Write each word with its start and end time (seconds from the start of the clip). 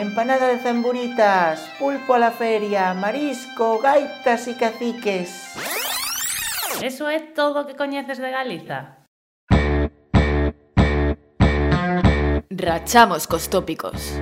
empanada 0.00 0.48
de 0.48 0.58
zamburitas, 0.58 1.60
pulpo 1.78 2.14
a 2.14 2.18
la 2.18 2.30
feria, 2.30 2.94
marisco, 2.94 3.78
gaitas 3.78 4.46
e 4.48 4.54
caciques. 4.54 5.54
Eso 6.82 7.08
é 7.08 7.20
todo 7.20 7.60
o 7.60 7.66
que 7.66 7.74
coñeces 7.74 8.18
de 8.18 8.30
Galiza. 8.30 9.08
Rachamos 12.50 13.26
cos 13.26 13.48
tópicos. 13.48 14.20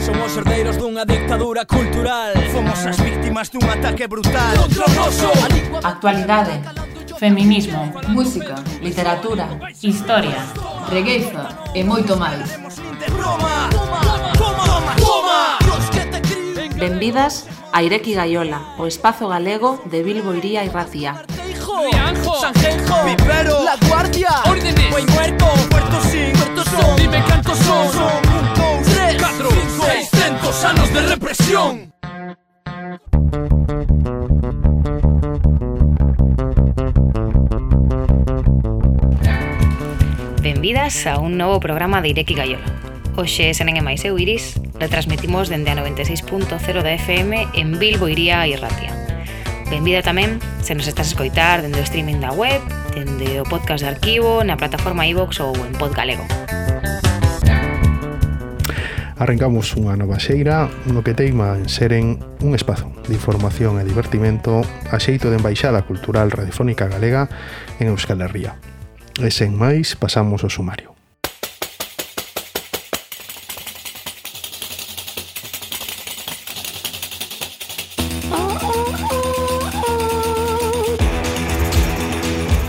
Somos 0.00 0.36
herdeiros 0.36 0.76
dunha 0.76 1.04
dictadura 1.04 1.64
cultural 1.64 2.32
Fomos 2.52 2.84
as 2.86 2.98
víctimas 2.98 3.48
dun 3.52 3.62
ataque 3.68 4.08
brutal 4.08 4.56
Contra 4.56 4.84
o 4.86 4.92
noso 4.96 5.30
Actualidade 5.84 6.79
Feminismo, 7.20 7.92
música, 8.08 8.54
literatura, 8.80 9.46
historia, 9.82 10.40
regueiza 10.88 11.50
e 11.74 11.84
moito 11.84 12.16
máis. 12.16 12.48
Benvidas 16.80 17.44
a 17.76 17.82
Ireki 17.82 18.14
Gaiola, 18.14 18.72
o 18.78 18.86
espazo 18.86 19.28
galego 19.28 19.84
de 19.84 20.02
Bilbo 20.02 20.32
Iría 20.32 20.64
e 20.64 20.72
Racía. 20.72 21.20
Sanjenjo, 22.40 23.04
Vivero, 23.04 23.64
La 23.68 23.76
Guardia, 23.84 24.40
Órdenes, 24.48 24.88
Buen 24.88 25.04
Muerto, 25.12 25.44
Puerto 25.68 26.00
Sin, 26.08 26.32
Puerto 26.32 26.64
Son, 26.64 26.96
Dime 26.96 27.22
cantos 27.28 27.58
son, 27.58 27.84
son, 27.92 28.16
un, 28.32 28.48
5, 28.56 28.94
tres, 28.96 29.20
cuatro, 29.20 30.68
anos 30.72 30.88
de 30.88 31.00
represión. 31.02 31.92
benvidas 40.60 41.06
a 41.06 41.18
un 41.18 41.38
novo 41.38 41.58
programa 41.58 42.02
de 42.02 42.10
Ireki 42.10 42.34
Gaiola. 42.34 42.66
Hoxe 43.16 43.56
senen 43.56 43.80
en 43.80 43.84
máis 43.88 44.04
eu 44.04 44.20
Iris, 44.20 44.60
retransmitimos 44.76 45.48
dende 45.48 45.72
a 45.72 45.76
96.0 45.80 46.52
da 46.84 46.92
FM 47.00 47.56
en 47.56 47.80
Bilbo 47.80 48.12
Iría 48.12 48.44
e 48.44 48.60
Ratia. 48.60 48.92
Benvida 49.72 50.04
tamén 50.04 50.36
se 50.60 50.76
nos 50.76 50.84
estás 50.84 51.08
a 51.08 51.16
escoitar 51.16 51.64
dende 51.64 51.80
o 51.80 51.86
streaming 51.88 52.20
da 52.20 52.36
web, 52.36 52.60
dende 52.92 53.40
o 53.40 53.48
podcast 53.48 53.80
de 53.80 53.88
arquivo, 53.88 54.44
na 54.44 54.60
plataforma 54.60 55.08
iVox 55.08 55.40
ou 55.40 55.56
en 55.56 55.72
Podgalego. 55.80 56.28
Arrancamos 59.16 59.72
unha 59.80 59.96
nova 59.96 60.20
xeira 60.20 60.68
no 60.84 61.00
que 61.00 61.16
teima 61.16 61.56
en 61.56 61.72
seren 61.72 62.20
un 62.44 62.52
espazo 62.52 62.92
de 63.08 63.16
información 63.16 63.80
e 63.80 63.88
divertimento 63.88 64.60
a 64.92 65.00
xeito 65.00 65.32
de 65.32 65.40
embaixada 65.40 65.88
cultural 65.88 66.28
radiofónica 66.28 66.84
galega 66.84 67.32
en 67.80 67.88
Euskal 67.96 68.20
Herria. 68.20 68.60
E 69.18 69.34
sen 69.34 69.58
máis, 69.58 69.98
pasamos 69.98 70.46
ao 70.46 70.52
sumario. 70.52 70.94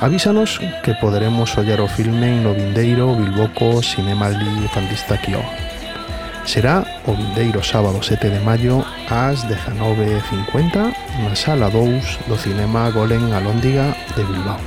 avísanos 0.00 0.56
que 0.80 0.96
poderemos 0.96 1.52
ollar 1.60 1.84
o 1.84 1.92
filme 1.92 2.40
no 2.40 2.56
Vindeiro, 2.56 3.12
Bilboco, 3.12 3.84
Cinema 3.84 4.32
Li 4.32 4.64
Fantista 4.72 5.20
Quio. 5.20 5.44
Será 6.48 6.80
o 7.04 7.12
vindeiro 7.12 7.60
sábado 7.60 8.00
7 8.00 8.32
de 8.32 8.40
maio 8.40 8.80
ás 9.12 9.44
19.50 9.44 10.96
na 11.20 11.36
Sala 11.36 11.68
2 11.68 12.24
do 12.24 12.40
Cinema 12.40 12.88
Golem 12.88 13.36
Alóndiga 13.36 13.92
de 14.16 14.24
Bilbao. 14.24 14.58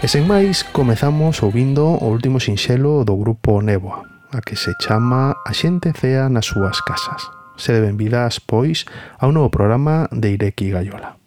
E 0.00 0.08
sen 0.08 0.24
máis, 0.24 0.64
comezamos 0.64 1.44
ouvindo 1.44 1.84
o 1.84 2.08
último 2.08 2.40
sinxelo 2.40 3.04
do 3.04 3.12
grupo 3.20 3.60
Neboa, 3.60 4.19
a 4.32 4.40
que 4.40 4.56
se 4.56 4.72
chama 4.80 5.36
A 5.44 5.52
xente 5.52 5.92
cea 5.92 6.28
nas 6.28 6.46
súas 6.46 6.80
casas. 6.82 7.30
Se 7.56 7.76
deben 7.76 8.00
vidas, 8.00 8.40
pois, 8.40 8.86
a 9.18 9.28
un 9.28 9.34
novo 9.36 9.50
programa 9.50 10.08
de 10.10 10.32
Ireki 10.32 10.70
Gaiola. 10.70 11.19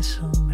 So. 0.00 0.47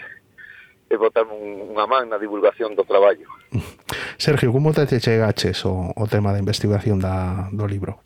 e 0.90 0.96
botarme 0.98 1.32
un, 1.32 1.72
unha 1.72 1.86
man 1.86 2.10
na 2.10 2.18
divulgación 2.18 2.74
do 2.74 2.82
traballo. 2.82 3.30
Sergio, 4.18 4.52
como 4.52 4.74
te 4.74 4.84
chegaches 4.98 5.64
o, 5.64 5.94
o 5.94 6.04
tema 6.10 6.34
da 6.34 6.42
investigación 6.42 6.98
da, 6.98 7.48
do 7.54 7.64
libro? 7.64 8.02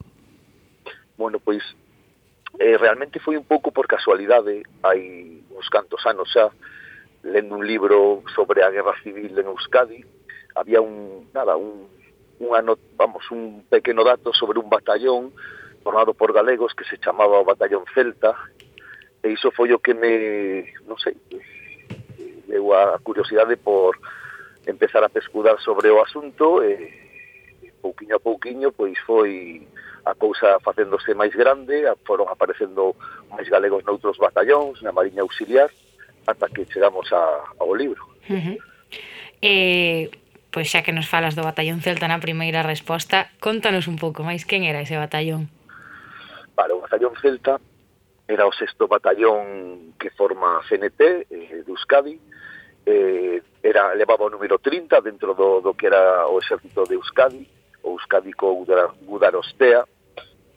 Bueno, 1.17 1.41
pois 1.41 1.65
eh, 2.61 2.77
realmente 2.77 3.19
foi 3.19 3.41
un 3.41 3.49
pouco 3.49 3.73
por 3.73 3.89
casualidade 3.89 4.63
hai 4.85 5.41
uns 5.51 5.69
cantos 5.73 6.05
anos 6.05 6.29
xa 6.29 6.53
lendo 7.25 7.57
un 7.57 7.65
libro 7.67 8.23
sobre 8.37 8.63
a 8.63 8.71
guerra 8.71 8.95
civil 9.03 9.33
en 9.35 9.49
Euskadi 9.49 10.05
había 10.55 10.81
un 10.81 11.29
nada 11.33 11.57
un, 11.57 11.89
un 12.39 12.51
ano, 12.55 12.79
vamos 12.97 13.25
un 13.33 13.65
pequeno 13.69 14.05
dato 14.05 14.33
sobre 14.33 14.61
un 14.61 14.69
batallón 14.69 15.33
formado 15.83 16.15
por 16.15 16.33
galegos 16.33 16.75
que 16.75 16.85
se 16.85 16.99
chamaba 16.99 17.41
o 17.41 17.45
batallón 17.45 17.85
celta 17.93 18.37
e 19.23 19.29
iso 19.33 19.51
foi 19.51 19.73
o 19.73 19.79
que 19.79 19.95
me, 19.95 20.65
non 20.87 20.99
sei, 20.99 21.17
deu 22.47 22.73
a 22.73 22.99
curiosidade 23.03 23.57
por 23.57 23.99
empezar 24.67 25.03
a 25.05 25.13
pescudar 25.13 25.59
sobre 25.61 25.91
o 25.91 26.03
asunto 26.03 26.63
e 26.63 27.07
pouquiño 27.81 28.17
a 28.17 28.21
pouquiño 28.21 28.69
pois 28.73 28.99
foi 29.07 29.63
a 30.07 30.15
cousa 30.15 30.59
facéndose 30.63 31.15
máis 31.19 31.35
grande, 31.35 31.83
foron 32.07 32.31
aparecendo 32.31 32.95
máis 33.31 33.51
galegos 33.51 33.83
noutros 33.83 34.19
batallóns, 34.23 34.79
na 34.83 34.95
Mariña 34.95 35.27
Auxiliar, 35.27 35.67
ata 36.27 36.47
que 36.47 36.67
chegamos 36.71 37.11
a, 37.11 37.43
ao 37.59 37.75
libro. 37.75 38.07
Uh 38.31 38.39
-huh. 38.39 38.57
eh, 39.43 40.11
pois 40.55 40.71
xa 40.71 40.87
que 40.87 40.95
nos 40.95 41.11
falas 41.11 41.35
do 41.35 41.43
batallón 41.43 41.83
celta 41.83 42.07
na 42.07 42.23
primeira 42.23 42.63
resposta, 42.63 43.35
contanos 43.43 43.91
un 43.91 43.99
pouco 43.99 44.23
máis 44.23 44.47
quen 44.47 44.63
era 44.63 44.79
ese 44.79 44.95
batallón. 44.95 45.51
Para 46.55 46.75
o 46.75 46.83
batallón 46.87 47.19
celta 47.19 47.59
era 48.29 48.47
o 48.47 48.53
sexto 48.53 48.89
batallón 48.89 49.95
que 49.99 50.11
forma 50.11 50.59
a 50.59 50.65
CNT 50.67 51.31
eh, 51.31 51.63
de 51.65 51.71
Euskadi, 51.71 52.21
eh, 52.87 53.43
era, 53.63 53.95
levaba 53.95 54.27
o 54.27 54.31
número 54.31 54.59
30 54.59 55.01
dentro 55.01 55.35
do, 55.35 55.61
do 55.63 55.75
que 55.75 55.87
era 55.87 56.27
o 56.27 56.39
exército 56.39 56.85
de 56.85 56.95
Euskadi, 56.95 57.47
o 57.83 57.99
Euskadico 57.99 58.51
Gudarostea, 58.55 59.87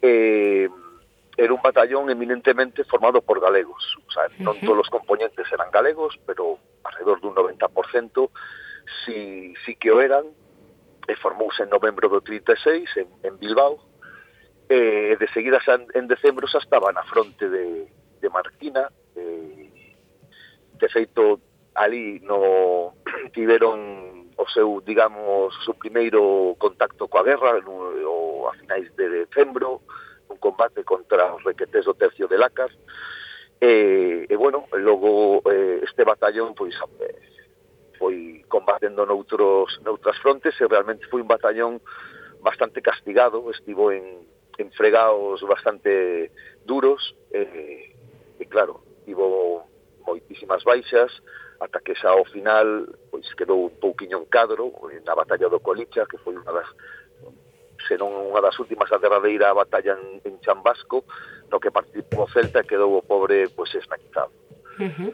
eh, 0.01 0.69
era 1.37 1.53
un 1.53 1.61
batallón 1.61 2.09
eminentemente 2.09 2.83
formado 2.83 3.21
por 3.21 3.39
galegos, 3.39 3.97
o 4.05 4.11
sea, 4.11 4.27
non 4.43 4.59
todos 4.59 4.85
os 4.85 4.91
componentes 4.91 5.47
eran 5.53 5.71
galegos, 5.71 6.19
pero 6.27 6.59
alrededor 6.83 7.23
dun 7.23 7.31
90% 7.31 7.63
si, 9.05 9.53
si 9.63 9.79
que 9.79 9.93
o 9.93 10.03
eran, 10.03 10.27
e 11.09 11.15
formouse 11.17 11.65
en 11.65 11.73
novembro 11.73 12.05
do 12.05 12.21
36 12.21 12.85
en, 13.01 13.07
en 13.25 13.33
Bilbao, 13.41 13.81
e 14.69 15.17
de 15.17 15.27
seguida 15.33 15.57
xa 15.65 15.81
en 15.81 16.05
decembro 16.05 16.45
xa 16.45 16.61
estaba 16.61 16.93
na 16.93 17.01
fronte 17.09 17.49
de, 17.49 17.89
de 18.21 18.29
Marquina 18.29 18.85
eh, 19.17 19.97
de 20.77 20.87
feito 20.93 21.41
ali 21.73 22.21
no 22.21 22.93
tiveron 23.33 24.29
o 24.39 24.47
seu, 24.47 24.79
digamos, 24.85 25.51
o 25.57 25.61
seu 25.65 25.73
primeiro 25.73 26.55
contacto 26.61 27.09
coa 27.09 27.25
guerra 27.25 27.59
no, 27.59 27.91
o, 28.05 28.47
a 28.47 28.53
finais 28.53 28.87
de 28.95 29.25
decembro 29.25 29.81
un 30.29 30.37
combate 30.37 30.85
contra 30.85 31.33
os 31.33 31.43
requetés 31.43 31.83
do 31.85 31.97
tercio 31.97 32.29
de 32.29 32.37
Lacas. 32.37 32.71
E, 33.59 34.23
e 34.29 34.35
bueno, 34.37 34.69
logo 34.71 35.43
eh, 35.51 35.83
este 35.83 36.05
batallón 36.05 36.55
pois 36.55 36.77
eh, 37.01 37.19
foi 37.99 38.45
combatendo 38.47 39.03
noutros, 39.03 39.81
noutras 39.83 40.15
frontes 40.23 40.55
e 40.55 40.69
realmente 40.69 41.09
foi 41.11 41.19
un 41.19 41.27
batallón 41.27 41.81
bastante 42.39 42.79
castigado, 42.79 43.51
estivo 43.51 43.91
en, 43.91 44.23
en 44.59 44.71
fregados 44.71 45.41
bastante 45.47 46.31
duros 46.65 47.15
eh, 47.31 47.95
e 48.39 48.45
claro, 48.45 48.83
tivo 49.07 49.63
moitísimas 50.03 50.63
baixas 50.67 51.09
ata 51.59 51.79
que 51.79 51.95
xa 51.95 52.11
ao 52.11 52.27
final 52.27 52.87
pois 53.11 53.27
quedou 53.35 53.71
un 53.71 53.75
pouquiño 53.79 54.19
en 54.19 54.27
cadro 54.27 54.71
eh, 54.91 54.99
na 55.03 55.15
batalla 55.15 55.47
do 55.47 55.59
Colicha, 55.63 56.07
que 56.07 56.19
foi 56.19 56.35
unha 56.35 56.51
das 56.51 56.69
senón 57.87 58.11
unha 58.11 58.43
das 58.43 58.59
últimas 58.59 58.91
a 58.91 58.99
derradeira 58.99 59.55
batalla 59.55 59.95
en, 59.95 60.19
en 60.27 60.35
Chambasco 60.43 61.07
no 61.47 61.59
que 61.59 61.71
participou 61.71 62.27
o 62.27 62.31
Celta 62.31 62.63
e 62.63 62.69
quedou 62.69 62.99
o 62.99 63.03
pobre 63.03 63.47
pois 63.55 63.71
esnaquizado. 63.75 64.31
Uh 64.79 64.91
-huh. 64.91 65.11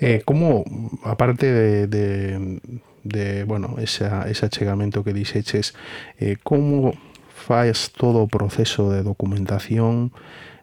eh, 0.00 0.20
como, 0.24 0.64
aparte 1.04 1.46
de, 1.48 1.86
de 1.88 2.04
de, 3.04 3.44
bueno, 3.44 3.76
esa, 3.78 4.28
ese 4.28 4.46
achegamento 4.46 5.04
que 5.04 5.12
dixeches, 5.12 5.76
eh, 6.18 6.36
como 6.42 6.94
faz 7.34 7.90
todo 7.90 8.22
o 8.22 8.30
proceso 8.30 8.94
de 8.94 9.02
documentación 9.02 10.14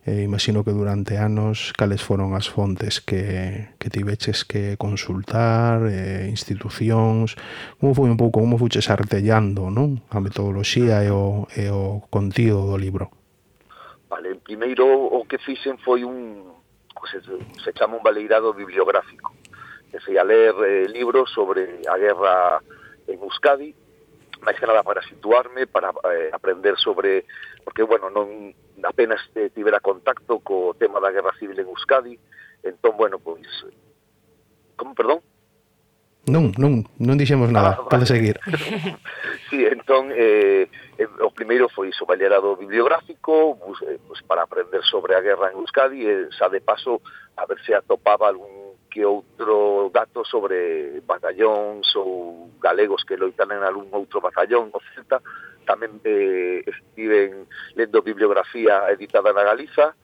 eh, 0.06 0.24
imagino 0.24 0.64
que 0.64 0.72
durante 0.72 1.18
anos 1.18 1.74
cales 1.78 2.02
foron 2.02 2.34
as 2.34 2.50
fontes 2.50 3.06
que, 3.06 3.70
que 3.78 3.94
tiveches 3.94 4.42
que 4.50 4.74
consultar, 4.74 5.86
eh, 5.86 6.26
institucións, 6.26 7.38
como 7.78 7.94
foi 7.94 8.10
un 8.10 8.18
pouco, 8.18 8.42
como 8.42 8.58
fuches 8.58 8.90
artellando 8.90 9.70
non? 9.70 10.02
a 10.10 10.18
metodoloxía 10.18 11.06
e 11.06 11.14
o, 11.14 11.46
e 11.54 11.70
o 11.70 12.02
contido 12.10 12.66
do 12.66 12.82
libro? 12.82 13.14
Vale, 14.10 14.42
primeiro 14.42 14.90
o 14.90 15.22
que 15.30 15.38
fixen 15.38 15.78
foi 15.78 16.02
un, 16.02 16.50
se, 17.06 17.22
se 17.62 17.70
chama 17.78 17.94
un 17.94 18.02
baleirado 18.02 18.58
bibliográfico, 18.58 19.38
que 19.94 20.02
se 20.02 20.18
a 20.18 20.26
ler 20.26 20.58
eh, 20.66 20.90
libros 20.90 21.30
sobre 21.30 21.86
a 21.86 21.96
guerra 22.02 22.58
en 23.06 23.22
Euskadi, 23.22 23.78
máis 24.42 24.58
que 24.58 24.66
nada 24.66 24.84
para 24.84 25.06
situarme, 25.06 25.70
para 25.70 25.94
eh, 26.12 26.30
aprender 26.34 26.76
sobre, 26.78 27.26
porque, 27.64 27.86
bueno, 27.86 28.10
non 28.10 28.54
apenas 28.82 29.22
eh, 29.38 29.54
tivera 29.54 29.80
contacto 29.80 30.42
co 30.42 30.74
tema 30.74 30.98
da 30.98 31.14
Guerra 31.14 31.34
Civil 31.38 31.62
en 31.62 31.70
Euskadi, 31.70 32.18
entón, 32.66 32.98
bueno, 32.98 33.22
pois, 33.22 33.46
como, 34.76 34.98
perdón? 34.98 35.22
Non, 36.30 36.54
non, 36.62 36.86
non 37.02 37.18
dixemos 37.18 37.50
nada, 37.50 37.82
ah, 37.82 37.90
pode 37.90 38.06
seguir. 38.06 38.38
sí, 39.50 39.66
entón, 39.66 40.14
eh, 40.14 40.70
eh, 40.98 41.10
o 41.26 41.34
primeiro 41.34 41.66
foi 41.66 41.90
iso, 41.90 42.06
vallerado 42.06 42.54
bibliográfico, 42.54 43.58
pues, 43.58 43.82
eh, 43.90 43.98
pues, 44.06 44.22
para 44.30 44.46
aprender 44.46 44.86
sobre 44.86 45.18
a 45.18 45.22
guerra 45.26 45.50
en 45.50 45.58
Euskadi, 45.58 46.06
e 46.06 46.30
xa 46.38 46.46
de 46.46 46.62
paso, 46.62 47.02
a 47.38 47.50
ver 47.50 47.58
se 47.66 47.74
atopaba 47.74 48.30
algún 48.30 48.61
que 48.92 49.08
outro 49.08 49.90
dato 49.96 50.28
sobre 50.28 51.00
batallóns 51.08 51.88
ou 51.96 52.52
galegos 52.60 53.08
que 53.08 53.16
loitan 53.16 53.56
en 53.56 53.64
algún 53.64 53.88
outro 53.96 54.20
batallón, 54.20 54.68
o 54.76 54.80
Celta, 54.92 55.24
tamén 55.64 56.04
eh, 56.04 56.60
estiven 56.68 57.48
lendo 57.80 58.04
bibliografía 58.04 58.92
editada 58.92 59.32
na 59.32 59.48
Galiza, 59.48 59.96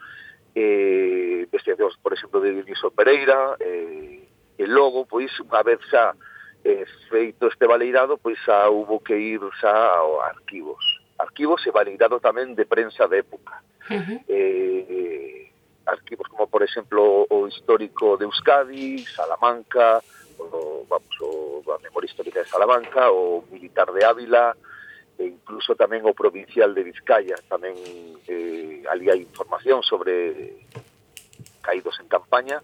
eh, 0.56 1.44
investigacións, 1.44 2.00
por 2.00 2.16
exemplo, 2.16 2.40
de 2.40 2.56
Dioniso 2.56 2.90
Pereira, 2.96 3.60
eh, 3.60 4.24
e 4.58 4.66
logo, 4.66 5.06
pois, 5.06 5.30
unha 5.44 5.62
vez 5.62 5.84
xa 5.92 6.16
eh, 6.64 6.88
feito 7.12 7.52
este 7.52 7.68
baleirado, 7.68 8.18
pois 8.18 8.40
xa 8.42 8.72
hubo 8.72 9.04
que 9.04 9.20
ir 9.20 9.44
xa 9.60 9.76
ao 10.00 10.24
arquivos. 10.24 10.82
Arquivos 11.20 11.62
e 11.68 11.76
baleirado 11.76 12.24
tamén 12.24 12.56
de 12.56 12.64
prensa 12.64 13.06
de 13.12 13.20
época. 13.20 13.60
Uh 13.92 14.00
-huh. 14.00 14.20
eh, 14.32 15.47
arquivos 15.88 16.28
como, 16.28 16.48
por 16.48 16.64
exemplo, 16.64 17.26
o 17.30 17.48
histórico 17.48 18.18
de 18.18 18.26
Euskadi, 18.26 19.06
Salamanca, 19.06 20.04
o, 20.38 20.86
vamos, 20.88 21.16
o, 21.22 21.64
a 21.72 21.80
memoria 21.80 22.08
histórica 22.08 22.44
de 22.44 22.50
Salamanca, 22.50 23.12
o 23.12 23.44
militar 23.52 23.92
de 23.92 24.04
Ávila, 24.04 24.56
e 25.18 25.34
incluso 25.34 25.74
tamén 25.74 26.06
o 26.06 26.14
provincial 26.14 26.78
de 26.78 26.86
Vizcaya, 26.86 27.42
tamén 27.50 27.74
eh, 28.30 28.86
ali 28.86 29.10
hai 29.10 29.26
información 29.26 29.82
sobre 29.82 30.62
caídos 31.66 31.98
en 31.98 32.08
campaña, 32.08 32.62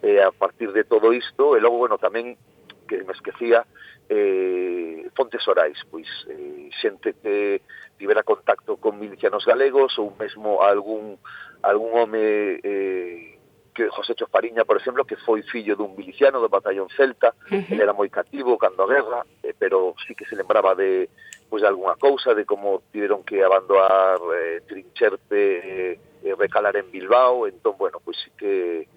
eh, 0.00 0.24
a 0.24 0.32
partir 0.32 0.72
de 0.72 0.88
todo 0.88 1.12
isto, 1.12 1.52
e 1.54 1.60
logo, 1.60 1.76
bueno, 1.76 2.00
tamén, 2.00 2.40
que 2.88 3.04
me 3.04 3.12
esquecía, 3.12 3.68
eh, 4.08 5.08
fontes 5.14 5.46
orais, 5.46 5.76
pois 5.92 6.08
eh, 6.32 6.72
xente 6.80 7.12
que 7.20 7.60
tivera 8.00 8.24
contacto 8.24 8.80
con 8.80 8.98
milicianos 8.98 9.44
galegos 9.44 9.94
ou 10.00 10.16
mesmo 10.16 10.64
algún 10.64 11.20
algún 11.62 11.90
home 11.92 12.60
eh, 12.62 13.38
que 13.74 13.88
José 13.88 14.14
Chospariña, 14.14 14.64
por 14.64 14.76
exemplo, 14.76 15.04
que 15.04 15.16
foi 15.16 15.42
fillo 15.42 15.76
dun 15.76 15.96
miliciano 15.96 16.40
do 16.40 16.48
batallón 16.48 16.88
Celta, 16.92 17.34
uh 17.50 17.56
-huh. 17.56 17.72
ele 17.72 17.82
era 17.82 17.96
moi 17.96 18.08
cativo 18.10 18.58
cando 18.58 18.84
a 18.84 18.90
guerra, 18.90 19.20
eh, 19.42 19.54
pero 19.58 19.94
sí 20.06 20.14
que 20.14 20.26
se 20.26 20.36
lembraba 20.36 20.74
de 20.74 21.08
pois 21.48 21.60
pues, 21.60 21.62
de 21.62 21.68
algunha 21.68 21.96
cousa, 21.96 22.34
de 22.34 22.44
como 22.44 22.82
tiveron 22.92 23.24
que 23.24 23.44
abandonar 23.44 24.20
eh, 24.36 24.60
Trincherte 24.66 26.00
eh, 26.24 26.34
recalar 26.38 26.76
en 26.76 26.90
Bilbao, 26.90 27.46
entón, 27.46 27.76
bueno, 27.78 28.00
pois 28.04 28.16
pues, 28.16 28.24
sí 28.24 28.30
que 28.36 28.88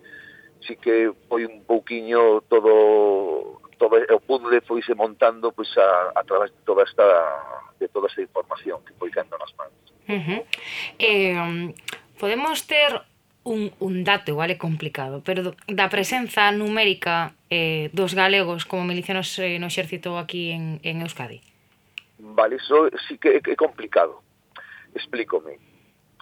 sí 0.62 0.76
que 0.78 1.12
foi 1.30 1.46
un 1.46 1.64
pouquiño 1.64 2.42
todo 2.48 3.62
todo 3.78 3.96
o 4.00 4.20
puzzle 4.20 4.62
foise 4.62 4.96
montando 4.96 5.52
pois 5.52 5.68
pues, 5.72 5.86
a, 5.86 6.12
a 6.20 6.24
través 6.24 6.52
de 6.52 6.62
toda 6.66 6.84
esta 6.84 7.04
de 7.80 7.88
toda 7.88 8.08
esta 8.08 8.22
información 8.22 8.84
que 8.84 8.94
foi 9.00 9.12
cando 9.12 9.38
nas 9.38 9.54
mans. 9.56 9.72
Uh 10.08 10.20
-huh. 10.20 10.42
eh, 11.00 11.74
podemos 12.20 12.68
ter 12.68 13.02
un, 13.46 13.72
un 13.80 14.04
dato, 14.04 14.32
igual 14.32 14.50
é 14.50 14.58
complicado, 14.58 15.22
pero 15.22 15.54
da 15.70 15.88
presenza 15.88 16.50
numérica 16.52 17.38
eh, 17.54 17.94
dos 17.94 18.18
galegos 18.18 18.66
como 18.66 18.84
milicianos 18.84 19.38
eh, 19.38 19.62
no 19.62 19.70
exército 19.70 20.18
aquí 20.18 20.52
en, 20.52 20.82
en 20.82 21.06
Euskadi. 21.06 21.40
Vale, 22.18 22.58
iso 22.58 22.90
sí 23.08 23.18
que 23.22 23.38
é 23.38 23.56
complicado. 23.56 24.26
Explícome. 24.96 25.60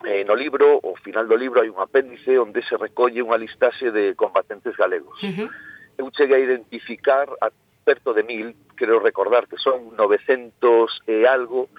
Eh, 0.04 0.26
no 0.28 0.36
libro, 0.36 0.84
o 0.84 1.00
final 1.00 1.32
do 1.32 1.40
libro, 1.40 1.64
hai 1.64 1.72
un 1.72 1.80
apéndice 1.80 2.36
onde 2.36 2.60
se 2.68 2.76
recolle 2.76 3.24
unha 3.24 3.40
listaxe 3.40 3.88
de 3.96 4.20
combatentes 4.20 4.76
galegos. 4.76 5.16
Uh 5.24 5.32
-huh. 5.32 5.50
Eu 5.96 6.12
cheguei 6.12 6.44
a 6.44 6.48
identificar 6.52 7.32
a 7.40 7.48
perto 7.88 8.12
de 8.12 8.28
mil, 8.28 8.52
creo 8.76 9.00
recordar 9.00 9.48
que 9.48 9.56
son 9.56 9.96
900 9.96 11.08
e 11.08 11.24
algo, 11.24 11.72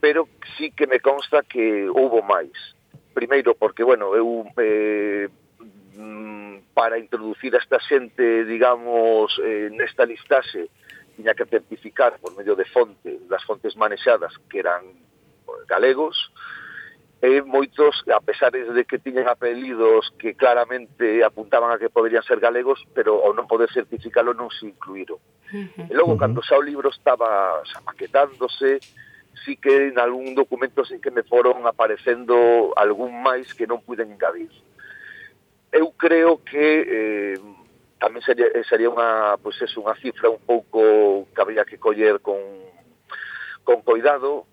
pero 0.00 0.28
sí 0.58 0.72
que 0.76 0.84
me 0.84 1.00
consta 1.00 1.40
que 1.40 1.88
houbo 1.88 2.20
máis 2.20 2.52
primeiro 3.12 3.54
porque, 3.54 3.84
bueno, 3.84 4.16
eu 4.16 4.44
eh, 4.58 5.28
mm, 5.96 6.72
para 6.74 6.98
introducir 6.98 7.54
a 7.54 7.58
esta 7.58 7.78
xente, 7.80 8.44
digamos, 8.44 9.38
eh, 9.44 9.68
nesta 9.70 10.04
listaxe, 10.04 10.68
tiña 11.16 11.34
que 11.34 11.44
certificar 11.44 12.18
por 12.18 12.34
medio 12.36 12.56
de 12.56 12.64
fonte, 12.64 13.20
das 13.28 13.44
fontes 13.44 13.76
manexadas 13.76 14.32
que 14.48 14.58
eran 14.58 14.82
galegos, 15.68 16.16
e 17.22 17.38
moitos, 17.46 18.02
a 18.10 18.18
pesar 18.18 18.50
de 18.50 18.82
que 18.84 18.98
tiñan 18.98 19.30
apelidos 19.30 20.10
que 20.18 20.34
claramente 20.34 21.22
apuntaban 21.22 21.70
a 21.70 21.78
que 21.78 21.86
poderían 21.86 22.26
ser 22.26 22.42
galegos, 22.42 22.82
pero 22.98 23.22
ao 23.22 23.30
non 23.30 23.46
poder 23.46 23.70
certificalo 23.70 24.34
non 24.34 24.50
se 24.50 24.66
incluíron. 24.66 25.22
Uh 25.54 25.70
-huh. 25.70 25.86
E 25.86 25.94
logo, 25.94 26.18
cando 26.18 26.42
xa 26.42 26.58
o 26.58 26.66
libro 26.66 26.90
estaba 26.90 27.62
xa 27.62 27.78
maquetándose, 27.86 28.82
sí 29.44 29.56
que 29.56 29.88
en 29.88 29.98
algún 29.98 30.34
documento 30.34 30.84
sí 30.84 31.00
que 31.00 31.10
me 31.10 31.22
foron 31.22 31.66
aparecendo 31.66 32.72
algún 32.76 33.22
máis 33.22 33.52
que 33.54 33.66
non 33.66 33.82
puden 33.82 34.12
engadir. 34.12 34.52
Eu 35.72 35.92
creo 35.96 36.44
que 36.44 36.84
eh, 36.84 37.38
tamén 37.96 38.22
sería, 38.22 38.50
eh, 38.52 38.66
sería 38.68 38.92
unha, 38.92 39.38
pues 39.40 39.56
eso, 39.62 39.80
unha 39.80 39.96
cifra 39.96 40.28
un 40.28 40.42
pouco 40.42 41.26
que 41.32 41.40
habría 41.40 41.64
que 41.64 41.80
coller 41.80 42.20
con, 42.20 42.38
con 43.64 43.80
cuidado. 43.82 44.44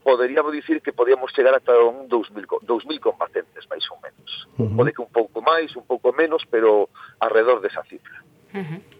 Poderíamos 0.00 0.56
dicir 0.56 0.80
que 0.80 0.96
podíamos 0.96 1.28
chegar 1.36 1.52
ata 1.52 1.76
un 1.76 2.08
2000, 2.08 2.64
2000 2.64 3.04
combatentes, 3.04 3.68
máis 3.68 3.84
ou 3.92 4.00
menos. 4.00 4.30
Uh 4.56 4.64
-huh. 4.64 4.76
Pode 4.80 4.90
que 4.96 5.04
un 5.04 5.12
pouco 5.12 5.44
máis, 5.44 5.68
un 5.76 5.84
pouco 5.84 6.14
menos, 6.16 6.40
pero 6.48 6.88
alrededor 7.20 7.60
desa 7.60 7.84
cifra. 7.84 8.24
Uh 8.56 8.64
-huh. 8.64 8.99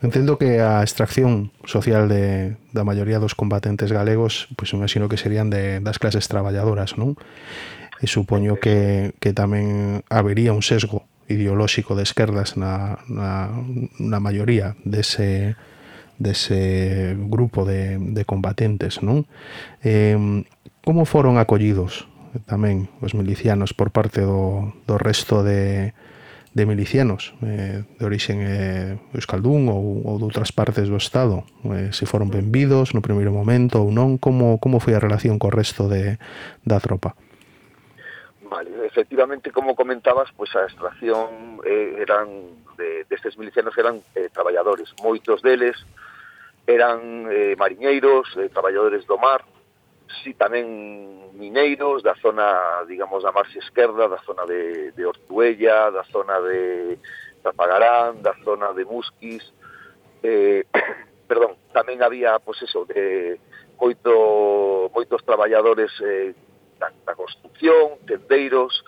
Entendo 0.00 0.38
que 0.38 0.60
a 0.60 0.82
extracción 0.82 1.50
social 1.66 2.06
de, 2.06 2.54
da 2.70 2.86
maioría 2.86 3.18
dos 3.18 3.34
combatentes 3.34 3.90
galegos, 3.90 4.46
pois 4.54 4.70
imagino 4.70 5.10
que 5.10 5.18
serían 5.18 5.50
de, 5.50 5.82
das 5.82 5.98
clases 5.98 6.30
traballadoras, 6.30 6.94
non? 6.94 7.18
E 7.98 8.06
supoño 8.06 8.62
que, 8.62 9.18
que 9.18 9.34
tamén 9.34 10.06
habería 10.06 10.54
un 10.54 10.62
sesgo 10.62 11.02
ideolóxico 11.26 11.98
de 11.98 12.06
esquerdas 12.06 12.54
na, 12.54 13.02
na, 13.10 13.50
na 13.98 14.18
maioría 14.22 14.78
dese, 14.86 15.58
dese 16.14 17.18
grupo 17.18 17.66
de, 17.66 17.98
de 17.98 18.22
combatentes, 18.22 19.02
non? 19.02 19.26
Eh, 19.82 20.14
como 20.86 21.10
foron 21.10 21.42
acollidos 21.42 22.06
tamén 22.46 22.86
os 23.02 23.18
milicianos 23.18 23.74
por 23.74 23.90
parte 23.90 24.22
do, 24.22 24.70
do 24.86 24.94
resto 24.94 25.42
de, 25.42 25.90
de 26.54 26.66
milicianos 26.66 27.34
eh, 27.42 27.84
de 27.98 28.04
origen 28.04 28.40
eh, 28.42 28.98
euskaldún 29.12 29.68
ou, 29.68 30.02
ou 30.04 30.14
de 30.16 30.24
outras 30.24 30.50
partes 30.52 30.88
do 30.88 30.96
Estado 30.96 31.44
eh, 31.68 31.92
se 31.92 32.08
foron 32.08 32.32
benvidos 32.32 32.96
no 32.96 33.04
primeiro 33.04 33.30
momento 33.30 33.84
ou 33.84 33.92
non, 33.92 34.16
como, 34.16 34.56
como 34.58 34.80
foi 34.80 34.96
a 34.96 35.02
relación 35.02 35.36
co 35.36 35.52
resto 35.52 35.86
de, 35.86 36.16
da 36.64 36.80
tropa? 36.80 37.12
Vale, 38.48 38.70
efectivamente, 38.88 39.52
como 39.52 39.76
comentabas, 39.76 40.32
pois 40.32 40.48
a 40.56 40.64
extracción 40.64 41.60
eh, 41.68 42.00
eran 42.00 42.56
de, 42.80 43.04
destes 43.08 43.36
milicianos 43.36 43.76
eran 43.76 44.00
eh, 44.16 44.32
traballadores, 44.32 44.88
moitos 45.04 45.44
deles 45.44 45.76
eran 46.64 47.28
eh, 47.28 47.56
mariñeiros, 47.56 48.28
eh, 48.36 48.48
traballadores 48.48 49.04
do 49.04 49.16
mar, 49.20 49.44
si 50.22 50.34
tamén 50.34 51.32
mineiros 51.36 52.02
da 52.02 52.14
zona, 52.18 52.84
digamos, 52.88 53.22
da 53.22 53.32
marxe 53.32 53.58
esquerda, 53.58 54.08
da 54.08 54.18
zona 54.24 54.46
de, 54.46 54.92
de 54.92 55.04
Ortuella, 55.06 55.90
da 55.90 56.04
zona 56.08 56.40
de 56.40 56.98
Zapagarán, 57.42 58.22
da 58.22 58.34
zona 58.44 58.72
de 58.72 58.84
Musquis, 58.84 59.44
eh, 60.22 60.64
perdón, 61.28 61.56
tamén 61.72 62.02
había, 62.02 62.40
pois 62.40 62.58
pues 62.58 62.70
eso, 62.70 62.84
de 62.88 63.38
moito, 63.78 64.90
moitos 64.90 65.22
traballadores 65.22 65.92
eh, 66.02 66.34
da, 66.80 66.90
da 67.06 67.14
construcción, 67.14 68.00
tendeiros, 68.06 68.84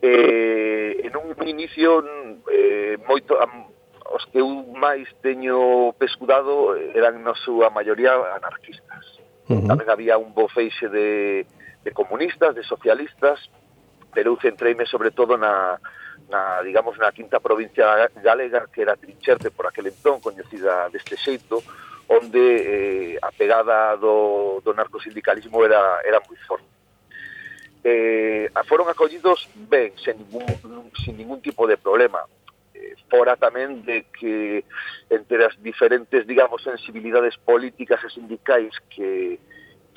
eh, 0.00 1.00
en 1.04 1.12
un 1.16 1.48
inicio 1.48 2.04
eh, 2.52 2.96
moito, 3.08 3.36
am, 3.40 3.68
os 4.12 4.24
que 4.30 4.38
eu 4.38 4.48
máis 4.78 5.08
teño 5.20 5.92
pescudado 5.98 6.76
eran 6.94 7.20
na 7.26 7.34
súa 7.34 7.70
maioría 7.70 8.14
anarquistas. 8.38 9.15
Uh 9.46 9.62
-huh. 9.62 9.66
Tamén 9.70 9.88
había 9.90 10.18
un 10.18 10.34
bo 10.34 10.50
feixe 10.50 10.90
de, 10.90 11.46
de 11.86 11.90
comunistas, 11.94 12.54
de 12.54 12.66
socialistas, 12.66 13.38
pero 14.10 14.34
eu 14.34 14.40
centreime 14.42 14.86
sobre 14.86 15.14
todo 15.14 15.38
na, 15.38 15.78
na, 16.28 16.62
digamos, 16.62 16.98
na 16.98 17.12
quinta 17.12 17.38
provincia 17.38 18.10
galega, 18.18 18.66
que 18.72 18.82
era 18.82 18.96
Trincherte 18.96 19.50
por 19.50 19.66
aquel 19.66 19.86
entón, 19.86 20.18
coñecida 20.18 20.90
deste 20.90 21.14
xeito, 21.14 21.62
onde 22.08 23.14
eh, 23.14 23.18
a 23.22 23.30
pegada 23.30 23.96
do, 23.96 24.62
do 24.62 24.74
narcosindicalismo 24.74 25.62
era, 25.62 26.00
era 26.02 26.22
moi 26.22 26.38
forte. 26.46 26.66
Eh, 27.86 28.50
foron 28.66 28.90
acollidos 28.90 29.46
ben, 29.54 29.94
sen 30.02 30.18
ningún, 30.18 30.42
sin 30.98 31.14
ningún 31.14 31.38
tipo 31.38 31.66
de 31.66 31.78
problema 31.78 32.26
fora 33.10 33.36
tamén 33.36 33.82
de 33.82 34.06
que 34.12 34.64
entre 35.10 35.44
as 35.44 35.54
diferentes, 35.62 36.26
digamos, 36.26 36.62
sensibilidades 36.62 37.36
políticas 37.42 38.02
e 38.04 38.10
sindicais 38.10 38.74
que, 38.90 39.38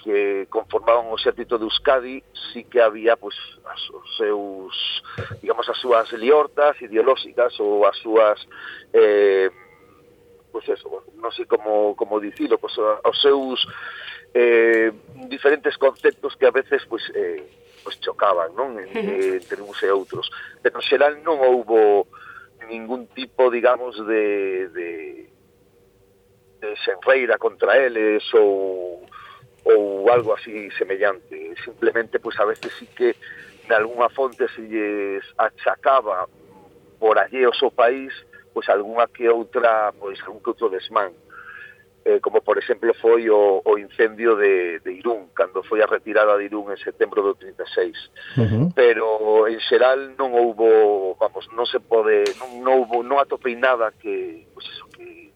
que 0.01 0.47
conformaban 0.49 1.11
o 1.11 1.17
xército 1.17 1.57
de 1.57 1.65
Euskadi 1.65 2.23
sí 2.53 2.63
que 2.65 2.81
había 2.81 3.17
pues, 3.17 3.35
as, 3.65 3.81
os 3.89 4.07
seus, 4.17 4.75
digamos, 5.41 5.67
as 5.67 5.77
súas 5.77 6.07
liortas 6.13 6.79
ideolóxicas 6.81 7.53
ou 7.59 7.85
as 7.85 7.97
súas 7.99 8.39
eh, 8.93 9.49
pues 10.51 10.65
eso, 10.69 11.05
non 11.21 11.29
sei 11.31 11.45
como, 11.45 11.93
como 11.93 12.17
dicilo, 12.17 12.57
pues, 12.57 12.73
os 12.81 13.17
seus 13.21 13.61
eh, 14.33 14.91
diferentes 15.29 15.77
conceptos 15.77 16.35
que 16.35 16.47
a 16.47 16.51
veces 16.51 16.85
pues, 16.89 17.03
eh, 17.13 17.45
pues 17.83 17.99
chocaban 17.99 18.53
non 18.55 18.77
en, 18.77 18.89
entre 18.93 19.61
uns 19.61 19.81
e 19.83 19.89
outros. 19.89 20.29
Pero 20.61 20.77
en 20.77 20.85
xeral 20.85 21.13
non 21.23 21.39
houbo 21.39 22.09
ningún 22.69 23.07
tipo, 23.07 23.49
digamos, 23.49 23.97
de, 24.05 24.69
de, 24.69 25.29
de 26.61 26.77
senreira 26.85 27.37
contra 27.37 27.77
eles 27.77 28.23
ou, 28.33 29.05
ou 29.65 30.11
algo 30.11 30.33
así 30.33 30.69
semellante. 30.71 31.55
Simplemente, 31.65 32.19
pois, 32.19 32.35
pues, 32.35 32.39
a 32.39 32.45
veces 32.45 32.71
sí 32.77 32.87
que 32.87 33.15
de 33.67 33.75
alguna 33.75 34.09
fonte 34.09 34.47
se 34.49 34.61
lles 34.61 35.23
achacaba 35.37 36.27
por 36.99 37.17
allí 37.17 37.45
o 37.45 37.53
seu 37.53 37.71
país, 37.71 38.13
pois, 38.53 38.65
pues, 38.65 38.69
algunha 38.69 39.07
que 39.07 39.27
outra, 39.29 39.91
pois, 39.93 40.17
pues, 40.17 40.21
algún 40.27 40.41
que 40.41 40.49
outro 40.49 40.69
desmán 40.69 41.13
eh, 42.09 42.19
como 42.21 42.41
por 42.41 42.57
exemplo 42.57 42.91
foi 42.95 43.29
o, 43.29 43.61
o 43.63 43.77
incendio 43.77 44.35
de, 44.35 44.79
de 44.79 44.93
Irún, 44.93 45.29
cando 45.37 45.61
foi 45.61 45.81
a 45.81 45.85
retirada 45.85 46.33
de 46.37 46.49
Irún 46.49 46.73
en 46.73 46.79
setembro 46.81 47.21
do 47.21 47.37
36. 47.37 47.93
Uh 48.37 48.41
-huh. 48.41 48.65
Pero 48.73 49.45
en 49.45 49.59
xeral 49.61 50.17
non 50.17 50.33
houbo, 50.33 51.13
vamos, 51.21 51.45
non 51.53 51.69
se 51.69 51.77
pode, 51.77 52.25
non, 52.41 52.65
non 52.65 52.73
houbo, 52.81 53.05
non 53.05 53.21
atopei 53.21 53.53
nada 53.53 53.93
que, 53.93 54.49
pues 54.57 54.65
eso, 54.73 54.89
que 54.89 55.29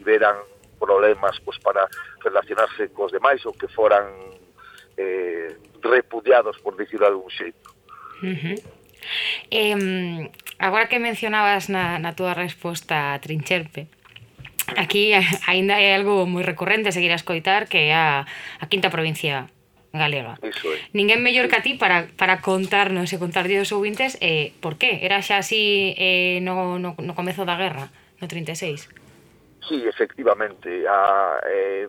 tiveran 0.00 0.40
problemas 0.80 1.36
pues, 1.44 1.60
para 1.60 1.84
relacionarse 2.24 2.88
cos 2.96 3.12
demais 3.12 3.44
ou 3.44 3.52
que 3.52 3.68
foran 3.68 4.08
eh, 4.96 5.60
repudiados, 5.84 6.56
por 6.64 6.72
dicirlo 6.80 7.04
algún 7.04 7.28
xeito. 7.28 7.68
Uh 8.24 8.32
-huh. 8.32 8.56
Eh, 9.52 9.76
agora 10.56 10.88
que 10.88 10.98
mencionabas 10.98 11.68
na, 11.68 12.00
na 12.00 12.16
túa 12.16 12.32
resposta 12.32 13.12
a 13.12 13.20
Trincherpe, 13.20 13.92
Aquí 14.74 15.14
aínda 15.46 15.78
hai 15.78 15.94
algo 15.94 16.26
moi 16.26 16.42
recorrente 16.42 16.90
seguir 16.90 17.14
a 17.14 17.20
escoitar 17.20 17.70
que 17.70 17.90
é 17.90 17.94
a, 17.94 18.26
a 18.26 18.64
quinta 18.66 18.90
provincia 18.90 19.46
galega. 19.94 20.38
Iso 20.42 20.74
é. 20.74 20.82
Ninguén 20.90 21.22
mellor 21.22 21.46
que 21.46 21.56
a 21.56 21.62
ti 21.62 21.78
para, 21.78 22.10
para 22.18 22.42
contarnos 22.42 23.14
e 23.14 23.20
contarlle 23.22 23.62
aos 23.62 23.70
ouvintes 23.70 24.18
eh, 24.18 24.52
por 24.58 24.74
qué. 24.74 25.06
Era 25.06 25.22
xa 25.22 25.38
así 25.38 25.94
eh, 25.96 26.42
no, 26.42 26.78
no, 26.82 26.98
no 26.98 27.12
comezo 27.14 27.46
da 27.46 27.54
guerra, 27.54 27.94
no 28.18 28.26
36. 28.26 28.90
Sí, 29.66 29.82
efectivamente. 29.86 30.86
A, 30.86 31.40
eh, 31.46 31.88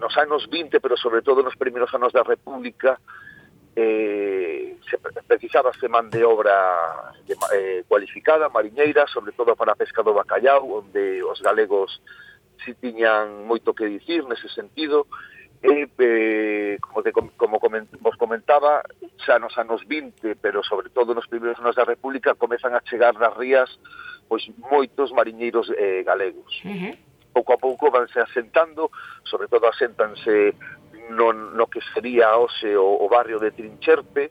nos 0.00 0.16
anos 0.16 0.48
20, 0.48 0.80
pero 0.80 0.96
sobre 0.96 1.22
todo 1.22 1.42
nos 1.42 1.56
primeiros 1.56 1.92
anos 1.94 2.12
da 2.12 2.24
República, 2.24 2.98
eh, 3.76 4.76
se 4.88 4.98
precisábase 4.98 5.88
man 5.88 6.10
de 6.10 6.24
obra 6.24 7.12
de, 7.26 7.36
eh, 7.54 7.84
cualificada, 7.88 8.48
mariñeira, 8.48 9.06
sobre 9.06 9.32
todo 9.32 9.56
para 9.56 9.72
a 9.72 9.76
pesca 9.76 10.02
do 10.02 10.14
bacallau, 10.14 10.84
onde 10.84 11.22
os 11.22 11.40
galegos 11.42 12.00
si 12.64 12.74
tiñan 12.74 13.44
moito 13.44 13.74
que 13.74 13.90
dicir 13.90 14.24
nese 14.24 14.48
sentido, 14.48 15.06
e, 15.64 15.88
eh, 15.98 16.78
como, 16.80 17.02
te, 17.02 17.10
como 17.12 17.58
coment, 17.58 17.88
vos 18.00 18.16
comentaba, 18.16 18.84
xa 19.24 19.40
nos 19.40 19.56
anos 19.58 19.82
20, 19.88 20.36
pero 20.36 20.62
sobre 20.62 20.92
todo 20.92 21.16
nos 21.16 21.26
primeiros 21.26 21.58
anos 21.58 21.74
da 21.74 21.88
República, 21.88 22.36
comezan 22.36 22.76
a 22.76 22.84
chegar 22.84 23.16
nas 23.18 23.34
rías 23.34 23.68
pois 24.28 24.44
moitos 24.56 25.12
mariñeiros 25.12 25.68
eh, 25.76 26.00
galegos. 26.04 26.52
Uh 26.64 26.72
-huh 26.72 26.94
pouco 27.34 27.52
a 27.52 27.58
pouco 27.58 27.90
vanse 27.90 28.20
asentando, 28.20 28.90
sobre 29.24 29.48
todo 29.48 29.66
asentanse 29.66 30.54
no, 31.10 31.32
no 31.32 31.66
que 31.66 31.80
sería 31.92 32.36
hoxe 32.36 32.76
o, 32.76 33.04
o 33.04 33.08
barrio 33.08 33.38
de 33.38 33.50
Trincherpe, 33.50 34.30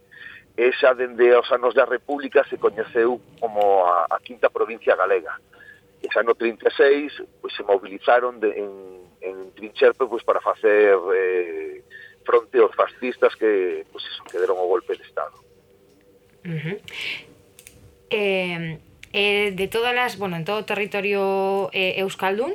e 0.56 0.70
xa 0.78 0.94
dende 0.94 1.34
os 1.34 1.50
anos 1.50 1.74
da 1.74 1.86
República 1.86 2.46
se 2.46 2.62
coñeceu 2.62 3.18
como 3.42 3.86
a, 3.90 4.06
a 4.06 4.18
quinta 4.22 4.54
provincia 4.54 4.96
galega. 4.96 5.34
E 6.04 6.08
xa 6.14 6.22
no 6.22 6.38
36 6.38 7.42
pois, 7.42 7.54
se 7.58 7.64
mobilizaron 7.64 8.38
de, 8.38 8.54
en, 8.54 8.72
en 9.22 9.52
Trincherpe 9.58 10.06
pois, 10.06 10.22
para 10.22 10.42
facer 10.42 10.94
eh, 10.94 11.82
fronte 12.22 12.62
aos 12.62 12.76
fascistas 12.78 13.34
que 13.36 13.86
pois, 13.90 14.06
eso, 14.06 14.22
que 14.30 14.38
deron 14.38 14.62
o 14.62 14.70
golpe 14.70 14.94
de 14.94 15.04
Estado. 15.04 15.34
Uh 16.46 16.60
-huh. 16.60 16.78
eh, 18.14 18.78
eh, 19.14 19.52
de 19.58 19.68
todas 19.68 19.98
as, 19.98 20.18
bueno, 20.22 20.38
en 20.38 20.46
todo 20.46 20.62
o 20.62 20.70
territorio 20.70 21.74
eh, 21.74 21.98
Euskaldun, 21.98 22.54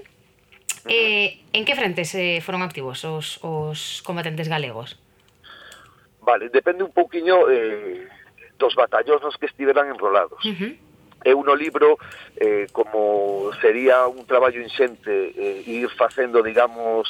Eh, 0.86 1.40
en 1.52 1.64
que 1.64 1.74
frentes 1.74 2.14
eh, 2.14 2.38
foron 2.44 2.62
activos 2.62 3.02
os, 3.02 3.42
os 3.42 4.04
combatentes 4.06 4.46
galegos? 4.46 4.94
Vale, 6.22 6.52
depende 6.52 6.84
un 6.84 6.92
pouquiño 6.92 7.48
eh, 7.48 8.06
dos 8.58 8.74
batallóns 8.74 9.22
nos 9.22 9.36
que 9.40 9.46
estiveran 9.46 9.88
enrolados. 9.88 10.44
Uh 10.44 10.54
-huh. 10.54 10.72
Eu 11.24 11.42
no 11.42 11.54
libro, 11.58 11.98
eh, 12.38 12.70
como 12.70 13.50
sería 13.60 14.06
un 14.06 14.22
traballo 14.22 14.62
inxente 14.62 15.34
eh, 15.34 15.66
ir 15.66 15.90
facendo, 15.98 16.42
digamos, 16.42 17.08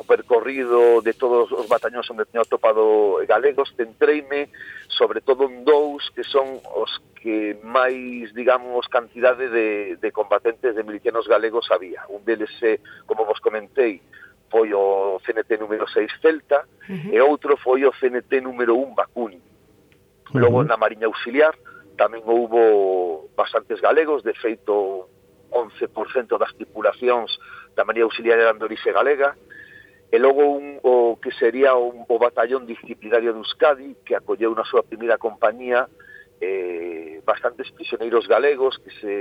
o 0.00 0.04
percorrido 0.04 1.02
de 1.02 1.12
todos 1.12 1.52
os 1.52 1.68
batañóns 1.68 2.08
onde 2.08 2.24
teño 2.24 2.48
topado 2.48 3.20
galegos, 3.28 3.68
centreime 3.76 4.48
sobre 4.88 5.20
todo 5.20 5.44
en 5.44 5.60
dous 5.60 6.08
que 6.16 6.24
son 6.24 6.56
os 6.72 6.88
que 7.20 7.60
máis, 7.60 8.32
digamos, 8.32 8.88
cantidade 8.88 9.52
de, 9.52 10.00
de 10.00 10.08
combatentes 10.08 10.72
de 10.72 10.82
milicianos 10.88 11.28
galegos 11.28 11.68
había. 11.68 12.08
Un 12.08 12.24
deles, 12.24 12.48
como 13.04 13.28
vos 13.28 13.44
comentei, 13.44 14.00
foi 14.48 14.72
o 14.72 15.20
CNT 15.20 15.60
número 15.60 15.84
6 15.84 16.08
Celta 16.24 16.64
uh 16.64 16.96
-huh. 16.96 17.12
e 17.12 17.20
outro 17.20 17.60
foi 17.60 17.84
o 17.84 17.92
CNT 17.92 18.40
número 18.40 18.80
1 18.80 18.96
Bacuni. 18.96 19.36
Logo 20.32 20.58
uh 20.58 20.64
-huh. 20.64 20.68
na 20.68 20.80
Mariña 20.80 21.12
Auxiliar 21.12 21.52
tamén 22.00 22.24
houbo 22.24 23.28
bastantes 23.36 23.84
galegos, 23.84 24.24
de 24.24 24.32
feito 24.32 25.12
11% 25.52 26.40
das 26.40 26.56
tripulacións 26.56 27.36
da 27.76 27.84
Mariña 27.84 28.08
Auxiliar 28.08 28.40
eran 28.40 28.56
de 28.56 28.64
orixe 28.64 28.96
galega, 28.96 29.36
uh 29.36 29.49
e 30.10 30.18
logo 30.18 30.42
un, 30.42 30.82
o 30.82 31.16
que 31.22 31.30
sería 31.30 31.74
un, 31.74 32.04
o 32.08 32.18
batallón 32.18 32.66
disciplinario 32.66 33.32
de 33.32 33.38
Euskadi 33.38 33.94
que 34.02 34.18
acolleu 34.18 34.50
na 34.58 34.66
súa 34.66 34.82
primeira 34.82 35.22
compañía 35.22 35.86
eh, 36.42 37.22
bastantes 37.22 37.70
prisioneiros 37.70 38.26
galegos 38.26 38.74
que 38.82 38.90
se 38.98 39.14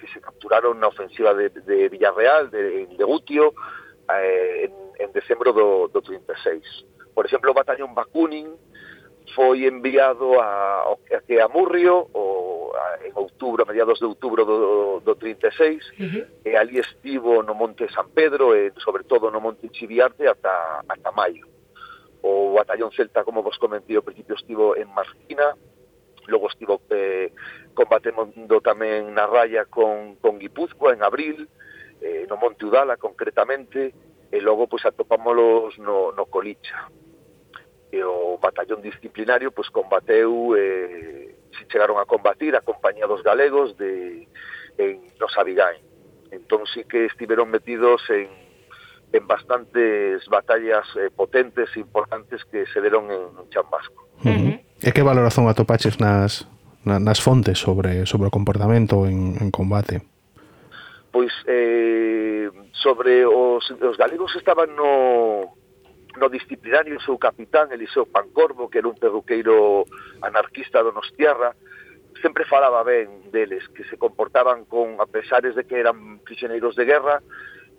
que 0.00 0.06
se 0.10 0.18
capturaron 0.20 0.80
na 0.80 0.88
ofensiva 0.88 1.36
de, 1.36 1.52
de 1.52 1.88
Villarreal, 1.92 2.48
de, 2.50 2.88
de 2.88 3.04
Gutio, 3.04 3.52
eh, 4.08 4.66
en, 4.66 4.72
en 4.96 5.12
decembro 5.12 5.52
do, 5.52 5.92
do 5.92 6.00
36. 6.00 6.64
Por 7.14 7.28
exemplo, 7.28 7.52
o 7.52 7.54
batallón 7.54 7.92
Bakunin 7.94 8.48
foi 9.36 9.68
enviado 9.68 10.40
a, 10.40 10.88
a, 10.88 11.20
a 11.20 11.48
Murrio, 11.52 12.08
o 12.16 12.59
Eh, 12.70 13.08
en 13.08 13.14
outubro, 13.18 13.64
a 13.64 13.66
mediados 13.66 13.98
de 13.98 14.06
outubro 14.06 14.46
do, 14.46 15.02
do 15.02 15.14
36, 15.16 15.82
uh 15.98 16.06
-huh. 16.06 16.22
e 16.46 16.54
ali 16.54 16.78
estivo 16.78 17.42
no 17.42 17.54
Monte 17.54 17.90
San 17.90 18.08
Pedro 18.14 18.54
e 18.54 18.70
sobre 18.78 19.02
todo 19.02 19.30
no 19.30 19.42
Monte 19.42 19.66
Chiviarte 19.74 20.28
ata, 20.28 20.84
ata 20.86 21.10
maio. 21.10 21.50
O 22.22 22.54
batallón 22.54 22.92
celta, 22.92 23.24
como 23.24 23.42
vos 23.42 23.58
comentei, 23.58 23.96
ao 23.96 24.06
principio, 24.06 24.36
estivo 24.36 24.76
en 24.76 24.86
Marquina, 24.94 25.56
logo 26.28 26.46
estivo 26.46 26.78
eh, 26.94 27.32
combatendo 27.74 28.60
tamén 28.62 29.10
na 29.10 29.26
raya 29.26 29.66
con, 29.66 30.14
con 30.22 30.38
Guipúzcoa 30.38 30.94
en 30.94 31.02
abril, 31.02 31.48
eh, 31.98 32.28
no 32.30 32.38
Monte 32.38 32.70
Udala 32.70 33.00
concretamente, 33.02 33.90
e 34.30 34.38
logo 34.38 34.70
pois 34.70 34.86
atopámolos 34.86 35.74
no, 35.82 36.14
no 36.14 36.30
Colicha. 36.30 36.86
E 37.90 37.98
o 38.06 38.38
batallón 38.38 38.78
disciplinario 38.78 39.50
pois 39.50 39.66
combateu 39.74 40.54
eh, 40.54 41.39
se 41.58 41.66
chegaron 41.68 41.98
a 41.98 42.04
combatir 42.04 42.56
a 42.56 42.60
compañía 42.60 43.06
dos 43.06 43.22
galegos 43.22 43.76
de, 43.76 44.28
en 44.78 45.02
nos 45.18 45.36
Abigain. 45.36 45.82
Entón 46.30 46.66
sí 46.72 46.84
que 46.84 47.06
estiveron 47.06 47.50
metidos 47.50 48.00
en, 48.08 48.28
en 49.12 49.26
bastantes 49.26 50.26
batallas 50.28 50.86
eh, 50.96 51.10
potentes 51.14 51.68
e 51.74 51.80
importantes 51.80 52.44
que 52.44 52.66
se 52.66 52.80
deron 52.80 53.10
en, 53.10 53.38
en 53.38 53.48
Chambasco. 53.50 54.08
Uh 54.24 54.28
-huh. 54.28 54.60
E 54.80 54.92
que 54.92 55.02
valoración 55.02 55.48
atopaches 55.48 56.00
nas, 56.00 56.48
nas 56.84 57.20
fontes 57.20 57.58
sobre, 57.58 58.06
sobre 58.06 58.28
o 58.28 58.34
comportamento 58.34 59.04
en, 59.04 59.36
en 59.36 59.50
combate? 59.50 60.00
Pois 61.10 61.32
eh, 61.50 62.48
sobre 62.72 63.26
os, 63.26 63.66
os 63.68 63.96
galegos 63.98 64.32
estaban 64.36 64.70
no, 64.78 65.58
no 66.18 66.28
disciplinario 66.28 66.96
o 66.96 67.04
seu 67.04 67.18
capitán 67.18 67.70
Eliseo 67.70 68.06
Pancorbo, 68.06 68.70
que 68.70 68.78
era 68.78 68.88
un 68.88 68.98
perruqueiro 68.98 69.84
anarquista 70.22 70.82
do 70.82 70.90
Nostiarra, 70.90 71.54
sempre 72.22 72.44
falaba 72.44 72.82
ben 72.82 73.30
deles, 73.30 73.66
que 73.68 73.84
se 73.84 73.96
comportaban 73.96 74.64
con, 74.64 75.00
a 75.00 75.06
pesares 75.06 75.54
de 75.54 75.64
que 75.64 75.78
eran 75.78 76.18
prisioneiros 76.20 76.74
de 76.76 76.84
guerra, 76.84 77.22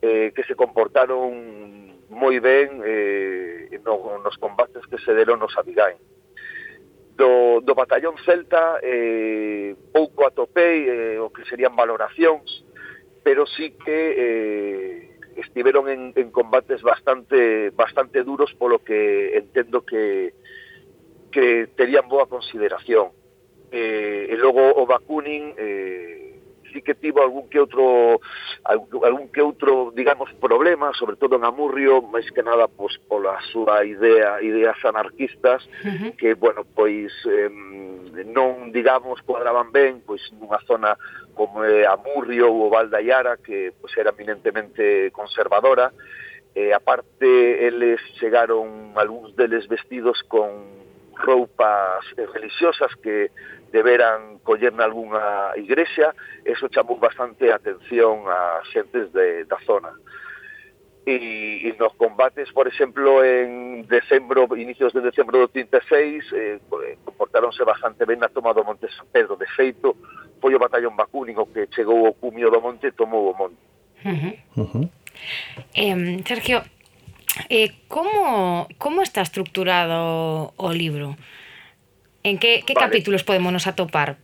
eh, 0.01 0.31
que 0.35 0.43
se 0.43 0.55
comportaron 0.55 1.71
moi 2.11 2.39
ben 2.43 2.83
eh, 2.83 3.79
no, 3.85 4.19
nos 4.19 4.35
combates 4.37 4.83
que 4.87 4.99
se 4.99 5.13
deron 5.13 5.39
nos 5.39 5.55
Abigain. 5.57 5.97
Do, 7.15 7.61
do 7.61 7.75
batallón 7.75 8.17
celta 8.25 8.79
eh, 8.83 9.75
pouco 9.93 10.27
atopei 10.27 10.87
eh, 10.89 11.19
o 11.19 11.29
que 11.29 11.45
serían 11.45 11.75
valoracións, 11.75 12.65
pero 13.23 13.45
sí 13.45 13.77
que 13.77 13.99
eh, 14.17 15.11
estiveron 15.41 15.89
en, 15.89 16.13
en 16.15 16.32
combates 16.32 16.82
bastante 16.82 17.69
bastante 17.71 18.23
duros 18.23 18.54
polo 18.54 18.80
que 18.84 19.38
entendo 19.38 19.82
que 19.86 20.34
que 21.32 21.67
terían 21.75 22.08
boa 22.08 22.27
consideración. 22.27 23.15
Eh, 23.71 24.27
e 24.27 24.36
logo 24.36 24.60
o 24.60 24.84
Bakunin 24.84 25.56
eh, 25.56 26.30
sí 26.71 26.81
que 26.81 26.95
tivo 26.95 27.21
algún 27.21 27.49
que 27.49 27.60
outro 27.60 28.19
algún 28.63 29.29
que 29.29 29.41
outro, 29.41 29.91
digamos, 29.95 30.31
problema, 30.39 30.93
sobre 30.93 31.15
todo 31.15 31.36
en 31.36 31.45
Amurrio, 31.45 32.01
máis 32.01 32.27
que 32.31 32.43
nada 32.43 32.67
pois 32.67 32.97
pola 33.07 33.38
súa 33.51 33.84
idea, 33.86 34.41
ideas 34.41 34.77
anarquistas 34.84 35.63
uh 35.84 35.88
-huh. 35.88 36.12
que, 36.17 36.34
bueno, 36.34 36.63
pois 36.63 37.12
eh, 37.27 37.49
non, 38.27 38.71
digamos, 38.71 39.21
cuadraban 39.23 39.71
ben, 39.71 40.01
pois 40.03 40.21
nunha 40.36 40.60
zona 40.67 40.95
como 41.34 41.63
Amurrio 41.63 42.51
ou 42.51 42.69
Valdaiara 42.69 43.38
que 43.38 43.73
pois 43.79 43.95
era 43.97 44.12
eminentemente 44.12 45.12
conservadora. 45.12 45.91
Eh, 46.53 46.73
aparte, 46.73 47.65
eles 47.67 48.01
chegaron 48.19 48.91
algúns 48.99 49.31
deles 49.39 49.67
vestidos 49.71 50.19
con 50.27 50.81
roupas 51.15 52.03
religiosas 52.34 52.91
que 53.01 53.31
deberan 53.71 54.39
coller 54.43 54.73
nalgúnha 54.73 55.55
igrexa, 55.55 56.13
eso 56.45 56.69
chamou 56.69 56.97
bastante 56.97 57.51
a 57.51 57.55
atención 57.55 58.27
a 58.27 58.62
xentes 58.71 59.12
de, 59.13 59.45
da 59.45 59.57
zona. 59.65 59.95
E, 61.01 61.65
e 61.65 61.73
nos 61.79 61.97
combates, 61.97 62.51
por 62.53 62.67
exemplo, 62.67 63.25
en 63.25 63.88
decembro, 63.88 64.45
inicios 64.53 64.93
de 64.93 65.01
decembro 65.01 65.39
do 65.39 65.47
36, 65.49 65.81
eh, 66.31 66.60
eh, 66.62 66.97
comportáronse 67.01 67.63
bastante 67.65 68.05
ben 68.05 68.21
na 68.21 68.29
toma 68.29 68.53
do 68.53 68.62
Monte 68.62 68.86
San 68.93 69.10
Pedro. 69.10 69.34
De 69.34 69.49
feito, 69.49 69.97
foi 70.38 70.53
o 70.53 70.62
batallón 70.62 70.93
vacúnico 70.93 71.49
que 71.49 71.65
chegou 71.73 72.05
ao 72.05 72.13
cumio 72.13 72.53
do 72.53 72.62
monte 72.62 72.86
e 72.86 72.91
tomou 72.93 73.34
o 73.34 73.38
monte. 73.38 73.57
Uh 74.05 74.13
-huh. 74.13 74.34
Uh 74.62 74.69
-huh. 74.69 74.86
Eh, 75.73 76.21
Sergio, 76.21 76.62
eh, 77.49 77.71
como, 77.88 78.67
como 78.77 79.01
está 79.01 79.21
estructurado 79.21 80.53
o 80.57 80.69
libro? 80.69 81.15
En 82.23 82.38
que, 82.38 82.62
que 82.63 82.73
vale. 82.73 82.88
capítulos 82.88 83.23
podemos 83.23 83.51
nos 83.51 83.67
atopar? 83.67 84.17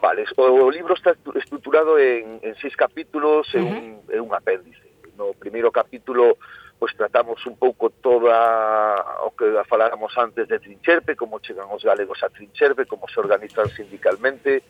Vale, 0.00 0.24
o 0.36 0.70
libro 0.70 0.94
está 0.94 1.14
estruturado 1.36 1.98
en, 1.98 2.40
en 2.42 2.54
seis 2.56 2.74
capítulos 2.76 3.46
uh 3.54 3.58
-huh. 3.58 3.60
e, 3.60 3.62
un, 3.62 4.00
e 4.10 4.20
un 4.20 4.34
apéndice. 4.34 4.82
No 5.16 5.32
primeiro 5.34 5.70
capítulo 5.70 6.36
pois 6.82 6.96
tratamos 6.98 7.38
un 7.46 7.54
pouco 7.54 7.94
toda 8.02 9.22
o 9.22 9.30
que 9.38 9.46
faláramos 9.70 10.18
antes 10.18 10.50
de 10.50 10.58
Trincherpe, 10.58 11.14
como 11.14 11.38
chegan 11.38 11.70
os 11.70 11.86
galegos 11.86 12.18
a 12.26 12.28
Trincherpe, 12.28 12.90
como 12.90 13.06
se 13.06 13.20
organizan 13.22 13.70
sindicalmente, 13.70 14.66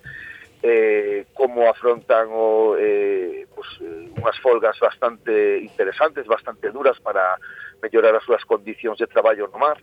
eh, 0.62 1.24
como 1.32 1.70
afrontan 1.70 2.28
o, 2.28 2.76
eh, 2.76 3.48
pues, 3.56 3.66
eh, 3.80 4.12
unhas 4.20 4.37
folgas 4.44 4.76
bastante 4.76 5.64
interesantes, 5.64 6.28
bastante 6.28 6.68
duras 6.68 7.00
para 7.00 7.40
mellorar 7.80 8.12
as 8.12 8.24
súas 8.28 8.44
condicións 8.44 9.00
de 9.00 9.08
traballo 9.08 9.48
no 9.48 9.56
mar. 9.56 9.80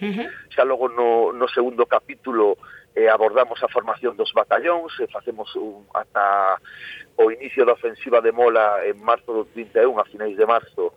Uh 0.00 0.14
-huh. 0.14 0.28
Xa 0.54 0.64
logo 0.64 0.88
no, 0.88 1.32
no 1.32 1.46
segundo 1.48 1.86
capítulo 1.86 2.56
eh, 2.98 3.08
abordamos 3.08 3.62
a 3.62 3.68
formación 3.68 4.16
dos 4.16 4.32
batallóns, 4.32 4.92
eh, 5.00 5.06
facemos 5.06 5.54
un, 5.56 5.86
ata 5.94 6.58
o 7.16 7.30
inicio 7.30 7.64
da 7.64 7.72
ofensiva 7.72 8.20
de 8.20 8.32
Mola 8.32 8.82
en 8.86 8.98
marzo 9.02 9.32
do 9.32 9.44
31, 9.54 9.98
a 10.00 10.04
finais 10.04 10.36
de 10.36 10.46
marzo, 10.46 10.94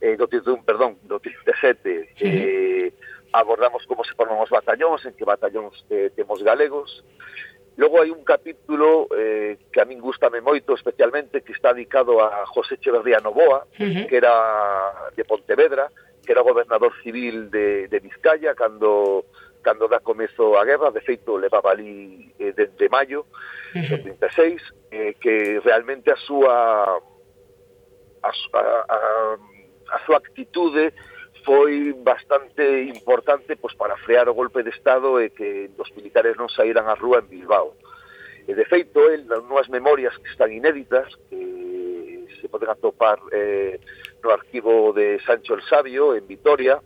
eh, 0.00 0.16
do 0.16 0.28
31, 0.28 0.64
perdón, 0.64 0.96
do 1.04 1.20
37, 1.20 2.16
sí. 2.16 2.24
eh, 2.24 2.92
abordamos 3.32 3.84
como 3.86 4.04
se 4.04 4.14
forman 4.14 4.40
os 4.40 4.48
batallóns, 4.48 5.04
en 5.04 5.12
que 5.12 5.24
batallóns 5.24 5.84
eh, 5.90 6.12
temos 6.16 6.42
galegos. 6.42 7.04
Logo 7.76 8.00
hai 8.00 8.12
un 8.12 8.20
capítulo 8.20 9.08
eh, 9.16 9.56
que 9.72 9.80
a 9.80 9.88
min 9.88 10.00
gustame 10.00 10.44
moito 10.44 10.76
especialmente, 10.76 11.40
que 11.40 11.56
está 11.56 11.72
dedicado 11.72 12.20
a 12.20 12.44
José 12.48 12.76
Echeverría 12.76 13.24
Novoa, 13.24 13.64
uh 13.64 13.80
-huh. 13.80 14.04
que 14.08 14.16
era 14.16 14.32
de 15.16 15.24
Pontevedra, 15.24 15.88
que 16.24 16.32
era 16.32 16.42
gobernador 16.42 16.92
civil 17.02 17.50
de, 17.50 17.88
de 17.88 17.98
Vizcaya 18.00 18.54
cando 18.54 19.24
cando 19.62 19.86
dá 19.86 20.00
comezo 20.00 20.58
a 20.58 20.64
guerra, 20.64 20.90
de 20.90 21.00
feito 21.00 21.38
levaba 21.38 21.70
ali 21.70 22.34
eh, 22.38 22.52
desde 22.52 22.88
maio 22.88 23.26
de 23.72 23.98
36, 23.98 24.60
eh, 24.90 25.14
que 25.20 25.60
realmente 25.60 26.10
a 26.10 26.16
súa 26.16 26.98
a, 28.22 28.28
a, 28.28 29.38
a 29.92 29.98
súa 30.04 30.16
actitude 30.18 30.92
foi 31.44 31.92
bastante 31.92 32.84
importante 32.84 33.56
pois, 33.56 33.74
para 33.74 33.96
frear 33.98 34.28
o 34.28 34.34
golpe 34.34 34.62
de 34.62 34.70
Estado 34.70 35.20
e 35.20 35.30
que 35.30 35.70
os 35.78 35.90
militares 35.94 36.36
non 36.38 36.50
saíran 36.50 36.86
á 36.86 36.94
rúa 36.94 37.22
en 37.22 37.30
Bilbao. 37.30 37.74
E 38.46 38.54
de 38.54 38.66
feito, 38.66 38.98
el, 39.10 39.26
nas 39.26 39.70
memorias 39.70 40.14
que 40.18 40.30
están 40.30 40.50
inéditas, 40.50 41.06
que 41.30 42.26
se 42.38 42.46
poden 42.50 42.70
atopar 42.70 43.18
eh, 43.30 43.78
no 44.22 44.30
arquivo 44.30 44.92
de 44.92 45.20
Sancho 45.26 45.54
el 45.54 45.62
Sabio, 45.62 46.14
en 46.14 46.26
Vitoria, 46.26 46.80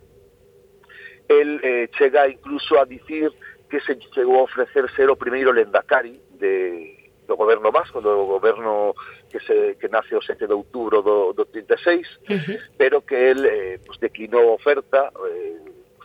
el 1.27 1.59
eh, 1.63 1.89
chega 1.97 2.27
incluso 2.27 2.79
a 2.79 2.85
dicir 2.85 3.31
que 3.69 3.79
se 3.81 3.97
chegou 3.99 4.39
a 4.39 4.43
ofrecer 4.43 4.89
ser 4.95 5.09
o 5.09 5.19
primeiro 5.19 5.51
lendacari 5.51 6.21
de, 6.39 7.11
do 7.27 7.35
goberno 7.35 7.71
vasco, 7.71 7.99
do 8.01 8.25
goberno 8.25 8.95
que, 9.29 9.39
se, 9.41 9.75
que 9.75 9.89
nace 9.89 10.15
o 10.15 10.21
7 10.21 10.47
de 10.47 10.53
outubro 10.53 11.01
do, 11.01 11.33
do 11.33 11.45
36, 11.45 12.07
uh 12.07 12.33
-huh. 12.33 12.59
pero 12.77 13.01
que 13.01 13.31
el 13.31 13.45
eh, 13.45 13.79
pues, 13.85 13.99
declinou 13.99 14.49
a 14.49 14.55
oferta, 14.55 15.11
eh, 15.27 15.59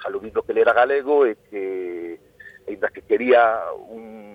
aludindo 0.05 0.43
que 0.43 0.51
ele 0.51 0.63
era 0.63 0.75
galego 0.75 1.25
e 1.27 1.37
que, 1.49 2.19
ainda 2.67 2.91
que 2.91 3.03
quería 3.03 3.63
un 3.89 4.32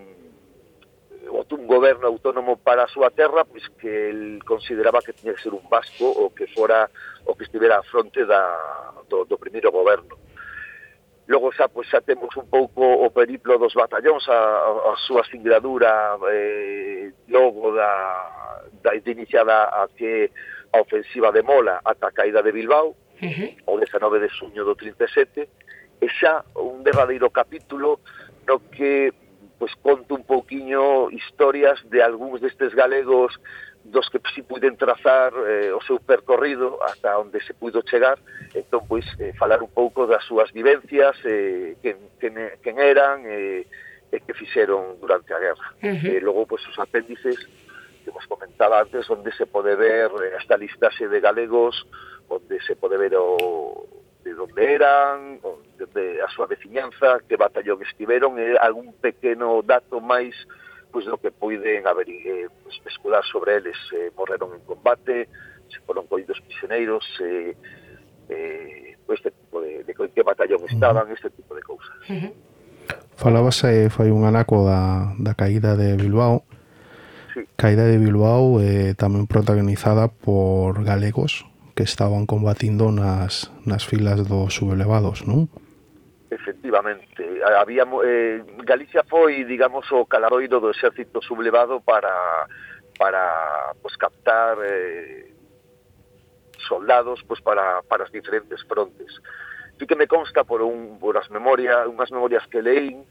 un 1.31 1.67
goberno 1.67 2.07
autónomo 2.07 2.57
para 2.57 2.83
a 2.83 2.87
súa 2.87 3.09
terra, 3.09 3.45
pois 3.45 3.67
que 3.79 4.09
el 4.09 4.43
consideraba 4.43 5.01
que 5.01 5.13
tiña 5.13 5.33
que 5.33 5.41
ser 5.41 5.53
un 5.53 5.67
vasco 5.69 6.05
ou 6.05 6.31
que 6.31 6.47
fora 6.47 6.89
o 7.25 7.35
que 7.35 7.43
estivera 7.43 7.79
a 7.79 7.83
fronte 7.83 8.25
da, 8.25 8.43
do, 9.09 9.25
do 9.25 9.37
primeiro 9.37 9.71
goberno. 9.71 10.15
Logo 11.27 11.51
xa, 11.51 11.67
pois, 11.67 11.87
xa 11.91 11.99
temos 11.99 12.31
un 12.37 12.47
pouco 12.47 12.83
o 12.83 13.11
periplo 13.11 13.59
dos 13.59 13.75
batallóns, 13.75 14.23
a, 14.31 14.39
a 14.91 14.95
súa 14.95 15.27
singladura 15.27 16.15
eh, 16.31 17.11
logo 17.27 17.75
da, 17.75 18.71
da 18.79 18.95
iniciada 18.95 19.67
a 19.67 19.87
que 19.91 20.31
a 20.71 20.79
ofensiva 20.79 21.31
de 21.31 21.43
Mola 21.43 21.81
ata 21.83 22.07
a 22.07 22.15
caída 22.15 22.41
de 22.41 22.55
Bilbao, 22.55 22.95
uh 22.95 23.27
-huh. 23.27 23.49
o 23.65 23.75
19 23.75 24.19
de 24.23 24.29
suño 24.29 24.63
do 24.63 24.75
37, 24.75 25.49
e 25.99 26.07
xa 26.07 26.45
un 26.55 26.83
derradeiro 26.83 27.27
capítulo 27.29 27.99
no 28.47 28.63
que 28.71 29.11
pois 29.57 29.73
conto 29.81 30.15
un 30.15 30.23
pouquiño 30.23 31.09
historias 31.11 31.81
de 31.89 32.01
algúns 32.01 32.41
destes 32.41 32.73
galegos 32.73 33.33
dos 33.83 34.09
que 34.09 34.19
si 34.35 34.41
puden 34.41 34.75
trazar 34.75 35.31
eh, 35.47 35.71
o 35.71 35.79
seu 35.81 35.99
percorrido 35.99 36.77
hasta 36.83 37.17
onde 37.17 37.39
se 37.41 37.53
pudo 37.53 37.81
chegar, 37.81 38.19
entón, 38.53 38.83
pois, 38.87 39.05
eh, 39.19 39.31
falar 39.39 39.63
un 39.63 39.71
pouco 39.71 40.05
das 40.05 40.23
súas 40.27 40.51
vivencias, 40.51 41.15
eh, 41.23 41.77
quen, 41.81 41.95
quen, 42.19 42.35
quen 42.61 42.77
eran, 42.79 43.23
eh, 43.25 43.65
e 44.11 44.19
que 44.23 44.33
fixeron 44.33 44.99
durante 44.99 45.33
a 45.33 45.39
guerra. 45.39 45.67
Uh 45.83 45.95
-huh. 45.95 46.15
eh, 46.15 46.19
logo, 46.21 46.47
pois, 46.47 46.63
os 46.67 46.79
apéndices 46.79 47.35
que 48.03 48.11
vos 48.11 48.25
comentaba 48.27 48.81
antes, 48.81 49.09
onde 49.09 49.31
se 49.35 49.45
pode 49.45 49.75
ver 49.75 50.11
eh, 50.23 50.39
esta 50.39 50.55
listaxe 50.55 51.07
de 51.07 51.19
galegos, 51.19 51.75
onde 52.29 52.59
se 52.63 52.75
pode 52.75 52.97
ver 52.97 53.15
o, 53.15 53.87
de 54.23 54.31
onde 54.33 54.63
eran, 54.63 55.39
onde 55.43 55.66
de 55.93 56.21
a 56.21 56.27
súa 56.33 56.49
veciñanza, 56.49 57.21
que 57.29 57.37
batallón 57.37 57.81
estiveron 57.85 58.41
e 58.41 58.57
algún 58.57 58.93
pequeno 58.97 59.61
dato 59.61 60.01
máis 60.01 60.33
pois 60.91 61.05
do 61.05 61.19
que 61.19 61.31
poiden 61.31 61.85
haber 61.85 62.09
eh, 62.09 62.47
pois, 62.63 62.79
escudar 62.87 63.23
sobre 63.27 63.61
eles, 63.61 63.77
eh, 63.93 64.09
morreron 64.17 64.55
en 64.55 64.63
combate, 64.65 65.29
se 65.69 65.79
foron 65.85 66.07
coidos 66.07 66.39
prisioneiros, 66.41 67.03
eh, 67.21 67.53
eh, 68.29 68.97
este 69.09 69.31
tipo 69.31 69.61
de, 69.61 69.83
de 69.83 69.93
que 69.93 70.23
batallón 70.23 70.63
estaban, 70.67 71.11
este 71.11 71.29
tipo 71.29 71.55
de 71.55 71.61
cousas. 71.61 71.95
Uh 72.09 72.13
-huh. 72.13 72.33
Falabase 73.15 73.85
eh, 73.85 73.89
foi 73.89 74.11
un 74.11 74.25
anaco 74.25 74.63
da, 74.65 75.13
da 75.17 75.33
caída 75.33 75.75
de 75.75 75.97
Bilbao, 75.97 76.45
sí. 77.33 77.41
Caída 77.55 77.85
de 77.85 77.97
Bilbao 77.97 78.61
eh, 78.61 78.93
tamén 78.93 79.25
protagonizada 79.25 80.07
por 80.07 80.85
galegos, 80.85 81.45
que 81.73 81.85
estaban 81.85 82.25
combatindo 82.25 82.93
nas, 82.93 83.49
nas 83.65 83.85
filas 83.85 84.21
dos 84.25 84.53
subelevados, 84.53 85.25
non? 85.25 85.49
Efectivamente, 86.29 87.23
eh, 87.23 87.41
había, 87.57 87.85
eh, 88.03 88.43
Galicia 88.63 89.03
foi, 89.07 89.45
digamos, 89.45 89.89
o 89.91 90.05
calaroido 90.05 90.59
do 90.59 90.71
exército 90.71 91.21
sublevado 91.21 91.79
para 91.79 92.11
para 92.97 93.73
pues, 93.81 93.95
captar 93.95 94.57
eh, 94.65 95.31
soldados 96.67 97.23
pues, 97.27 97.39
para, 97.41 97.81
para 97.83 98.03
as 98.03 98.11
diferentes 98.11 98.63
frontes. 98.65 99.21
Así 99.75 99.85
que 99.85 99.95
me 99.95 100.07
consta 100.07 100.43
por 100.43 100.61
un 100.63 100.99
por 100.99 101.15
as 101.17 101.29
memorias, 101.29 101.85
unhas 101.85 102.09
memorias 102.09 102.43
que 102.49 102.65
leín, 102.65 103.05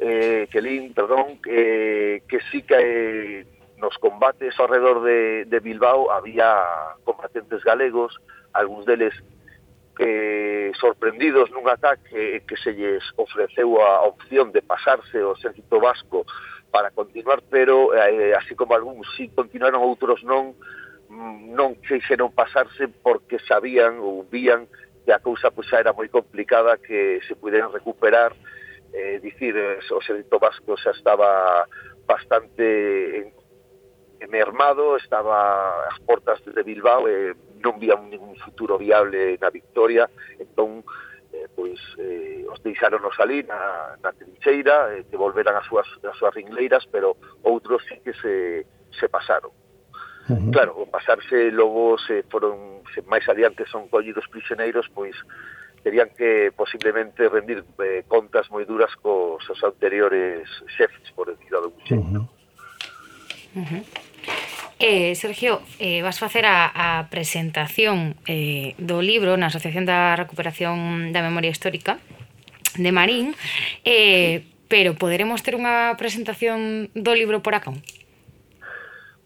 eh, 0.00 0.48
que 0.50 0.60
leín, 0.64 0.94
perdón, 0.94 1.38
eh, 1.44 2.24
que 2.26 2.40
sí 2.50 2.64
que 2.64 2.80
eh, 2.80 3.46
nos 3.76 3.94
combates 3.98 4.58
alrededor 4.58 5.04
de, 5.04 5.44
de 5.44 5.60
Bilbao 5.60 6.10
había 6.10 6.64
combatentes 7.04 7.62
galegos, 7.62 8.16
algúns 8.56 8.88
deles 8.88 9.12
eh, 9.98 10.70
sorprendidos 10.78 11.50
nun 11.50 11.66
ataque 11.66 12.46
que 12.46 12.56
se 12.56 12.70
lles 12.72 13.02
ofreceu 13.18 13.82
a 13.82 14.06
opción 14.06 14.54
de 14.54 14.62
pasarse 14.62 15.18
o 15.18 15.34
exército 15.34 15.82
vasco 15.82 16.22
para 16.70 16.90
continuar, 16.90 17.42
pero 17.50 17.94
eh, 17.94 18.34
así 18.34 18.54
como 18.54 18.74
algúns 18.74 19.08
si 19.16 19.28
continuaron, 19.34 19.82
outros 19.82 20.22
non, 20.22 20.54
mm, 21.10 21.50
non 21.50 21.74
queixeron 21.82 22.30
pasarse 22.30 22.86
porque 23.02 23.42
sabían 23.42 23.98
ou 23.98 24.22
vían 24.22 24.70
que 25.02 25.10
a 25.10 25.18
cousa 25.18 25.50
pois, 25.50 25.66
era 25.72 25.96
moi 25.96 26.06
complicada 26.06 26.78
que 26.78 27.18
se 27.26 27.34
puderan 27.34 27.72
recuperar. 27.72 28.36
Eh, 28.92 29.20
dicir, 29.20 29.56
eh, 29.56 29.80
o 29.90 29.98
exército 29.98 30.38
vasco 30.38 30.76
xa 30.76 30.94
estaba 30.94 31.66
bastante 32.06 32.64
en 33.24 33.37
mermado, 34.26 34.96
estaba 34.96 35.86
ás 35.86 35.98
portas 36.02 36.42
de 36.42 36.62
Bilbao 36.66 37.06
eh, 37.06 37.38
e 37.38 37.62
non 37.62 37.78
vía 37.78 37.94
ningún 37.94 38.34
futuro 38.42 38.74
viable 38.78 39.38
na 39.38 39.50
victoria, 39.54 40.10
entón 40.42 40.82
eh, 41.32 41.46
pois 41.54 41.78
eh, 41.98 42.42
os 42.48 42.58
deixaronos 42.62 43.14
ali 43.20 43.42
na, 43.46 43.94
na 44.02 44.10
trincheira, 44.12 44.94
eh, 44.94 45.06
que 45.06 45.16
volveran 45.16 45.54
as 45.54 45.66
súas, 45.66 45.86
as 46.02 46.16
súas 46.18 46.34
ringleiras, 46.34 46.86
pero 46.90 47.14
outros 47.44 47.82
sí 47.86 48.00
que 48.02 48.14
se, 48.18 48.66
se 48.90 49.06
pasaron. 49.08 49.52
Uh 50.28 50.36
-huh. 50.36 50.52
Claro, 50.52 50.72
o 50.76 50.84
pasarse 50.86 51.50
logo 51.50 51.96
se 51.98 52.22
foron 52.28 52.82
se 52.94 53.00
máis 53.06 53.24
adiante 53.28 53.64
son 53.66 53.88
collidos 53.88 54.26
prisioneiros, 54.28 54.88
pois 54.92 55.16
terían 55.82 56.10
que 56.16 56.52
posiblemente 56.54 57.28
rendir 57.28 57.64
eh, 57.80 58.04
contas 58.08 58.50
moi 58.50 58.64
duras 58.68 58.92
cos 59.00 59.40
seus 59.46 59.60
anteriores 59.64 60.44
xefes, 60.76 61.08
por 61.16 61.32
decirlo 61.32 61.58
de 61.62 61.68
un 61.72 61.80
xeito. 61.86 62.04
Uh 62.04 62.24
-huh. 62.24 62.37
Uh 63.54 63.64
-huh. 63.64 63.82
Eh, 64.78 65.16
Sergio, 65.16 65.60
eh, 65.80 66.02
vas 66.02 66.20
facer 66.20 66.46
a, 66.46 66.70
a 66.70 67.10
presentación 67.10 68.14
eh, 68.30 68.78
do 68.78 69.02
libro 69.02 69.34
na 69.34 69.50
Asociación 69.50 69.82
da 69.82 70.14
Recuperación 70.14 71.10
da 71.10 71.18
Memoria 71.18 71.50
Histórica 71.50 71.98
de 72.78 72.94
Marín, 72.94 73.34
eh, 73.82 74.46
pero 74.70 74.94
poderemos 74.94 75.42
ter 75.42 75.58
unha 75.58 75.98
presentación 75.98 76.94
do 76.94 77.10
libro 77.18 77.42
por 77.42 77.58
acá? 77.58 77.74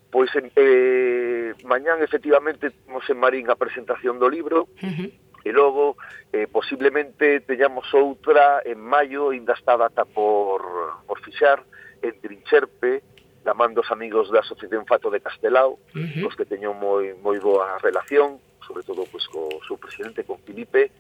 Pois 0.09 0.33
eh, 0.33 1.53
mañán 1.69 2.01
efectivamente 2.01 2.73
temos 2.73 3.05
en 3.13 3.21
Marín 3.21 3.53
a 3.53 3.61
presentación 3.61 4.17
do 4.17 4.33
libro, 4.33 4.73
uh 4.81 4.89
-huh. 4.89 5.09
e 5.45 5.51
logo 5.53 6.01
eh, 6.33 6.49
posiblemente 6.49 7.45
teñamos 7.45 7.93
outra 7.93 8.65
en 8.65 8.81
maio, 8.81 9.37
ainda 9.37 9.53
está 9.53 9.77
data 9.77 10.09
por, 10.09 10.65
por 11.05 11.21
fixar, 11.21 11.61
en 12.01 12.17
Trincherpe, 12.25 13.05
da 13.45 13.55
man 13.55 13.75
dos 13.75 13.91
amigos 13.91 14.31
da 14.31 14.41
Asociación 14.41 14.87
Fato 14.87 15.11
de 15.11 15.21
Castelao, 15.21 15.79
uh 15.95 15.99
-huh. 15.99 16.27
os 16.27 16.35
que 16.37 16.47
teño 16.47 16.73
moi 16.75 17.15
moi 17.19 17.39
boa 17.39 17.79
relación, 17.83 18.39
sobre 18.67 18.83
todo 18.83 19.07
pois 19.11 19.27
co 19.27 19.49
seu 19.67 19.77
presidente, 19.77 20.25
con 20.25 20.39
Filipe, 20.47 20.91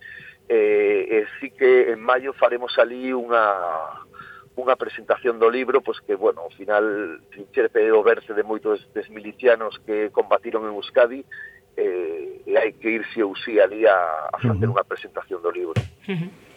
eh, 0.49 1.07
e 1.09 1.19
sí 1.39 1.51
que 1.51 1.93
en 1.93 2.01
maio 2.03 2.33
faremos 2.35 2.75
ali 2.79 3.15
unha 3.15 3.45
unha 4.53 4.77
presentación 4.77 5.41
do 5.41 5.49
libro, 5.49 5.81
pois 5.81 5.97
que, 6.05 6.13
bueno, 6.13 6.45
ao 6.45 6.53
final 6.53 6.85
Trincherpe 7.33 7.89
o 7.89 8.05
verse 8.05 8.37
de 8.37 8.45
moitos 8.45 8.85
des 8.93 9.09
milicianos 9.09 9.81
que 9.87 10.13
combatiron 10.13 10.69
en 10.69 10.77
Euskadi 10.77 11.25
eh, 11.77 12.45
e 12.45 12.53
hai 12.61 12.77
que 12.77 12.93
irse 12.93 13.25
ou 13.25 13.33
sí 13.33 13.57
ali 13.57 13.89
a, 13.89 14.29
a 14.29 14.37
facer 14.37 14.69
uh 14.69 14.77
-huh. 14.77 14.77
unha 14.77 14.85
presentación 14.85 15.41
do 15.41 15.49
libro. 15.49 15.79
Uh 16.05 16.13
-huh. 16.13 16.52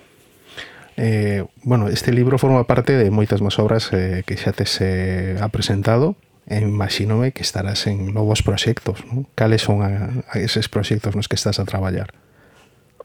Eh, 0.98 1.46
bueno, 1.64 1.88
este 1.88 2.12
libro 2.12 2.38
forma 2.38 2.64
parte 2.64 2.96
de 2.96 3.12
moitas 3.12 3.44
máis 3.44 3.60
obras 3.60 3.92
eh, 3.92 4.24
que 4.24 4.40
xa 4.40 4.56
te 4.56 4.64
se 4.64 5.36
eh, 5.36 5.38
ha 5.40 5.52
apresentado 5.52 6.16
e 6.48 6.62
imagínome 6.62 7.34
que 7.34 7.44
estarás 7.44 7.84
en 7.90 8.14
novos 8.14 8.46
proxectos, 8.46 9.04
non? 9.10 9.28
Cales 9.36 9.66
son 9.66 9.84
a, 9.84 10.24
a 10.32 10.40
eses 10.40 10.72
proxectos 10.72 11.18
nos 11.18 11.28
que 11.28 11.36
estás 11.36 11.60
a 11.60 11.68
traballar? 11.68 12.16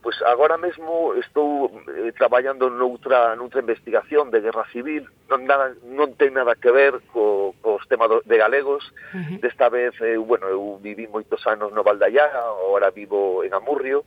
Pois 0.00 0.16
pues 0.16 0.28
agora 0.30 0.56
mesmo 0.56 1.12
estou 1.18 1.68
eh, 1.92 2.14
traballando 2.16 2.70
noutra, 2.70 3.36
noutra 3.36 3.60
investigación 3.60 4.30
de 4.30 4.40
guerra 4.40 4.64
civil, 4.72 5.04
non, 5.28 5.44
nada, 5.44 5.74
non 5.84 6.14
ten 6.14 6.32
nada 6.32 6.56
que 6.56 6.70
ver 6.72 7.02
co, 7.12 7.52
cos 7.60 7.84
temas 7.90 8.08
de 8.24 8.36
galegos. 8.38 8.86
Uh 9.12 9.18
-huh. 9.18 9.36
Desta 9.44 9.68
vez, 9.68 9.92
eh, 10.00 10.16
bueno, 10.16 10.48
eu 10.48 10.78
viví 10.80 11.04
moitos 11.10 11.44
anos 11.44 11.74
no 11.74 11.84
Valdallaga, 11.84 12.38
agora 12.38 12.94
vivo 12.94 13.44
en 13.44 13.52
Amurrio, 13.52 14.06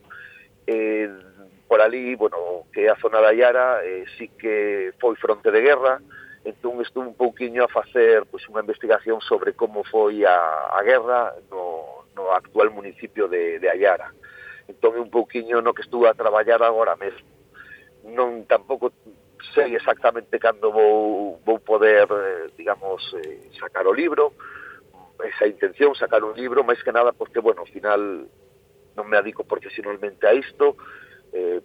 eh, 0.66 1.10
por 1.74 1.82
ali, 1.82 2.14
bueno, 2.14 2.66
que 2.72 2.86
é 2.86 2.88
a 2.88 2.94
zona 3.02 3.20
da 3.20 3.34
Iara, 3.34 3.82
eh, 3.82 4.04
sí 4.16 4.28
que 4.28 4.94
foi 5.02 5.16
fronte 5.16 5.50
de 5.50 5.58
guerra, 5.58 5.98
entón 6.46 6.78
estou 6.78 7.02
un 7.02 7.18
pouquiño 7.18 7.66
a 7.66 7.68
facer 7.68 8.22
pois, 8.30 8.46
unha 8.46 8.62
investigación 8.62 9.18
sobre 9.18 9.58
como 9.58 9.82
foi 9.82 10.22
a, 10.22 10.70
a 10.70 10.80
guerra 10.86 11.34
no, 11.50 12.06
no 12.14 12.30
actual 12.30 12.70
municipio 12.70 13.26
de, 13.26 13.58
de 13.58 13.66
Ayara. 13.66 14.14
Entón 14.70 15.02
un 15.02 15.10
pouquiño 15.10 15.58
no 15.66 15.74
que 15.74 15.82
estou 15.82 16.06
a 16.06 16.14
traballar 16.14 16.62
agora 16.62 16.94
mesmo. 16.94 17.26
Non 18.06 18.46
tampouco 18.46 18.94
sei 19.50 19.74
exactamente 19.74 20.38
cando 20.38 20.70
vou, 20.70 21.42
vou 21.42 21.58
poder, 21.58 22.06
eh, 22.06 22.54
digamos, 22.54 23.02
eh, 23.18 23.50
sacar 23.58 23.82
o 23.82 23.90
libro, 23.90 24.30
esa 25.26 25.50
intención, 25.50 25.90
sacar 25.98 26.22
un 26.22 26.38
libro, 26.38 26.62
máis 26.62 26.78
que 26.86 26.94
nada 26.94 27.10
porque, 27.10 27.42
bueno, 27.42 27.66
ao 27.66 27.72
final 27.74 28.30
non 28.94 29.10
me 29.10 29.18
adico 29.18 29.42
profesionalmente 29.42 30.22
a 30.22 30.38
isto, 30.38 30.78
eh, 31.34 31.60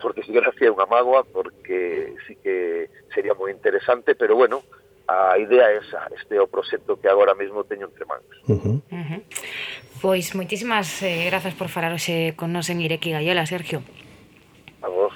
porque 0.00 0.22
si 0.22 0.32
gracia 0.32 0.68
é 0.68 0.74
unha 0.74 0.86
mágoa, 0.86 1.24
porque 1.24 2.14
sí 2.28 2.36
que 2.36 2.88
sería 3.14 3.32
moi 3.32 3.48
interesante, 3.48 4.14
pero 4.14 4.36
bueno, 4.36 4.60
a 5.08 5.38
idea 5.38 5.72
é 5.72 5.80
esa, 5.80 6.06
este 6.12 6.36
é 6.36 6.42
o 6.42 6.50
proxecto 6.50 7.00
que 7.00 7.08
agora 7.08 7.34
mesmo 7.34 7.64
teño 7.64 7.88
entre 7.88 8.04
mans. 8.04 8.28
Uh 8.46 8.58
-huh. 8.60 8.76
Uh 8.92 9.04
-huh. 9.08 9.20
Pois 10.02 10.34
moitísimas 10.34 11.02
eh, 11.02 11.26
grazas 11.30 11.54
por 11.54 11.68
falar 11.72 11.92
hoxe 11.94 12.34
con 12.36 12.52
nos 12.52 12.68
en 12.68 12.82
Ireki 12.84 13.14
Gaiola, 13.14 13.46
Sergio. 13.46 13.82
A 14.82 14.88
vos. 14.88 15.14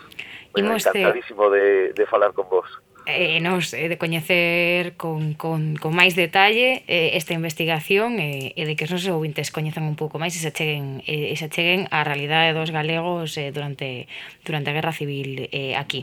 Bueno, 0.52 0.72
Imos 0.72 0.86
encantadísimo 0.86 1.50
te... 1.50 1.56
de, 1.58 1.66
de 1.92 2.04
falar 2.06 2.32
con 2.32 2.48
vos 2.48 2.68
eh, 3.06 3.40
nos 3.40 3.72
eh, 3.72 3.88
de 3.88 3.98
coñecer 3.98 4.98
con, 4.98 5.34
con, 5.34 5.78
con 5.78 5.94
máis 5.94 6.18
detalle 6.18 6.82
eh, 6.90 7.14
esta 7.14 7.32
investigación 7.32 8.18
eh, 8.18 8.52
e 8.58 8.62
de 8.66 8.74
que 8.74 8.84
os 8.84 8.92
nosos 8.92 9.14
ouvintes 9.14 9.54
coñezan 9.54 9.86
un 9.86 9.94
pouco 9.94 10.18
máis 10.18 10.34
e 10.34 10.42
se 10.42 10.50
cheguen, 10.50 11.06
eh, 11.06 11.30
e 11.30 11.34
se 11.38 11.46
cheguen 11.46 11.86
a 11.94 12.02
realidade 12.02 12.50
dos 12.50 12.74
galegos 12.74 13.38
eh, 13.38 13.54
durante, 13.54 14.10
durante 14.42 14.74
a 14.74 14.76
Guerra 14.76 14.90
Civil 14.90 15.46
eh, 15.54 15.78
aquí. 15.78 16.02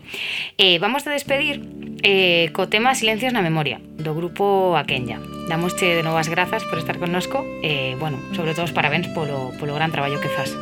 Eh, 0.55 0.79
vamos 0.79 1.03
a 1.05 1.11
despedir 1.11 1.59
eh, 2.07 2.49
co 2.55 2.71
tema 2.71 2.95
Silencios 2.95 3.35
na 3.35 3.43
Memoria 3.43 3.83
do 3.99 4.15
grupo 4.15 4.79
Aquenya. 4.79 5.19
Damosche 5.51 5.99
de 5.99 6.03
novas 6.07 6.31
grazas 6.31 6.63
por 6.71 6.79
estar 6.79 6.95
connosco 7.03 7.43
e, 7.59 7.93
eh, 7.93 7.95
bueno, 7.99 8.15
sobre 8.31 8.55
todo 8.55 8.63
os 8.63 8.71
parabéns 8.71 9.11
polo, 9.11 9.51
polo 9.59 9.75
gran 9.75 9.91
traballo 9.91 10.23
que 10.23 10.31
faz. 10.31 10.55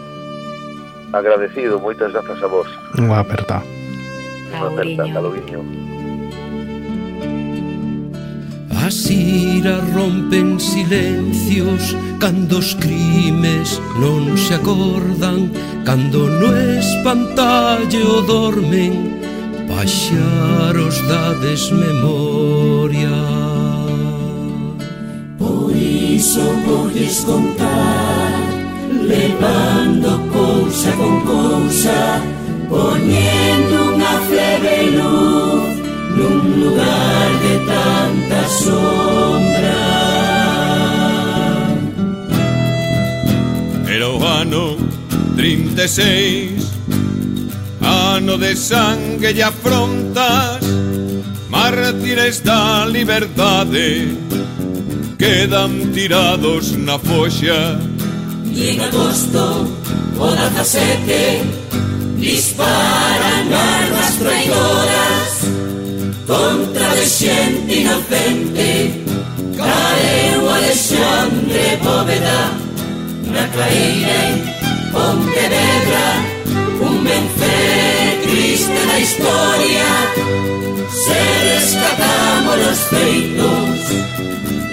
Agradecido, 1.13 1.77
moitas 1.77 2.09
grazas 2.09 2.41
a 2.41 2.47
vos. 2.49 2.65
Unha 2.97 3.21
aperta. 3.21 3.61
Unha 4.57 4.67
aperta, 4.73 5.03
Caloviño. 5.05 5.90
As 8.91 9.09
iras 9.09 9.89
rompen 9.93 10.59
silencios 10.59 11.95
Cando 12.19 12.59
os 12.59 12.73
crimes 12.73 13.79
non 14.03 14.35
se 14.35 14.51
acordan 14.59 15.47
Cando 15.87 16.27
no 16.27 16.51
espantalle 16.75 18.03
o 18.03 18.19
dormen 18.27 19.15
Paxaros 19.71 20.99
da 21.07 21.31
desmemoria. 21.39 23.15
Por 25.39 25.71
iso 25.71 26.43
podes 26.67 27.23
contar 27.23 28.43
Levando 29.07 30.19
cousa 30.35 30.91
con 30.99 31.15
cousa 31.23 32.19
Poñendo 32.67 33.95
unha 33.95 34.13
flebe 34.27 34.75
luz 34.99 35.60
Nun 36.17 36.39
lugar 36.61 37.29
de 37.43 37.55
tanta 37.71 38.41
sombra. 38.63 39.81
Era 43.87 44.07
o 44.09 44.23
ano 44.23 44.77
36 45.35 46.71
Ano 47.81 48.37
de 48.37 48.55
sangue 48.55 49.31
e 49.33 49.41
afrontas 49.41 50.61
Mártires 51.49 52.39
da 52.41 52.85
liberdade 52.85 54.17
Quedan 55.17 55.93
tirados 55.93 56.71
na 56.77 56.97
foxa. 56.97 57.77
E 58.55 58.69
en 58.69 58.81
agosto 58.81 59.69
o 60.17 60.27
17 60.33 61.43
Disparan 62.17 63.53
armas 63.53 64.15
traidoras 64.17 65.20
contra 66.31 66.87
de 66.95 67.05
xente 67.05 67.73
inocente 67.81 69.03
Caeu 69.57 70.49
Alexandre 70.49 71.77
Bóveda 71.83 72.41
na 73.33 73.45
caída 73.55 74.15
en 74.29 74.37
Pontevedra 74.93 76.07
un 76.87 77.03
vencer 77.03 78.21
triste 78.23 78.79
da 78.89 78.97
historia 79.05 79.89
se 81.03 81.21
rescatamos 81.51 82.55
los 82.63 82.79
feitos 82.91 83.79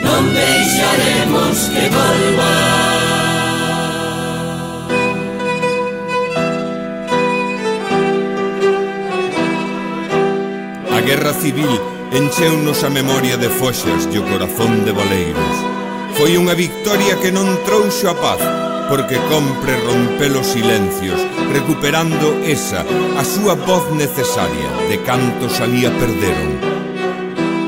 non 0.07 0.23
deixaremos 0.39 1.57
que 1.75 1.85
volva 1.99 3.28
guerra 11.09 11.33
civil 11.33 11.81
encheunos 12.13 12.85
a 12.85 12.91
memoria 12.91 13.39
de 13.39 13.49
foxas 13.49 14.05
e 14.13 14.21
o 14.21 14.25
corazón 14.29 14.85
de 14.85 14.93
baleiros. 14.93 15.57
Foi 16.21 16.37
unha 16.37 16.53
victoria 16.53 17.17
que 17.17 17.33
non 17.33 17.49
trouxo 17.65 18.13
a 18.13 18.15
paz, 18.21 18.37
porque 18.93 19.17
compre 19.33 19.73
romper 19.89 20.37
os 20.37 20.53
silencios, 20.53 21.17
recuperando 21.49 22.37
esa, 22.45 22.85
a 23.17 23.25
súa 23.25 23.57
voz 23.57 23.89
necesaria, 23.97 24.69
de 24.93 25.01
canto 25.01 25.49
salía 25.49 25.89
perderon. 25.97 26.61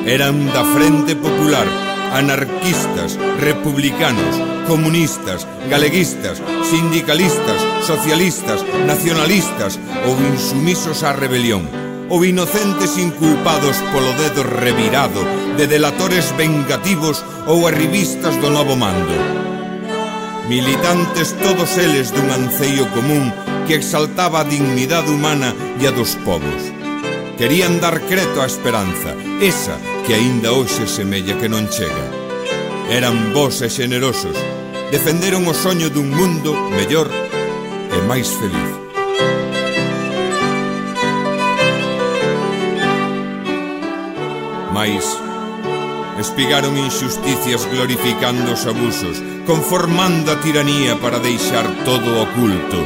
Eran 0.05 0.53
da 0.53 0.61
Frente 0.77 1.17
Popular, 1.17 1.65
anarquistas, 2.13 3.17
republicanos, 3.41 4.37
comunistas, 4.69 5.49
galeguistas, 5.73 6.45
sindicalistas, 6.69 7.65
socialistas, 7.89 8.61
nacionalistas 8.85 9.81
ou 10.05 10.13
insumisos 10.29 11.01
á 11.09 11.17
rebelión 11.17 11.80
ou 12.11 12.27
inocentes 12.27 12.99
inculpados 12.99 13.79
polo 13.95 14.13
dedo 14.19 14.43
revirado 14.43 15.23
de 15.57 15.67
delatores 15.71 16.35
vengativos 16.37 17.23
ou 17.47 17.71
arribistas 17.71 18.37
do 18.43 18.51
novo 18.51 18.75
mando. 18.75 19.15
Militantes 20.51 21.31
todos 21.39 21.79
eles 21.79 22.11
dun 22.11 22.27
anceio 22.35 22.91
común 22.91 23.31
que 23.71 23.79
exaltaba 23.79 24.43
a 24.43 24.49
dignidade 24.51 25.07
humana 25.07 25.55
e 25.79 25.87
a 25.87 25.95
dos 25.95 26.19
povos. 26.27 26.75
Querían 27.39 27.79
dar 27.79 28.03
creto 28.11 28.43
á 28.43 28.51
esperanza, 28.51 29.15
esa 29.39 29.79
que 30.03 30.19
aínda 30.19 30.51
hoxe 30.51 30.91
semella 30.91 31.39
que 31.39 31.47
non 31.47 31.71
chega. 31.71 32.11
Eran 32.91 33.31
vos 33.31 33.63
e 33.63 33.71
xenerosos, 33.71 34.35
defenderon 34.91 35.47
o 35.47 35.55
soño 35.55 35.87
dun 35.87 36.11
mundo 36.11 36.59
mellor 36.75 37.07
e 37.95 37.99
máis 38.11 38.35
feliz. 38.35 38.80
Mais 44.81 45.05
Espigaron 46.17 46.73
injusticias 46.73 47.69
glorificando 47.69 48.57
os 48.57 48.65
abusos, 48.65 49.21
conformando 49.45 50.33
a 50.33 50.41
tiranía 50.41 50.97
para 50.97 51.21
deixar 51.21 51.69
todo 51.85 52.09
oculto, 52.25 52.81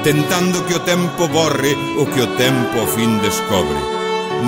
tentando 0.00 0.64
que 0.64 0.80
o 0.80 0.80
tempo 0.80 1.28
borre 1.28 1.76
o 2.00 2.08
que 2.08 2.24
o 2.24 2.28
tempo 2.40 2.80
ao 2.80 2.88
fin 2.88 3.20
descobre. 3.20 3.76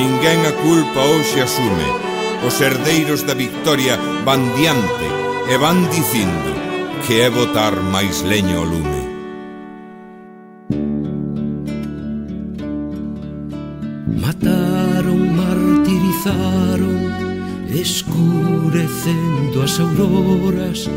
Ninguén 0.01 0.41
a 0.49 0.53
culpa 0.65 1.05
hoxe 1.13 1.45
asume. 1.45 1.89
Os 2.49 2.57
herdeiros 2.57 3.21
da 3.29 3.37
victoria 3.37 4.01
van 4.25 4.49
diante 4.57 5.09
e 5.53 5.61
van 5.61 5.93
dicindo 5.93 6.53
que 7.05 7.21
é 7.21 7.29
botar 7.29 7.77
máis 7.85 8.25
leño 8.25 8.65
ao 8.65 8.69
lume. 8.73 8.98
escurecendo 17.99 19.63
as 19.63 19.81
auroras 19.81 20.89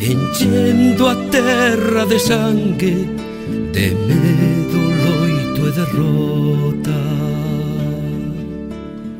enchendo 0.00 1.06
a 1.06 1.16
terra 1.30 2.04
de 2.06 2.18
sangue 2.18 3.08
de 3.72 3.90
medo, 4.08 4.80
loito 5.04 5.68
e 5.68 5.72
derrota. 5.72 7.00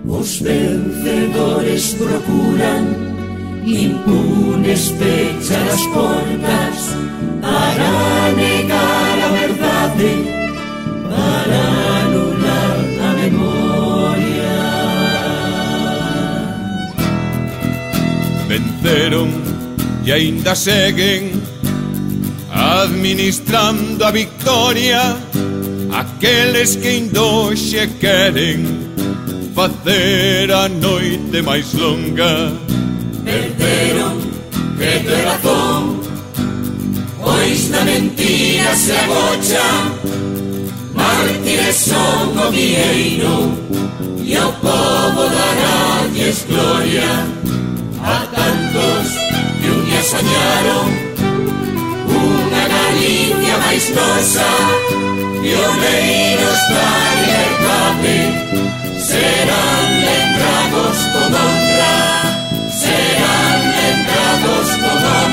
Os 0.06 0.40
vencedores 0.40 1.94
procuran 1.94 2.84
impunes 3.64 4.92
pechar 4.98 5.68
as 5.68 5.86
portas 5.94 6.78
para 7.40 8.32
negar 8.36 9.18
a 9.24 9.28
verdade 9.40 10.12
para 11.08 11.99
venceron 18.50 19.30
e 20.04 20.10
aínda 20.10 20.56
seguen 20.56 21.40
administrando 22.50 24.04
a 24.04 24.10
victoria 24.10 25.16
aqueles 25.94 26.74
que 26.74 26.98
indoxe 26.98 27.86
queren 28.00 28.90
facer 29.54 30.50
a 30.50 30.68
noite 30.68 31.42
máis 31.42 31.72
longa. 31.74 32.50
Perderon, 33.22 34.18
creo 34.78 35.14
razón 35.30 36.00
Pois 37.22 37.70
na 37.70 37.82
mentira 37.84 38.74
se 38.74 38.92
agochan. 38.98 39.94
Mártires 40.94 41.76
son 41.76 42.34
o 42.34 42.50
vieiro 42.50 43.54
E 44.24 44.36
ao 44.36 44.52
povo 44.54 45.22
dará 45.38 45.70
gloria. 46.48 47.40
A 48.10 48.26
tantos 48.38 49.06
que 49.60 49.68
un 49.70 49.82
día 49.86 50.02
soñaron, 50.02 50.86
unha 52.10 52.64
Galicia 52.74 53.54
máis 53.64 53.86
nosa, 53.94 54.50
pioneiros 55.42 56.60
da 56.74 56.90
liberdade, 57.22 58.18
serán 59.08 59.86
lembrados 60.08 60.98
con 61.12 61.30
honra, 61.38 61.98
serán 62.82 63.58
lembrados 63.78 64.68
con 64.82 64.98
honra. 65.06 65.29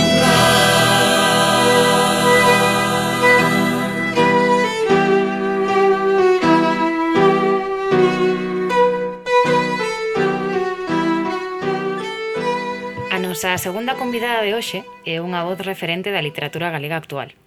nosa 13.38 13.56
segunda 13.60 13.93
convidada 13.93 14.41
de 14.41 14.58
hoxe 14.58 14.82
é 15.06 15.21
unha 15.21 15.45
voz 15.45 15.62
referente 15.62 16.10
da 16.10 16.26
literatura 16.26 16.73
galega 16.73 16.97
actual. 16.97 17.38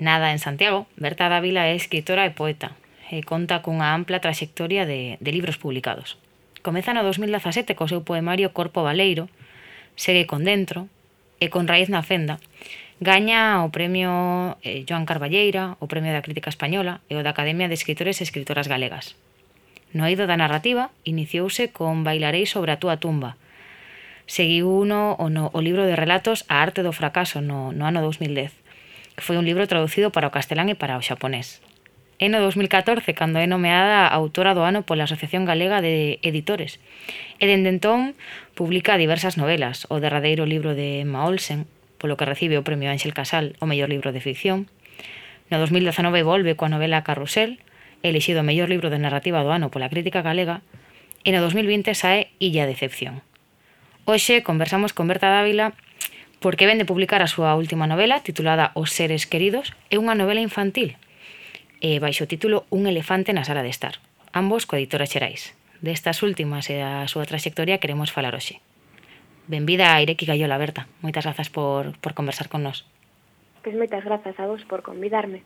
Nada 0.00 0.32
en 0.32 0.40
Santiago, 0.40 0.88
Berta 0.96 1.28
Dávila 1.28 1.68
é 1.68 1.76
escritora 1.76 2.24
e 2.24 2.32
poeta 2.32 2.72
e 3.12 3.20
conta 3.20 3.60
cunha 3.60 3.92
ampla 3.92 4.24
traxectoria 4.24 4.88
de, 4.88 5.20
de 5.20 5.30
libros 5.36 5.60
publicados. 5.60 6.16
Comeza 6.64 6.96
no 6.96 7.04
2017 7.04 7.76
co 7.76 7.84
seu 7.84 8.00
poemario 8.00 8.56
Corpo 8.56 8.80
Valeiro, 8.80 9.28
segue 9.92 10.24
con 10.24 10.40
Dentro 10.40 10.88
e 11.36 11.52
con 11.52 11.68
Raíz 11.68 11.92
na 11.92 12.00
Fenda, 12.00 12.40
gaña 13.04 13.60
o 13.60 13.68
premio 13.68 14.56
eh, 14.64 14.88
Joan 14.88 15.04
Carballeira, 15.04 15.76
o 15.84 15.84
premio 15.84 16.16
da 16.16 16.24
Crítica 16.24 16.48
Española 16.48 17.04
e 17.12 17.20
o 17.20 17.20
da 17.20 17.36
Academia 17.36 17.68
de 17.68 17.76
Escritores 17.76 18.16
e 18.16 18.24
Escritoras 18.24 18.72
Galegas. 18.72 19.20
No 19.92 20.08
eido 20.08 20.24
da 20.24 20.40
narrativa, 20.40 20.88
iniciouse 21.04 21.68
con 21.68 22.08
Bailarei 22.08 22.48
sobre 22.48 22.72
a 22.72 22.80
túa 22.80 22.96
tumba, 22.96 23.36
seguiu 24.26 24.68
uno 24.68 25.14
o, 25.18 25.30
no, 25.30 25.50
o 25.54 25.60
libro 25.62 25.86
de 25.86 25.94
relatos 25.94 26.44
A 26.50 26.62
arte 26.62 26.82
do 26.82 26.92
fracaso 26.92 27.40
no, 27.40 27.70
no 27.70 27.86
ano 27.86 28.02
2010, 28.02 28.52
que 29.14 29.24
foi 29.24 29.38
un 29.38 29.46
libro 29.46 29.66
traducido 29.70 30.10
para 30.10 30.28
o 30.28 30.34
castelán 30.34 30.68
e 30.68 30.76
para 30.76 30.98
o 30.98 31.02
xaponés. 31.02 31.62
É 32.18 32.32
no 32.32 32.40
2014, 32.40 33.12
cando 33.12 33.36
é 33.36 33.46
nomeada 33.46 34.08
autora 34.08 34.56
do 34.56 34.64
ano 34.64 34.88
pola 34.88 35.04
Asociación 35.04 35.44
Galega 35.44 35.84
de 35.84 36.16
Editores. 36.24 36.80
E 37.36 37.44
dende 37.44 37.68
entón 37.68 38.16
publica 38.56 38.96
diversas 38.96 39.36
novelas, 39.36 39.84
o 39.92 40.00
derradeiro 40.00 40.48
libro 40.48 40.72
de 40.72 41.04
Emma 41.04 41.28
Olsen, 41.28 41.68
polo 42.00 42.16
que 42.16 42.24
recibe 42.24 42.56
o 42.56 42.64
premio 42.64 42.88
Ángel 42.88 43.12
Casal, 43.12 43.52
o 43.60 43.68
mellor 43.68 43.92
libro 43.92 44.16
de 44.16 44.24
ficción. 44.24 44.66
No 45.52 45.60
2019 45.60 46.24
volve 46.24 46.56
coa 46.56 46.72
novela 46.72 47.04
Carrusel, 47.04 47.60
elixido 48.00 48.40
o 48.40 48.48
mellor 48.48 48.72
libro 48.72 48.88
de 48.88 48.96
narrativa 48.96 49.44
do 49.44 49.52
ano 49.52 49.68
pola 49.68 49.92
crítica 49.92 50.24
galega, 50.24 50.64
e 51.20 51.36
no 51.36 51.44
2020 51.44 51.92
sae 51.92 52.32
Illa 52.40 52.64
Decepción, 52.64 53.20
Hoxe 54.06 54.46
conversamos 54.46 54.94
con 54.94 55.10
Berta 55.10 55.26
Dávila 55.26 55.74
porque 56.38 56.70
ven 56.70 56.78
de 56.78 56.86
publicar 56.86 57.26
a 57.26 57.26
súa 57.26 57.58
última 57.58 57.90
novela 57.90 58.22
titulada 58.22 58.70
Os 58.78 58.94
seres 58.94 59.26
queridos, 59.26 59.74
é 59.90 59.98
unha 59.98 60.14
novela 60.14 60.38
infantil 60.38 60.94
e 61.82 61.98
baixo 61.98 62.22
o 62.22 62.30
título 62.30 62.70
Un 62.70 62.86
elefante 62.86 63.34
na 63.34 63.42
sala 63.42 63.66
de 63.66 63.74
estar, 63.74 63.98
ambos 64.30 64.62
coa 64.62 64.78
editora 64.78 65.10
Xerais. 65.10 65.58
Destas 65.82 66.22
últimas 66.22 66.70
e 66.70 66.78
a 66.78 67.02
súa 67.10 67.26
trayectoria 67.26 67.82
queremos 67.82 68.14
falar 68.14 68.38
hoxe. 68.38 68.62
Benvida 69.50 69.90
a 69.90 69.98
Ireki 69.98 70.22
Gallola 70.22 70.54
Berta. 70.54 70.86
Moitas 71.02 71.26
grazas 71.26 71.50
por, 71.50 71.98
por 71.98 72.14
conversar 72.14 72.46
con 72.46 72.62
nós. 72.62 72.86
Pois 73.66 73.74
moitas 73.74 74.06
grazas 74.06 74.38
a 74.38 74.46
vos 74.46 74.62
por 74.70 74.86
convidarme. 74.86 75.42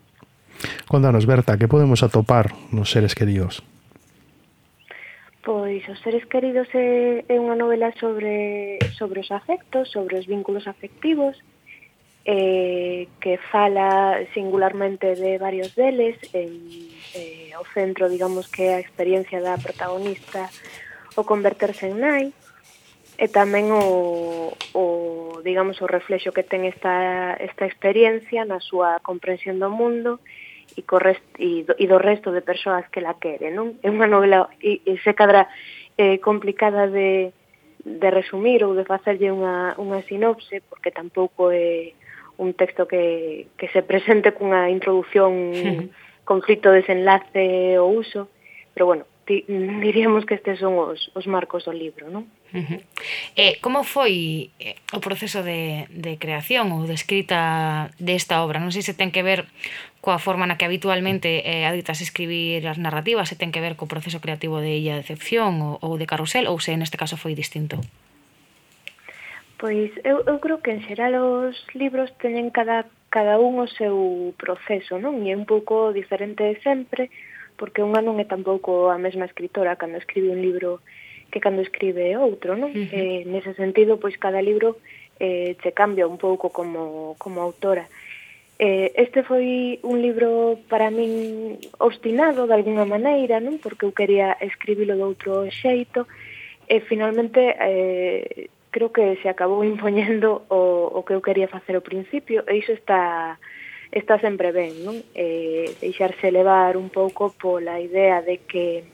Contanos, 0.85 1.25
Berta, 1.25 1.57
que 1.57 1.65
podemos 1.65 2.05
atopar 2.05 2.53
nos 2.77 2.93
seres 2.93 3.17
queridos? 3.17 3.65
Pois 5.43 5.89
Os 5.89 6.01
seres 6.01 6.25
queridos 6.27 6.69
é, 6.75 7.25
é 7.25 7.37
unha 7.41 7.57
novela 7.57 7.89
sobre, 7.97 8.77
sobre 8.93 9.25
os 9.25 9.31
afectos, 9.33 9.89
sobre 9.89 10.21
os 10.21 10.29
vínculos 10.29 10.69
afectivos, 10.69 11.33
eh, 12.29 13.09
que 13.25 13.41
fala 13.49 14.21
singularmente 14.37 15.17
de 15.17 15.41
varios 15.41 15.73
deles, 15.73 16.21
en, 16.37 16.53
eh, 17.17 17.57
o 17.57 17.65
centro, 17.73 18.13
digamos, 18.13 18.53
que 18.53 18.69
é 18.69 18.73
a 18.77 18.85
experiencia 18.85 19.41
da 19.41 19.57
protagonista 19.57 20.53
o 21.17 21.25
converterse 21.25 21.89
en 21.89 22.05
nai, 22.05 22.25
e 23.17 23.27
tamén 23.33 23.73
o, 23.73 24.53
o 24.77 24.85
digamos, 25.41 25.81
o 25.81 25.89
reflexo 25.89 26.37
que 26.37 26.45
ten 26.45 26.69
esta, 26.69 27.33
esta 27.41 27.65
experiencia 27.65 28.45
na 28.45 28.61
súa 28.61 29.01
comprensión 29.01 29.57
do 29.57 29.73
mundo 29.73 30.21
e, 30.77 30.83
co 30.83 30.99
rest, 30.99 31.25
e, 31.39 31.65
do, 31.65 31.75
e 31.79 31.87
do 31.87 31.99
resto 31.99 32.31
de 32.31 32.43
persoas 32.43 32.87
que 32.93 33.01
la 33.01 33.19
quere, 33.19 33.51
non? 33.51 33.79
É 33.83 33.89
unha 33.91 34.07
novela, 34.07 34.51
e, 34.63 34.83
e 34.87 34.99
se 35.03 35.13
cadra, 35.15 35.49
eh, 35.99 36.19
complicada 36.19 36.89
de, 36.89 37.33
de 37.85 38.09
resumir 38.11 38.65
ou 38.65 38.75
de 38.75 38.85
facerlle 38.85 39.33
unha, 39.33 39.75
unha 39.77 40.01
sinopse, 40.07 40.63
porque 40.69 40.95
tampouco 40.95 41.51
é 41.51 41.93
un 42.41 42.57
texto 42.57 42.89
que, 42.89 43.53
que 43.59 43.69
se 43.69 43.83
presente 43.83 44.33
cunha 44.33 44.73
introducción, 44.73 45.33
conflito, 46.31 46.73
desenlace 46.73 47.77
ou 47.77 48.01
uso, 48.01 48.33
pero 48.73 48.87
bueno, 48.87 49.05
di, 49.31 49.45
diríamos 49.87 50.27
que 50.27 50.35
estes 50.35 50.59
son 50.59 50.75
os, 50.75 51.15
os 51.15 51.27
marcos 51.31 51.63
do 51.65 51.73
libro, 51.73 52.11
non? 52.11 52.27
Uh 52.51 52.67
-huh. 52.67 52.81
eh, 53.39 53.63
como 53.63 53.87
foi 53.87 54.51
eh, 54.59 54.75
o 54.91 54.99
proceso 54.99 55.47
de, 55.47 55.87
de 55.95 56.19
creación 56.19 56.75
ou 56.75 56.83
de 56.91 56.99
escrita 56.99 57.95
desta 58.03 58.43
obra? 58.43 58.59
Non 58.59 58.75
sei 58.75 58.83
se 58.83 58.99
ten 58.99 59.15
que 59.15 59.23
ver 59.23 59.47
coa 60.03 60.19
forma 60.19 60.51
na 60.51 60.59
que 60.59 60.67
habitualmente 60.67 61.47
eh, 61.47 61.63
aditas 61.71 62.03
escribir 62.03 62.67
as 62.67 62.83
narrativas, 62.83 63.31
se 63.31 63.39
ten 63.39 63.55
que 63.55 63.63
ver 63.63 63.79
co 63.79 63.87
proceso 63.87 64.19
creativo 64.19 64.59
de 64.59 64.75
Illa 64.75 64.99
Decepción 64.99 65.63
ou, 65.63 65.75
ou 65.79 65.93
de 65.95 66.11
Carrusel, 66.11 66.51
ou 66.51 66.59
se 66.59 66.75
neste 66.75 66.99
caso 66.99 67.15
foi 67.15 67.39
distinto? 67.39 67.79
Pois 69.61 69.93
eu, 70.03 70.25
eu 70.27 70.41
creo 70.41 70.59
que 70.59 70.73
en 70.75 70.81
xeral 70.83 71.15
os 71.21 71.55
libros 71.77 72.11
teñen 72.19 72.49
cada, 72.51 72.89
cada 73.13 73.37
un 73.39 73.61
o 73.61 73.69
seu 73.69 74.33
proceso, 74.41 74.99
non? 74.99 75.21
E 75.23 75.31
é 75.31 75.37
un 75.37 75.45
pouco 75.45 75.93
diferente 75.93 76.57
sempre, 76.65 77.13
sempre 77.13 77.30
porque 77.61 77.85
unha 77.85 78.01
non 78.01 78.17
é 78.17 78.25
tampouco 78.25 78.89
a 78.89 78.97
mesma 78.97 79.29
escritora 79.29 79.77
cando 79.77 80.01
escribe 80.01 80.33
un 80.33 80.41
libro 80.41 80.81
que 81.29 81.45
cando 81.45 81.61
escribe 81.61 82.17
outro, 82.17 82.57
non? 82.57 82.73
Uh 82.73 82.89
-huh. 82.89 82.97
eh, 82.97 83.21
nese 83.29 83.53
sentido, 83.53 84.01
pois 84.01 84.17
cada 84.17 84.41
libro 84.41 84.81
eh, 85.21 85.61
che 85.61 85.77
cambia 85.77 86.09
un 86.09 86.17
pouco 86.17 86.49
como, 86.49 87.15
como 87.21 87.45
autora. 87.45 87.85
Eh, 88.57 88.93
este 88.97 89.21
foi 89.23 89.77
un 89.85 90.01
libro 90.01 90.57
para 90.73 90.89
min 90.89 91.61
obstinado 91.77 92.49
de 92.49 92.57
alguna 92.57 92.89
maneira, 92.89 93.45
non? 93.45 93.61
Porque 93.61 93.85
eu 93.85 93.93
quería 93.93 94.41
escribilo 94.41 94.97
de 94.97 95.05
outro 95.05 95.45
xeito 95.53 96.09
e 96.65 96.81
finalmente 96.81 97.41
eh, 97.61 98.49
creo 98.73 98.89
que 98.89 99.21
se 99.21 99.29
acabou 99.29 99.61
impoñendo 99.69 100.49
o, 100.49 100.89
o 100.97 101.01
que 101.05 101.13
eu 101.13 101.21
quería 101.21 101.53
facer 101.53 101.77
ao 101.77 101.85
principio 101.85 102.41
e 102.49 102.57
iso 102.57 102.73
está 102.73 103.37
está 103.93 104.19
sempre 104.21 104.53
ben, 104.53 104.87
non? 104.87 105.03
Eh, 105.15 105.75
deixarse 105.83 106.31
levar 106.31 106.79
un 106.79 106.91
pouco 106.91 107.35
pola 107.35 107.83
idea 107.83 108.23
de 108.23 108.39
que 108.47 108.87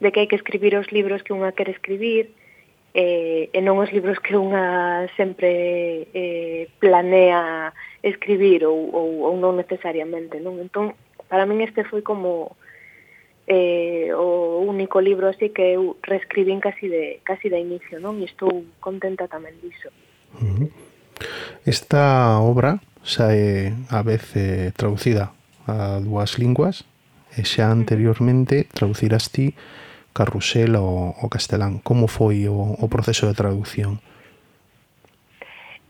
de 0.00 0.12
que 0.12 0.20
hai 0.20 0.28
que 0.28 0.36
escribir 0.36 0.76
os 0.76 0.92
libros 0.92 1.24
que 1.24 1.32
unha 1.32 1.56
quer 1.56 1.72
escribir 1.72 2.28
eh, 2.92 3.48
e 3.48 3.58
non 3.64 3.80
os 3.80 3.88
libros 3.88 4.20
que 4.20 4.36
unha 4.36 5.08
sempre 5.16 6.04
eh, 6.12 6.68
planea 6.78 7.72
escribir 8.04 8.68
ou, 8.68 8.76
ou, 8.92 9.08
ou 9.32 9.34
non 9.40 9.56
necesariamente, 9.56 10.36
non? 10.36 10.60
Entón, 10.60 10.92
para 11.32 11.48
min 11.48 11.64
este 11.64 11.88
foi 11.88 12.04
como 12.04 12.60
eh, 13.48 14.12
o 14.12 14.60
único 14.68 15.00
libro 15.00 15.32
así 15.32 15.48
que 15.48 15.80
eu 15.80 15.96
reescribín 16.04 16.60
casi 16.60 16.92
de, 16.92 17.24
casi 17.24 17.48
de 17.48 17.56
inicio, 17.56 17.96
non? 18.04 18.20
E 18.20 18.28
estou 18.28 18.68
contenta 18.84 19.24
tamén 19.32 19.56
diso. 19.64 19.88
Esta 21.64 22.36
obra 22.44 22.84
sae 23.04 23.76
a 23.92 24.02
vez 24.02 24.34
eh, 24.34 24.72
traducida 24.72 25.30
a 25.68 26.00
dúas 26.00 26.40
linguas 26.40 26.88
e 27.36 27.44
xa 27.44 27.68
anteriormente 27.68 28.64
traduciras 28.72 29.28
ti 29.28 29.52
carrusel 30.16 30.80
o, 30.80 31.12
o 31.12 31.26
castelán. 31.28 31.84
Como 31.84 32.08
foi 32.08 32.48
o, 32.48 32.56
o 32.80 32.86
proceso 32.88 33.28
de 33.28 33.36
traducción? 33.36 34.00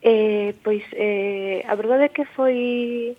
Eh, 0.02 0.52
pois 0.60 0.84
eh, 0.92 1.64
a 1.64 1.74
verdade 1.78 2.10
é 2.10 2.14
que 2.14 2.26
foi 2.26 3.16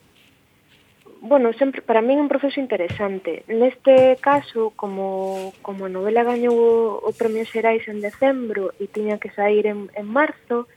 bueno, 1.25 1.53
sempre 1.57 1.81
para 1.81 2.05
min 2.05 2.21
un 2.21 2.29
proceso 2.29 2.61
interesante. 2.61 3.41
Neste 3.49 4.21
caso, 4.21 4.69
como, 4.77 5.57
como 5.65 5.89
a 5.89 5.93
novela 5.93 6.21
gañou 6.21 6.53
o, 6.53 7.01
o 7.01 7.09
Premio 7.17 7.41
Xerais 7.41 7.81
en 7.89 7.97
decembro 7.97 8.69
e 8.77 8.85
tiña 8.85 9.17
que 9.17 9.33
sair 9.33 9.65
en, 9.65 9.89
en 9.97 10.05
marzo, 10.05 10.69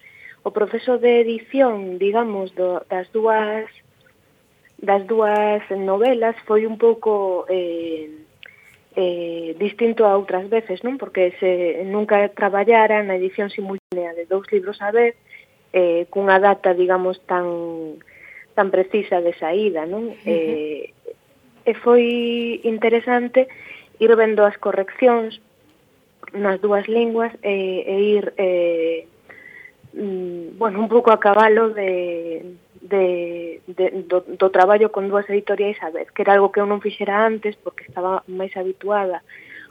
o 0.49 0.51
proceso 0.51 0.97
de 0.97 1.21
edición, 1.21 2.01
digamos, 2.01 2.57
do, 2.57 2.81
das 2.89 3.13
dúas 3.13 3.69
das 4.81 5.05
dúas 5.05 5.61
novelas 5.75 6.39
foi 6.49 6.65
un 6.65 6.79
pouco 6.79 7.45
eh, 7.51 8.09
eh, 8.97 9.53
distinto 9.59 10.07
a 10.07 10.17
outras 10.17 10.49
veces, 10.49 10.81
non? 10.87 10.97
Porque 10.97 11.37
se 11.37 11.85
nunca 11.85 12.33
traballara 12.33 13.05
na 13.05 13.21
edición 13.21 13.53
simultánea 13.53 14.17
de 14.17 14.25
dous 14.25 14.49
libros 14.49 14.81
a 14.81 14.89
vez, 14.89 15.19
eh, 15.77 16.09
cunha 16.09 16.41
data, 16.41 16.73
digamos, 16.73 17.21
tan 17.29 18.01
tan 18.57 18.73
precisa 18.73 19.21
de 19.21 19.37
saída, 19.37 19.85
non? 19.85 20.09
Uh 20.09 20.17
-huh. 20.17 20.33
eh, 20.33 20.97
e 21.69 21.73
foi 21.85 22.05
interesante 22.65 23.51
ir 24.01 24.11
vendo 24.17 24.47
as 24.49 24.57
correccións 24.57 25.43
nas 26.33 26.57
dúas 26.65 26.89
linguas 26.89 27.35
e, 27.45 27.85
e 27.85 27.95
ir 28.17 28.33
eh, 28.39 29.11
mm, 29.95 30.59
bueno, 30.59 30.81
un 30.81 30.89
pouco 30.89 31.11
a 31.11 31.21
cabalo 31.21 31.71
de, 31.71 32.57
de, 32.81 33.61
de 33.67 34.05
do, 34.09 34.21
do 34.27 34.49
traballo 34.51 34.91
con 34.93 35.09
dúas 35.09 35.29
editoriais 35.29 35.79
a 35.83 35.91
vez, 35.91 36.11
que 36.13 36.23
era 36.23 36.35
algo 36.35 36.53
que 36.53 36.61
eu 36.61 36.67
non 36.67 36.83
fixera 36.83 37.25
antes 37.25 37.57
porque 37.57 37.85
estaba 37.85 38.25
máis 38.29 38.55
habituada 38.57 39.23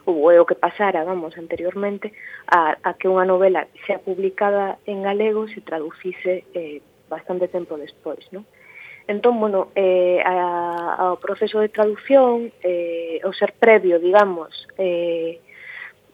ou 0.08 0.32
é 0.32 0.40
o 0.40 0.48
que 0.48 0.56
pasara, 0.56 1.04
vamos, 1.04 1.36
anteriormente 1.36 2.16
a, 2.48 2.80
a 2.80 2.96
que 2.96 3.12
unha 3.12 3.28
novela 3.28 3.68
sea 3.84 4.00
publicada 4.00 4.80
en 4.88 5.04
galego 5.04 5.44
se 5.52 5.60
traducise 5.60 6.48
eh, 6.56 6.80
bastante 7.12 7.48
tempo 7.48 7.76
despois, 7.76 8.24
non? 8.32 8.48
Entón, 9.08 9.40
bueno, 9.40 9.72
eh, 9.72 10.20
a, 10.20 11.12
ao 11.12 11.16
proceso 11.16 11.60
de 11.64 11.72
traducción, 11.72 12.52
eh, 12.60 13.20
o 13.24 13.32
ser 13.32 13.56
previo, 13.56 13.96
digamos, 13.96 14.52
eh, 14.76 15.40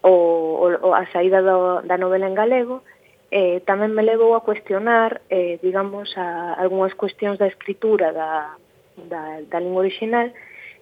o, 0.02 0.70
o, 0.70 0.94
a 0.94 1.02
saída 1.10 1.42
do, 1.42 1.82
da 1.82 1.98
novela 1.98 2.30
en 2.30 2.38
galego, 2.38 2.86
eh, 3.34 3.58
tamén 3.66 3.90
me 3.90 4.06
levou 4.06 4.38
a 4.38 4.46
cuestionar, 4.46 5.18
eh, 5.26 5.58
digamos, 5.58 6.14
a, 6.14 6.54
algunhas 6.54 6.94
cuestións 6.94 7.34
da 7.34 7.50
escritura 7.50 8.14
da, 8.14 8.54
da, 9.10 9.42
da 9.50 9.58
lingua 9.58 9.82
original 9.82 10.30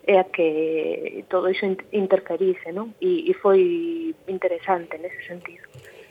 e 0.05 0.21
a 0.21 0.29
que 0.29 1.25
todo 1.33 1.49
iso 1.49 1.65
interferice, 1.97 2.69
non? 2.77 2.93
E, 3.01 3.25
e 3.25 3.33
foi 3.33 4.13
interesante 4.29 5.01
nese 5.01 5.25
sentido. 5.25 5.65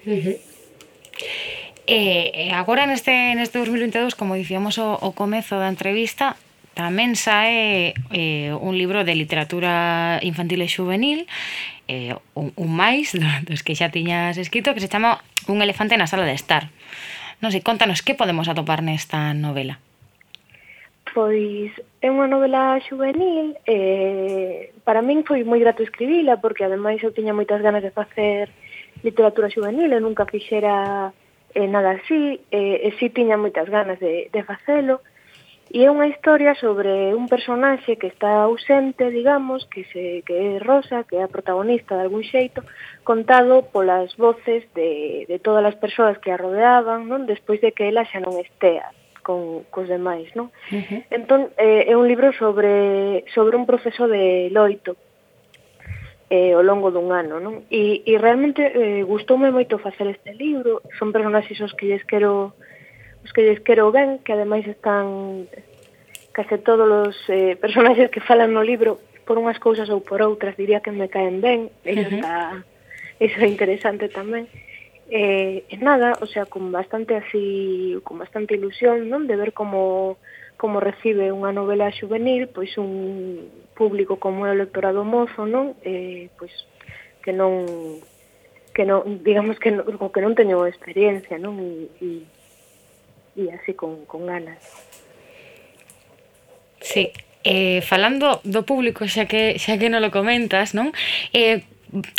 Uh 0.09 0.17
-huh. 0.17 0.37
E, 1.85 2.49
e 2.49 2.57
agora 2.57 2.89
neste, 2.89 3.13
neste 3.37 3.61
2022, 3.61 4.17
como 4.17 4.33
dicíamos 4.33 4.81
o, 4.81 4.97
o 4.97 5.13
comezo 5.13 5.61
da 5.61 5.69
entrevista, 5.69 6.41
tamén 6.73 7.13
sae 7.19 7.93
eh, 8.09 8.49
un 8.49 8.79
libro 8.79 9.05
de 9.05 9.13
literatura 9.13 10.17
infantil 10.25 10.65
e 10.65 10.69
juvenil 10.71 11.19
eh, 11.91 12.15
un, 12.39 12.55
un 12.55 12.71
máis 12.71 13.11
dos 13.47 13.67
que 13.67 13.75
xa 13.75 13.91
tiñas 13.91 14.39
escrito 14.39 14.71
que 14.71 14.79
se 14.79 14.87
chama 14.87 15.19
Un 15.47 15.61
elefante 15.61 15.97
na 15.97 16.05
sala 16.05 16.29
de 16.29 16.37
estar. 16.37 16.69
Non 17.41 17.49
sei, 17.49 17.65
contanos 17.65 18.05
que 18.05 18.13
podemos 18.13 18.45
atopar 18.45 18.85
nesta 18.85 19.33
novela. 19.33 19.81
Pois 21.09 21.73
é 21.99 22.07
unha 22.07 22.29
novela 22.29 22.77
juvenil 22.85 23.57
eh, 23.65 24.69
para 24.85 25.01
min 25.01 25.25
foi 25.25 25.41
moi 25.41 25.57
grato 25.57 25.81
escribila 25.81 26.37
porque 26.37 26.63
ademais 26.63 27.01
eu 27.01 27.11
tiña 27.11 27.33
moitas 27.33 27.59
ganas 27.65 27.81
de 27.81 27.91
facer 27.91 28.53
literatura 29.01 29.49
juvenil 29.49 29.89
e 29.91 29.99
nunca 29.99 30.29
fixera 30.29 31.09
eh, 31.57 31.67
nada 31.67 31.97
así 31.97 32.39
eh, 32.53 32.85
e 32.85 32.89
si 33.01 33.09
tiña 33.09 33.35
moitas 33.35 33.67
ganas 33.67 33.97
de, 33.99 34.29
de 34.29 34.41
facelo 34.45 35.01
E 35.71 35.87
é 35.87 35.89
unha 35.89 36.11
historia 36.11 36.51
sobre 36.59 37.15
un 37.15 37.31
personaxe 37.31 37.95
que 37.95 38.11
está 38.11 38.43
ausente, 38.43 39.07
digamos, 39.07 39.63
que, 39.71 39.87
se, 39.87 40.19
que 40.27 40.35
é 40.35 40.59
Rosa, 40.59 41.07
que 41.07 41.15
é 41.15 41.23
a 41.23 41.31
protagonista 41.31 41.95
de 41.95 42.03
algún 42.03 42.27
xeito, 42.27 42.59
contado 43.07 43.63
polas 43.71 44.11
voces 44.19 44.67
de, 44.75 45.23
de 45.31 45.37
todas 45.39 45.63
as 45.63 45.79
persoas 45.79 46.19
que 46.19 46.27
a 46.27 46.35
rodeaban, 46.35 47.07
non? 47.07 47.23
despois 47.23 47.63
de 47.63 47.71
que 47.71 47.87
ela 47.87 48.03
xa 48.03 48.19
non 48.19 48.35
estea 48.35 48.91
con 49.23 49.63
cos 49.71 49.87
demais, 49.87 50.27
non? 50.35 50.51
Uh 50.75 50.83
-huh. 50.83 51.01
Entón, 51.07 51.55
eh, 51.55 51.87
é 51.87 51.95
un 51.95 52.03
libro 52.03 52.35
sobre, 52.35 53.23
sobre 53.31 53.55
un 53.55 53.63
proceso 53.63 54.11
de 54.11 54.51
loito 54.51 54.99
eh, 56.27 56.51
ao 56.51 56.67
longo 56.67 56.91
dun 56.91 57.15
ano, 57.15 57.39
non? 57.39 57.63
E, 57.71 58.03
e 58.03 58.19
realmente 58.19 58.59
eh, 58.59 59.07
gustoume 59.07 59.55
moito 59.55 59.79
facer 59.79 60.11
este 60.11 60.35
libro, 60.35 60.83
son 60.99 61.15
personaxes 61.15 61.63
os 61.63 61.71
que 61.79 61.87
lles 61.87 62.03
quero 62.03 62.59
os 63.23 63.31
que 63.33 63.45
lles 63.45 63.61
quero 63.61 63.91
ben, 63.91 64.19
que 64.23 64.33
ademais 64.33 64.65
están 64.67 65.47
case 66.31 66.57
todos 66.63 66.87
os 66.87 67.17
eh, 67.27 67.55
personaxes 67.59 68.09
que 68.09 68.23
falan 68.23 68.55
no 68.55 68.63
libro 68.63 68.99
por 69.27 69.37
unhas 69.37 69.59
cousas 69.59 69.91
ou 69.91 70.01
por 70.01 70.23
outras 70.23 70.55
diría 70.55 70.83
que 70.83 70.91
me 70.91 71.11
caen 71.11 71.43
ben 71.43 71.69
iso, 71.83 72.01
uh 72.01 72.07
-huh. 72.07 72.15
está, 72.17 72.35
iso 73.19 73.37
é 73.43 73.47
interesante 73.47 74.07
tamén 74.09 74.47
eh, 75.11 75.67
e 75.67 75.75
nada, 75.77 76.15
o 76.21 76.25
sea, 76.25 76.47
con 76.47 76.71
bastante 76.71 77.15
así, 77.19 77.99
con 78.03 78.17
bastante 78.17 78.55
ilusión, 78.55 79.11
non? 79.11 79.27
De 79.27 79.35
ver 79.35 79.51
como 79.51 80.15
como 80.55 80.79
recibe 80.79 81.35
unha 81.35 81.51
novela 81.51 81.91
juvenil, 81.91 82.47
pois 82.47 82.77
un 82.79 83.49
público 83.75 84.21
como 84.21 84.47
é 84.47 84.53
o 84.53 84.55
electorado 84.55 85.03
mozo, 85.03 85.43
non? 85.43 85.75
Eh, 85.83 86.31
pois 86.39 86.53
que 87.19 87.35
non 87.35 87.67
que 88.71 88.87
non, 88.87 89.19
digamos 89.19 89.59
que 89.59 89.75
non, 89.75 89.83
que 89.83 90.21
non 90.23 90.31
teño 90.31 90.63
experiencia, 90.63 91.35
non? 91.35 91.59
E, 91.59 91.91
e 91.99 92.07
e 93.35 93.51
así 93.51 93.73
con, 93.73 94.05
con 94.05 94.27
ganas. 94.27 94.59
Sí, 96.81 97.13
eh, 97.43 97.81
falando 97.81 98.41
do 98.43 98.65
público, 98.65 99.07
xa 99.07 99.29
que 99.29 99.57
xa 99.61 99.77
que 99.77 99.89
non 99.89 100.01
lo 100.01 100.09
comentas, 100.09 100.73
non? 100.73 100.91
Eh, 101.31 101.63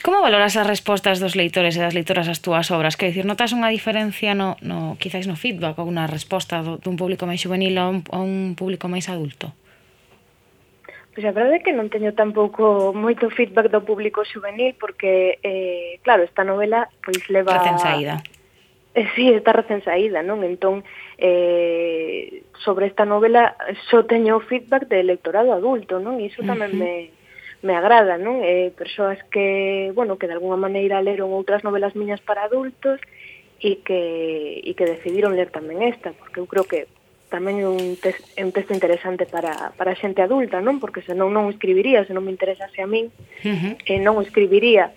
Como 0.05 0.21
valoras 0.21 0.53
as 0.61 0.69
respostas 0.69 1.17
dos 1.17 1.33
leitores 1.33 1.73
e 1.77 1.81
das 1.81 1.97
leitoras 1.97 2.29
ás 2.29 2.45
túas 2.45 2.69
obras? 2.69 3.01
Quer 3.01 3.09
dicir, 3.09 3.25
notas 3.25 3.57
unha 3.57 3.73
diferencia 3.73 4.37
no, 4.37 4.61
no 4.61 5.01
quizáis 5.01 5.25
no 5.25 5.33
feedback 5.33 5.81
ou 5.81 5.89
na 5.89 6.05
resposta 6.05 6.61
do, 6.61 6.77
dun 6.77 7.01
público 7.01 7.25
máis 7.25 7.41
juvenil 7.41 7.81
a 7.81 7.89
un, 7.89 8.05
a 8.13 8.21
un 8.21 8.53
público 8.53 8.93
máis 8.93 9.09
adulto? 9.09 9.57
Pois 11.17 11.25
a 11.25 11.33
verdade 11.33 11.57
é 11.61 11.65
que 11.65 11.73
non 11.73 11.89
teño 11.89 12.13
tampouco 12.13 12.93
moito 12.93 13.33
feedback 13.33 13.73
do 13.73 13.81
público 13.81 14.21
juvenil 14.29 14.77
porque, 14.77 15.41
eh, 15.41 15.97
claro, 16.05 16.21
esta 16.21 16.45
novela 16.45 16.93
pois 17.01 17.25
leva... 17.33 17.57
Recén 17.57 17.81
saída 17.81 18.21
Eh, 18.95 19.09
sí, 19.17 19.33
está 19.33 19.57
recén 19.57 19.81
saída, 19.81 20.21
non? 20.21 20.45
Entón, 20.45 20.85
eh, 21.17 22.45
sobre 22.61 22.87
esta 22.87 23.09
novela 23.09 23.57
só 23.89 24.05
teño 24.05 24.41
feedback 24.45 24.85
de 24.89 25.01
electorado 25.01 25.57
adulto, 25.57 25.97
non? 25.97 26.21
E 26.21 26.29
iso 26.29 26.45
tamén 26.45 26.77
uh 26.77 26.77
-huh. 26.77 26.83
me 26.83 27.23
me 27.63 27.79
agrada, 27.79 28.19
non? 28.19 28.43
Eh, 28.43 28.75
persoas 28.75 29.17
que, 29.31 29.95
bueno, 29.95 30.19
que 30.19 30.27
de 30.27 30.35
alguna 30.35 30.59
maneira 30.59 31.01
leron 31.01 31.31
outras 31.33 31.63
novelas 31.63 31.95
miñas 31.95 32.21
para 32.21 32.45
adultos 32.45 32.99
e 33.63 33.81
que, 33.87 34.61
e 34.61 34.71
que 34.75 34.85
decidiron 34.85 35.39
ler 35.39 35.55
tamén 35.55 35.81
esta, 35.87 36.11
porque 36.13 36.43
eu 36.43 36.51
creo 36.51 36.67
que 36.67 36.91
tamén 37.31 37.63
é 37.63 37.69
un, 37.71 37.97
tes, 37.97 38.19
é 38.37 38.45
un 38.45 38.53
texto 38.53 38.77
interesante 38.77 39.25
para, 39.25 39.73
para 39.79 39.97
xente 39.97 40.21
adulta, 40.21 40.61
non? 40.61 40.83
Porque 40.83 41.07
senón 41.07 41.33
non 41.33 41.49
o 41.49 41.55
escribiría, 41.55 42.05
se 42.05 42.13
non 42.13 42.27
me 42.27 42.35
interesase 42.35 42.83
a 42.83 42.91
min, 42.91 43.09
uh 43.09 43.57
-huh. 43.57 43.73
eh, 43.89 44.03
non 44.03 44.19
o 44.19 44.25
escribiría 44.27 44.93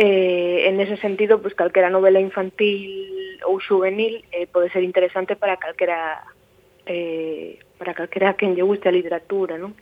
Eh, 0.00 0.68
en 0.68 0.80
ese 0.80 0.96
sentido, 0.98 1.42
pues 1.42 1.54
calquera 1.58 1.90
novela 1.90 2.20
infantil 2.22 3.42
ou 3.42 3.58
juvenil 3.58 4.22
eh, 4.30 4.46
pode 4.46 4.70
ser 4.70 4.86
interesante 4.86 5.34
para 5.34 5.58
calquera 5.58 6.22
eh, 6.86 7.58
para 7.82 7.98
calquera 7.98 8.38
quen 8.38 8.54
lle 8.54 8.62
guste 8.62 8.86
a 8.86 8.94
literatura, 8.94 9.58
non? 9.58 9.74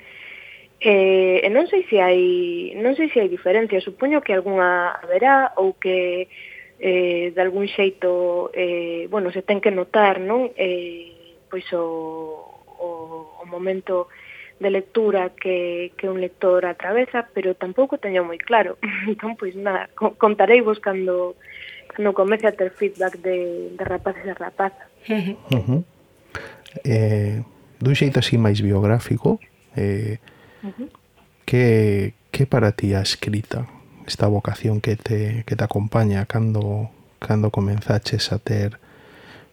Eh, 0.81 1.45
e 1.45 1.49
non 1.53 1.69
sei 1.69 1.85
se 1.85 2.01
hai 2.01 2.73
non 2.81 2.97
sei 2.97 3.13
se 3.13 3.21
hai 3.21 3.29
diferencia, 3.29 3.77
supoño 3.85 4.25
que 4.25 4.33
algunha 4.33 4.97
haberá 5.05 5.53
ou 5.61 5.77
que 5.77 6.33
eh, 6.81 7.37
de 7.37 7.41
algún 7.45 7.69
xeito 7.69 8.49
eh, 8.57 9.13
bueno, 9.13 9.29
se 9.29 9.45
ten 9.45 9.61
que 9.61 9.69
notar, 9.69 10.17
non? 10.17 10.49
Eh, 10.57 11.45
pois 11.53 11.69
o, 11.77 11.85
o, 12.65 12.89
o 13.37 13.45
momento 13.45 14.09
de 14.59 14.71
lectura 14.71 15.31
que, 15.31 15.93
que 15.97 16.09
un 16.09 16.21
lector 16.21 16.65
atravesa, 16.65 17.29
pero 17.35 17.55
tampouco 17.55 17.99
teño 17.99 18.25
moi 18.25 18.41
claro. 18.41 18.81
Entón, 19.11 19.37
pois 19.37 19.53
nada, 19.53 19.93
contarei 19.95 20.65
vos 20.65 20.81
cando, 20.81 21.37
cando 21.93 22.17
comece 22.17 22.49
a 22.49 22.57
ter 22.57 22.73
feedback 22.73 23.21
de, 23.21 23.73
de 23.77 23.85
rapaces 23.85 24.25
e 24.25 24.35
rapazas. 24.35 24.89
Uh 25.53 25.63
-huh. 25.63 25.83
eh, 26.85 27.41
dun 27.79 27.95
xeito 27.95 28.19
así 28.19 28.37
máis 28.37 28.59
biográfico, 28.61 29.39
eh, 29.79 30.19
uh 30.67 30.73
-huh. 30.75 30.89
que, 31.47 32.13
que 32.35 32.45
para 32.45 32.73
ti 32.73 32.93
a 32.93 33.01
escrita? 33.01 33.71
Esta 34.07 34.27
vocación 34.27 34.81
que 34.81 34.95
te, 34.95 35.43
que 35.47 35.55
te 35.57 35.65
acompaña 35.65 36.27
cando, 36.27 36.91
cando 37.19 37.51
comenzaches 37.51 38.31
a 38.33 38.39
ter 38.39 38.79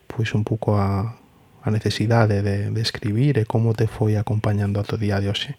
pois 0.05 0.33
un 0.33 0.43
pouco 0.43 0.77
a, 0.77 1.17
a 1.63 1.71
necesidade 1.71 2.43
de, 2.43 2.69
de 2.69 2.81
escribir 2.81 3.39
e 3.39 3.47
como 3.47 3.71
te 3.71 3.87
foi 3.87 4.19
acompañando 4.19 4.79
a 4.79 4.83
to 4.83 4.99
día 4.99 5.23
de 5.23 5.31
hoxe? 5.31 5.55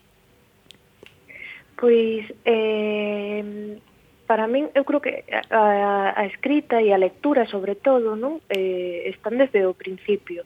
Pois, 1.81 2.29
eh, 2.45 3.81
para 4.29 4.47
min, 4.47 4.69
eu 4.77 4.85
creo 4.85 5.01
que 5.01 5.25
a, 5.51 6.13
a 6.17 6.23
escrita 6.29 6.81
e 6.81 6.93
a 6.93 7.01
lectura, 7.01 7.49
sobre 7.49 7.75
todo, 7.75 8.17
non 8.17 8.45
eh, 8.53 9.09
están 9.09 9.41
desde 9.41 9.65
o 9.65 9.73
principio. 9.73 10.45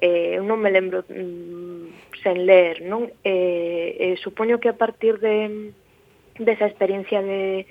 Eh, 0.00 0.36
eu 0.36 0.44
non 0.44 0.60
me 0.60 0.72
lembro 0.72 1.04
mm, 1.08 2.20
sen 2.24 2.44
ler, 2.48 2.84
non? 2.84 3.08
Eh, 3.24 3.96
eh, 4.00 4.14
supoño 4.20 4.60
que 4.60 4.72
a 4.72 4.76
partir 4.76 5.20
de 5.20 5.72
desa 6.40 6.64
esa 6.64 6.70
experiencia 6.72 7.22
de, 7.22 7.68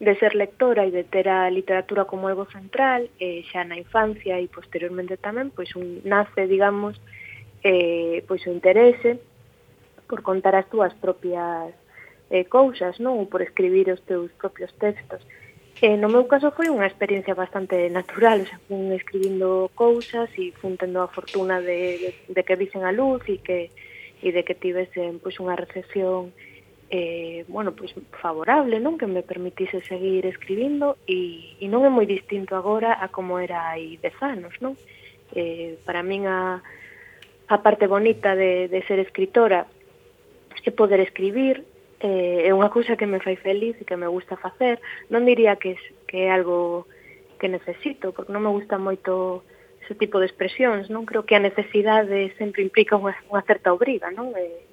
de 0.00 0.14
ser 0.18 0.34
lectora 0.34 0.86
e 0.86 0.90
de 0.90 1.04
ter 1.04 1.28
a 1.28 1.46
literatura 1.50 2.04
como 2.04 2.26
algo 2.26 2.46
central 2.50 3.06
eh, 3.22 3.46
xa 3.50 3.62
na 3.62 3.78
infancia 3.78 4.42
e 4.42 4.50
posteriormente 4.50 5.14
tamén 5.16 5.54
pois 5.54 5.70
un 5.78 6.02
nace, 6.02 6.50
digamos, 6.50 6.98
eh, 7.62 8.26
pois 8.26 8.42
o 8.46 8.50
interese 8.50 9.22
por 10.10 10.26
contar 10.26 10.58
as 10.58 10.66
túas 10.68 10.92
propias 10.98 11.72
eh, 12.30 12.44
cousas, 12.44 12.98
non? 12.98 13.22
Ou 13.22 13.26
por 13.30 13.40
escribir 13.40 13.88
os 13.94 14.02
teus 14.02 14.34
propios 14.34 14.74
textos. 14.76 15.22
Eh, 15.82 15.96
no 15.96 16.10
meu 16.10 16.26
caso 16.26 16.54
foi 16.54 16.70
unha 16.70 16.86
experiencia 16.86 17.34
bastante 17.34 17.90
natural, 17.90 18.42
o 18.42 18.46
sea, 18.46 18.58
fun 18.66 18.94
escribindo 18.94 19.70
cousas 19.74 20.30
e 20.38 20.54
fun 20.58 20.78
tendo 20.78 21.02
a 21.02 21.10
fortuna 21.10 21.62
de, 21.62 21.98
de, 21.98 22.10
de 22.30 22.42
que 22.42 22.58
visen 22.58 22.82
a 22.82 22.94
luz 22.94 23.22
e 23.30 23.38
que 23.38 23.70
e 24.24 24.32
de 24.32 24.42
que 24.42 24.54
tivesen 24.54 25.20
pois 25.20 25.36
unha 25.42 25.58
recepción 25.58 26.32
eh, 26.90 27.44
bueno, 27.48 27.72
pois 27.72 27.94
favorable, 28.20 28.80
non? 28.80 28.98
Que 28.98 29.06
me 29.06 29.22
permitise 29.22 29.80
seguir 29.86 30.26
escribindo 30.26 30.96
e, 31.08 31.56
e 31.60 31.66
non 31.68 31.84
é 31.86 31.90
moi 31.90 32.04
distinto 32.04 32.56
agora 32.56 33.00
a 33.00 33.08
como 33.08 33.40
era 33.40 33.72
hai 33.72 33.96
dez 34.00 34.16
anos, 34.20 34.52
non? 34.60 34.76
Eh, 35.32 35.80
para 35.88 36.04
min 36.04 36.28
a, 36.28 36.60
a 37.48 37.56
parte 37.64 37.88
bonita 37.88 38.36
de, 38.36 38.68
de 38.68 38.80
ser 38.84 39.00
escritora 39.00 39.66
é 40.64 40.70
poder 40.72 41.00
escribir, 41.00 41.64
eh, 42.00 42.48
é 42.48 42.50
unha 42.56 42.72
cousa 42.72 42.96
que 42.96 43.04
me 43.04 43.20
fai 43.20 43.36
feliz 43.36 43.76
e 43.76 43.84
que 43.84 44.00
me 44.00 44.08
gusta 44.08 44.40
facer. 44.40 44.80
Non 45.12 45.28
diría 45.28 45.60
que, 45.60 45.76
que 46.08 46.28
é 46.28 46.32
algo 46.32 46.88
que 47.36 47.52
necesito, 47.52 48.16
porque 48.16 48.32
non 48.32 48.44
me 48.44 48.52
gusta 48.52 48.80
moito 48.80 49.44
ese 49.84 49.92
tipo 49.92 50.16
de 50.16 50.28
expresións, 50.28 50.88
non? 50.88 51.04
Creo 51.04 51.28
que 51.28 51.36
a 51.36 51.44
necesidade 51.44 52.32
sempre 52.40 52.64
implica 52.64 52.96
unha, 52.96 53.12
unha 53.28 53.44
certa 53.44 53.76
obriga, 53.76 54.08
non? 54.08 54.32
Eh, 54.32 54.64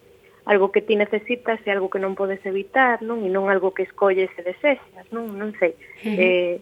algo 0.46 0.72
que 0.72 0.82
ti 0.82 0.96
necesitas 0.96 1.60
e 1.66 1.70
algo 1.70 1.90
que 1.90 2.02
non 2.02 2.18
podes 2.18 2.42
evitar, 2.46 3.02
non? 3.06 3.22
E 3.26 3.30
non 3.30 3.48
algo 3.48 3.74
que 3.74 3.86
escolles 3.86 4.32
e 4.38 4.42
desexas, 4.42 5.06
non? 5.14 5.38
Non 5.38 5.54
sei. 5.62 5.78
Uh 6.02 6.10
-huh. 6.10 6.18
eh, 6.18 6.56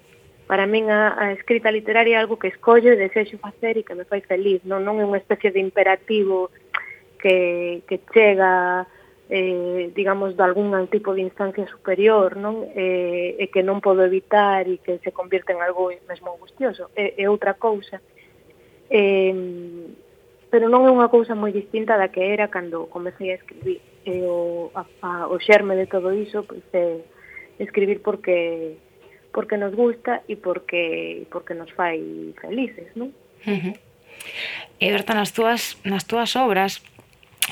para 0.49 0.65
min 0.65 0.89
a, 0.89 1.15
a 1.15 1.25
escrita 1.31 1.71
literaria 1.71 2.17
é 2.17 2.21
algo 2.21 2.41
que 2.41 2.49
escollo 2.49 2.89
e 2.91 2.99
desexo 2.99 3.37
facer 3.37 3.77
e 3.77 3.85
que 3.85 3.95
me 3.95 4.03
fai 4.03 4.19
feliz, 4.25 4.59
non? 4.65 4.83
Non 4.83 4.99
é 4.99 5.05
unha 5.05 5.21
especie 5.21 5.53
de 5.53 5.61
imperativo 5.61 6.51
que, 7.21 7.85
que 7.87 8.01
chega 8.11 8.87
eh, 9.29 9.91
digamos, 9.93 10.35
de 10.35 10.43
algún 10.43 10.87
tipo 10.87 11.13
de 11.13 11.21
instancia 11.21 11.67
superior, 11.67 12.35
non? 12.35 12.65
Eh, 12.73 13.37
e 13.37 13.45
que 13.53 13.61
non 13.61 13.77
podo 13.77 14.01
evitar 14.01 14.65
e 14.65 14.81
que 14.81 14.97
se 15.05 15.13
convierte 15.13 15.53
en 15.53 15.61
algo 15.61 15.93
mesmo 16.09 16.33
angustioso. 16.33 16.89
É, 16.97 17.13
é 17.13 17.29
outra 17.29 17.53
cousa. 17.53 18.01
Eh, 18.89 19.29
pero 20.49 20.67
non 20.67 20.85
é 20.85 20.91
unha 20.91 21.13
cousa 21.13 21.37
moi 21.37 21.53
distinta 21.53 21.97
da 21.97 22.09
que 22.09 22.25
era 22.33 22.49
cando 22.49 22.89
comecei 22.89 23.31
a 23.31 23.39
escribir. 23.39 23.81
E 24.05 24.25
o, 24.25 24.73
a, 24.73 24.83
a, 25.05 25.11
o 25.29 25.37
xerme 25.37 25.77
de 25.77 25.85
todo 25.85 26.09
iso 26.13 26.41
pois, 26.43 26.65
é 26.73 27.05
escribir 27.61 28.01
porque 28.01 28.77
porque 29.29 29.61
nos 29.61 29.77
gusta 29.77 30.25
e 30.25 30.35
porque 30.35 31.27
porque 31.29 31.53
nos 31.53 31.69
fai 31.77 32.33
felices, 32.41 32.89
non? 32.97 33.13
Uh 33.45 33.59
-huh. 33.61 33.75
E 34.81 34.85
Berta, 34.89 35.13
nas 35.13 35.31
túas, 35.31 35.77
nas 35.85 36.03
túas 36.09 36.33
obras 36.35 36.81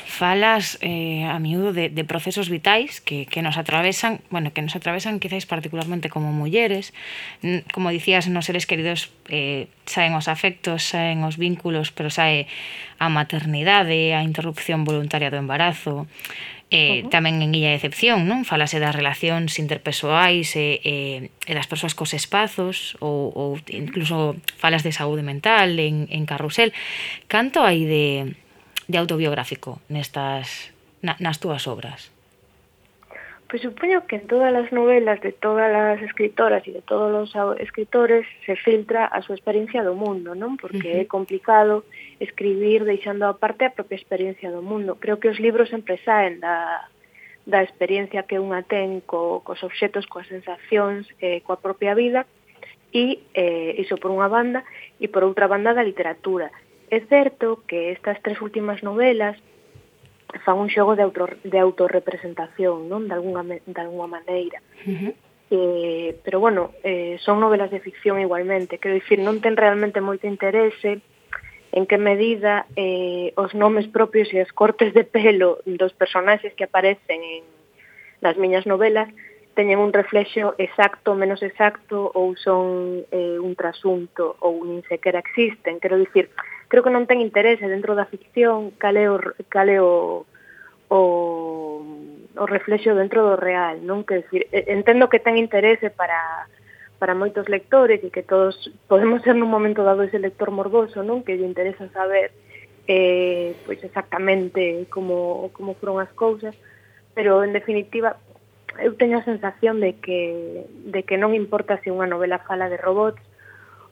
falas 0.06 0.78
eh, 0.80 1.24
a 1.24 1.38
miúdo 1.38 1.72
de, 1.72 1.88
de 1.88 2.04
procesos 2.04 2.48
vitais 2.48 3.00
que, 3.00 3.26
que 3.26 3.42
nos 3.42 3.56
atravesan, 3.56 4.20
bueno, 4.30 4.52
que 4.52 4.62
nos 4.62 4.76
atravesan 4.76 5.20
quizáis 5.20 5.46
particularmente 5.46 6.08
como 6.08 6.32
mulleres, 6.32 6.92
como 7.72 7.90
dicías, 7.90 8.28
nos 8.28 8.46
seres 8.46 8.66
queridos 8.66 9.10
eh, 9.28 9.68
saen 9.86 10.14
os 10.14 10.28
afectos, 10.28 10.84
saen 10.84 11.24
os 11.24 11.36
vínculos, 11.36 11.90
pero 11.90 12.10
sae 12.10 12.46
a 12.98 13.08
maternidade, 13.08 14.14
a 14.14 14.22
interrupción 14.22 14.84
voluntaria 14.84 15.30
do 15.30 15.38
embarazo, 15.38 16.06
eh, 16.70 17.00
uh 17.00 17.06
-huh. 17.06 17.08
tamén 17.08 17.40
en 17.40 17.56
Illa 17.56 17.72
de 17.72 17.80
Excepción, 17.80 18.28
non? 18.28 18.44
Falase 18.44 18.76
das 18.76 18.92
relacións 18.92 19.56
interpersoais 19.56 20.52
e, 20.52 20.60
eh, 20.60 20.76
e, 20.84 20.94
eh, 21.24 21.48
e 21.48 21.52
das 21.56 21.64
persoas 21.64 21.96
cos 21.96 22.12
espazos 22.12 22.92
ou, 23.00 23.32
ou 23.32 23.48
incluso 23.72 24.36
falas 24.60 24.84
de 24.84 24.92
saúde 24.92 25.24
mental 25.24 25.80
en, 25.80 26.04
en 26.12 26.28
Carrusel. 26.28 26.76
Canto 27.24 27.64
hai 27.64 27.88
de 27.88 28.04
de 28.88 28.96
autobiográfico 28.96 29.78
nestas 29.92 30.72
na, 31.04 31.14
nas 31.20 31.38
túas 31.38 31.68
obras? 31.68 32.10
Pois 33.48 33.64
supoño 33.64 34.04
que 34.04 34.16
en 34.16 34.28
todas 34.28 34.52
as 34.52 34.68
novelas 34.72 35.20
de 35.24 35.32
todas 35.32 35.72
as 35.72 36.00
escritoras 36.04 36.60
e 36.68 36.72
de 36.72 36.84
todos 36.84 37.08
os 37.16 37.32
escritores 37.60 38.28
se 38.44 38.56
filtra 38.60 39.08
a 39.08 39.24
súa 39.24 39.40
experiencia 39.40 39.80
do 39.80 39.96
mundo, 39.96 40.36
non? 40.36 40.60
Porque 40.60 40.92
uh 40.92 41.00
-huh. 41.00 41.08
é 41.08 41.08
complicado 41.08 41.88
escribir 42.20 42.84
deixando 42.84 43.24
aparte 43.24 43.64
a 43.64 43.72
propia 43.72 43.96
experiencia 43.96 44.52
do 44.52 44.60
mundo. 44.60 45.00
Creo 45.00 45.16
que 45.16 45.32
os 45.32 45.40
libros 45.40 45.72
sempre 45.72 45.96
saen 46.04 46.44
da, 46.44 46.92
da 47.48 47.64
experiencia 47.64 48.28
que 48.28 48.36
unha 48.36 48.60
ten 48.68 49.00
co, 49.00 49.40
cos 49.40 49.64
obxetos, 49.64 50.04
coas 50.04 50.28
sensacións, 50.28 51.08
eh, 51.24 51.40
coa 51.40 51.56
propia 51.56 51.96
vida, 51.96 52.28
e 52.92 53.24
eh, 53.32 53.80
iso 53.80 53.96
por 53.96 54.12
unha 54.12 54.28
banda, 54.28 54.60
e 55.00 55.08
por 55.08 55.24
outra 55.24 55.48
banda 55.48 55.72
da 55.72 55.80
literatura 55.80 56.52
É 56.90 57.00
certo 57.06 57.62
que 57.68 57.92
estas 57.92 58.20
tres 58.22 58.40
últimas 58.40 58.82
novelas 58.82 59.36
fan 60.44 60.60
un 60.60 60.68
xogo 60.68 60.96
de, 60.96 61.02
auto, 61.02 61.28
de 61.44 61.58
autorrepresentación, 61.58 62.88
non? 62.88 63.08
De 63.08 63.14
alguna, 63.16 63.42
de 63.44 63.80
alguna 63.80 64.20
maneira. 64.20 64.60
Uh 64.84 64.92
-huh. 64.92 65.12
eh, 65.50 66.10
pero, 66.24 66.40
bueno, 66.40 66.76
eh, 66.84 67.16
son 67.24 67.40
novelas 67.40 67.70
de 67.70 67.80
ficción 67.80 68.20
igualmente. 68.20 68.76
Quero 68.76 68.94
dicir, 68.94 69.18
non 69.24 69.40
ten 69.40 69.56
realmente 69.56 70.04
moito 70.04 70.28
interese 70.28 71.00
en 71.72 71.84
que 71.84 71.98
medida 72.00 72.64
eh, 72.76 73.32
os 73.36 73.52
nomes 73.52 73.88
propios 73.88 74.32
e 74.32 74.40
as 74.40 74.52
cortes 74.52 74.92
de 74.96 75.04
pelo 75.04 75.60
dos 75.64 75.92
personaxes 75.92 76.52
que 76.56 76.64
aparecen 76.64 77.20
en 77.20 77.44
nas 78.18 78.36
miñas 78.36 78.66
novelas 78.66 79.08
teñen 79.54 79.82
un 79.82 79.92
reflexo 79.92 80.54
exacto, 80.58 81.18
menos 81.18 81.42
exacto, 81.42 82.14
ou 82.14 82.38
son 82.38 83.02
eh, 83.10 83.42
un 83.42 83.58
trasunto, 83.58 84.38
ou 84.38 84.62
nin 84.62 84.86
sequera 84.86 85.18
existen. 85.18 85.82
Quero 85.82 85.98
dicir, 85.98 86.30
creo 86.68 86.84
que 86.84 86.92
non 86.94 87.08
ten 87.08 87.24
interese 87.24 87.66
dentro 87.66 87.96
da 87.96 88.08
ficción 88.08 88.70
cale 88.76 89.08
o, 89.08 89.16
cale 89.48 89.80
o, 89.80 90.24
o, 90.88 91.00
o 92.36 92.44
reflexo 92.46 92.94
dentro 92.94 93.24
do 93.24 93.36
real, 93.36 93.80
non? 93.82 94.04
Que 94.04 94.24
decir, 94.24 94.46
entendo 94.52 95.08
que 95.08 95.20
ten 95.20 95.40
interese 95.40 95.88
para 95.88 96.48
para 96.98 97.14
moitos 97.14 97.46
lectores 97.48 98.02
e 98.02 98.10
que 98.10 98.26
todos 98.26 98.58
podemos 98.90 99.22
ser 99.22 99.38
nun 99.38 99.46
momento 99.46 99.86
dado 99.86 100.02
ese 100.02 100.18
lector 100.18 100.50
morboso, 100.50 101.06
non? 101.06 101.22
Que 101.22 101.38
lle 101.38 101.46
interesa 101.46 101.86
saber 101.94 102.34
eh, 102.90 103.54
pois 103.64 103.78
exactamente 103.84 104.86
como, 104.90 105.50
como 105.54 105.78
foron 105.78 106.02
as 106.02 106.10
cousas, 106.16 106.56
pero 107.14 107.44
en 107.44 107.54
definitiva 107.54 108.18
eu 108.82 108.94
teño 108.98 109.18
a 109.18 109.28
sensación 109.28 109.78
de 109.80 109.98
que, 110.02 110.66
de 110.90 111.02
que 111.06 111.16
non 111.16 111.38
importa 111.38 111.78
se 111.82 111.94
unha 111.94 112.10
novela 112.10 112.42
fala 112.42 112.66
de 112.66 112.78
robots, 112.78 113.22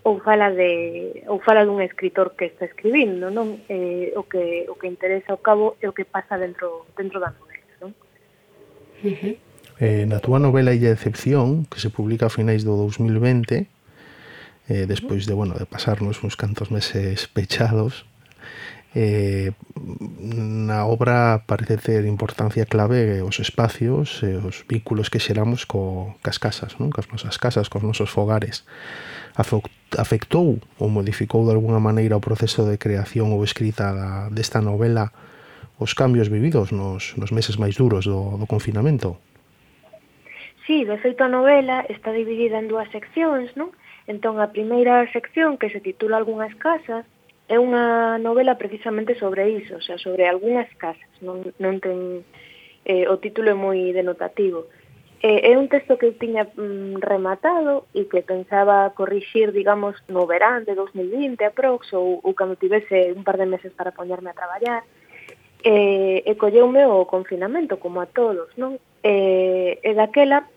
ou 0.07 0.21
fala 0.23 0.55
de 0.55 1.27
ou 1.27 1.43
fala 1.43 1.67
dun 1.67 1.83
escritor 1.83 2.39
que 2.39 2.47
está 2.47 2.71
escribindo, 2.71 3.27
non? 3.27 3.59
Eh, 3.67 4.15
o 4.15 4.31
que 4.31 4.63
o 4.71 4.79
que 4.79 4.87
interesa 4.87 5.35
ao 5.35 5.43
cabo 5.43 5.75
é 5.83 5.91
o 5.91 5.97
que 5.97 6.07
pasa 6.07 6.39
dentro 6.39 6.87
dentro 6.95 7.19
da 7.19 7.35
novela, 7.35 7.67
non? 7.83 7.91
Uh 9.03 9.11
-huh. 9.11 9.35
Eh, 9.83 10.07
na 10.07 10.23
túa 10.23 10.39
novela 10.39 10.71
Illa 10.71 10.95
Excepción, 10.95 11.67
que 11.67 11.83
se 11.83 11.91
publica 11.91 12.31
a 12.31 12.33
finais 12.33 12.63
do 12.63 12.79
2020, 12.79 13.67
eh, 14.71 14.87
despois 14.87 15.27
de, 15.27 15.35
bueno, 15.35 15.59
de 15.59 15.67
pasarnos 15.67 16.23
uns 16.23 16.39
cantos 16.39 16.71
meses 16.71 17.27
pechados, 17.27 18.07
eh, 18.97 19.53
na 19.77 20.89
obra 20.89 21.45
parece 21.45 21.77
ter 21.77 22.09
importancia 22.09 22.65
clave 22.65 23.21
eh, 23.21 23.23
os 23.23 23.37
espacios 23.45 24.25
e 24.25 24.41
os 24.41 24.65
vínculos 24.65 25.13
que 25.13 25.21
xeramos 25.21 25.69
co, 25.69 26.17
cas 26.25 26.41
casas, 26.41 26.81
non? 26.81 26.89
cas 26.89 27.05
nosas 27.13 27.37
casas, 27.37 27.69
cos 27.69 27.85
nosos 27.85 28.09
fogares. 28.09 28.65
Afectou 29.37 30.65
ou 30.81 30.89
modificou 30.89 31.45
de 31.45 31.53
alguna 31.53 31.77
maneira 31.77 32.17
o 32.17 32.25
proceso 32.25 32.65
de 32.65 32.81
creación 32.81 33.37
ou 33.37 33.45
escrita 33.45 33.93
da, 33.93 34.33
desta 34.33 34.65
novela 34.65 35.13
os 35.77 35.93
cambios 35.93 36.33
vividos 36.33 36.73
nos, 36.73 37.13
nos 37.21 37.37
meses 37.37 37.61
máis 37.61 37.77
duros 37.77 38.09
do, 38.09 38.41
do 38.41 38.49
confinamento? 38.49 39.21
Sí, 40.65 40.89
de 40.89 40.97
feito 41.05 41.21
a 41.21 41.29
novela 41.29 41.85
está 41.93 42.17
dividida 42.17 42.57
en 42.57 42.73
dúas 42.73 42.89
seccións, 42.89 43.53
non? 43.61 43.77
Entón, 44.09 44.41
a 44.41 44.49
primeira 44.49 45.05
sección, 45.13 45.61
que 45.61 45.69
se 45.69 45.85
titula 45.85 46.17
Algúnas 46.17 46.57
casas, 46.57 47.05
é 47.47 47.57
unha 47.63 48.19
novela 48.19 48.59
precisamente 48.59 49.15
sobre 49.15 49.47
iso, 49.55 49.79
sea 49.79 49.99
sobre 50.03 50.27
algunhas 50.27 50.67
casas, 50.83 51.11
non, 51.23 51.47
non 51.63 51.79
ten, 51.79 52.27
eh, 52.83 53.07
o 53.07 53.23
título 53.23 53.55
é 53.55 53.57
moi 53.57 53.95
denotativo. 53.95 54.67
Eh, 55.23 55.51
é 55.51 55.59
un 55.59 55.71
texto 55.71 55.97
que 55.97 56.11
eu 56.11 56.19
tiña 56.19 56.51
mm, 56.51 56.99
rematado 56.99 57.87
e 57.95 58.11
que 58.11 58.27
pensaba 58.27 58.91
corrixir, 58.99 59.55
digamos, 59.55 59.95
no 60.11 60.27
verán 60.27 60.67
de 60.67 60.75
2020 60.75 61.39
aprox, 61.47 61.95
ou, 61.95 62.19
ou 62.21 62.35
cando 62.35 62.59
tivese 62.59 63.15
un 63.15 63.23
par 63.23 63.39
de 63.39 63.47
meses 63.47 63.71
para 63.73 63.95
poñerme 63.95 64.35
a 64.35 64.39
traballar, 64.39 64.83
eh, 65.63 66.27
e 66.27 66.33
colleume 66.35 66.83
o 66.87 67.07
confinamento, 67.07 67.79
como 67.79 68.03
a 68.03 68.11
todos, 68.11 68.51
non? 68.59 68.79
Eh, 69.07 69.79
e 69.87 69.91
daquela 69.95 70.51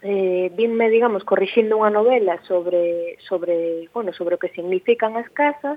eh, 0.00 0.48
vinme, 0.56 0.88
digamos, 0.88 1.24
corrixindo 1.28 1.76
unha 1.76 1.92
novela 1.92 2.40
sobre, 2.48 3.16
sobre, 3.24 3.88
bueno, 3.92 4.16
sobre 4.16 4.36
o 4.36 4.40
que 4.40 4.52
significan 4.52 5.16
as 5.16 5.28
casas, 5.32 5.76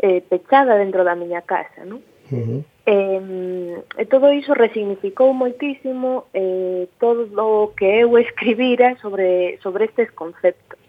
eh, 0.00 0.20
pechada 0.24 0.76
dentro 0.76 1.04
da 1.04 1.14
miña 1.14 1.42
casa, 1.44 1.84
non? 1.84 2.00
Uh 2.32 2.36
-huh. 2.36 2.60
eh, 2.88 4.02
e 4.02 4.04
todo 4.08 4.32
iso 4.32 4.56
resignificou 4.56 5.36
moitísimo 5.36 6.26
eh, 6.32 6.88
todo 6.98 7.28
o 7.36 7.72
que 7.76 7.84
eu 7.84 8.16
escribira 8.26 8.96
sobre, 8.98 9.60
sobre 9.62 9.84
estes 9.84 10.10
conceptos. 10.12 10.80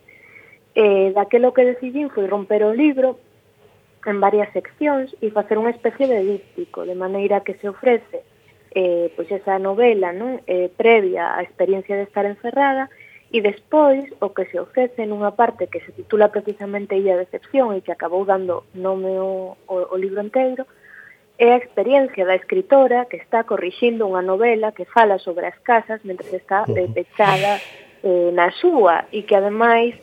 Eh, 0.73 1.11
daquelo 1.11 1.51
que 1.51 1.67
decidín 1.67 2.07
foi 2.09 2.25
romper 2.31 2.63
o 2.63 2.71
libro 2.71 3.19
en 4.07 4.17
varias 4.23 4.49
seccións 4.55 5.11
e 5.19 5.29
facer 5.29 5.59
unha 5.59 5.75
especie 5.75 6.07
de 6.07 6.23
díptico, 6.23 6.87
de 6.87 6.95
maneira 6.95 7.43
que 7.43 7.59
se 7.59 7.67
ofrece 7.67 8.23
eh, 8.71 9.11
pois 9.15 9.29
esa 9.29 9.59
novela 9.59 10.15
non 10.15 10.39
eh, 10.47 10.71
previa 10.71 11.35
á 11.35 11.43
experiencia 11.43 11.99
de 11.99 12.07
estar 12.07 12.23
encerrada 12.23 12.87
E 13.31 13.39
despois, 13.39 14.03
o 14.19 14.35
que 14.35 14.43
se 14.51 14.59
ofrece 14.59 15.07
nunha 15.07 15.31
parte 15.31 15.71
que 15.71 15.79
se 15.79 15.95
titula 15.95 16.27
precisamente 16.27 16.99
Illa 16.99 17.15
Decepción 17.15 17.71
e 17.71 17.79
que 17.79 17.95
acabou 17.95 18.27
dando 18.27 18.67
nome 18.75 19.15
o, 19.15 19.55
o, 19.71 19.75
o 19.91 19.95
libro 19.95 20.19
inteiro, 20.19 20.67
é 21.39 21.53
a 21.53 21.57
experiencia 21.57 22.25
da 22.27 22.35
escritora 22.35 23.07
que 23.09 23.17
está 23.17 23.47
corrixindo 23.47 24.05
unha 24.05 24.21
novela 24.21 24.75
que 24.75 24.85
fala 24.85 25.17
sobre 25.17 25.47
as 25.47 25.57
casas 25.63 26.03
mentre 26.03 26.27
está 26.35 26.67
eh, 26.69 26.91
pechada 26.91 27.57
eh, 28.03 28.29
na 28.35 28.51
súa 28.51 29.09
e 29.15 29.23
que 29.23 29.33
ademais 29.33 29.95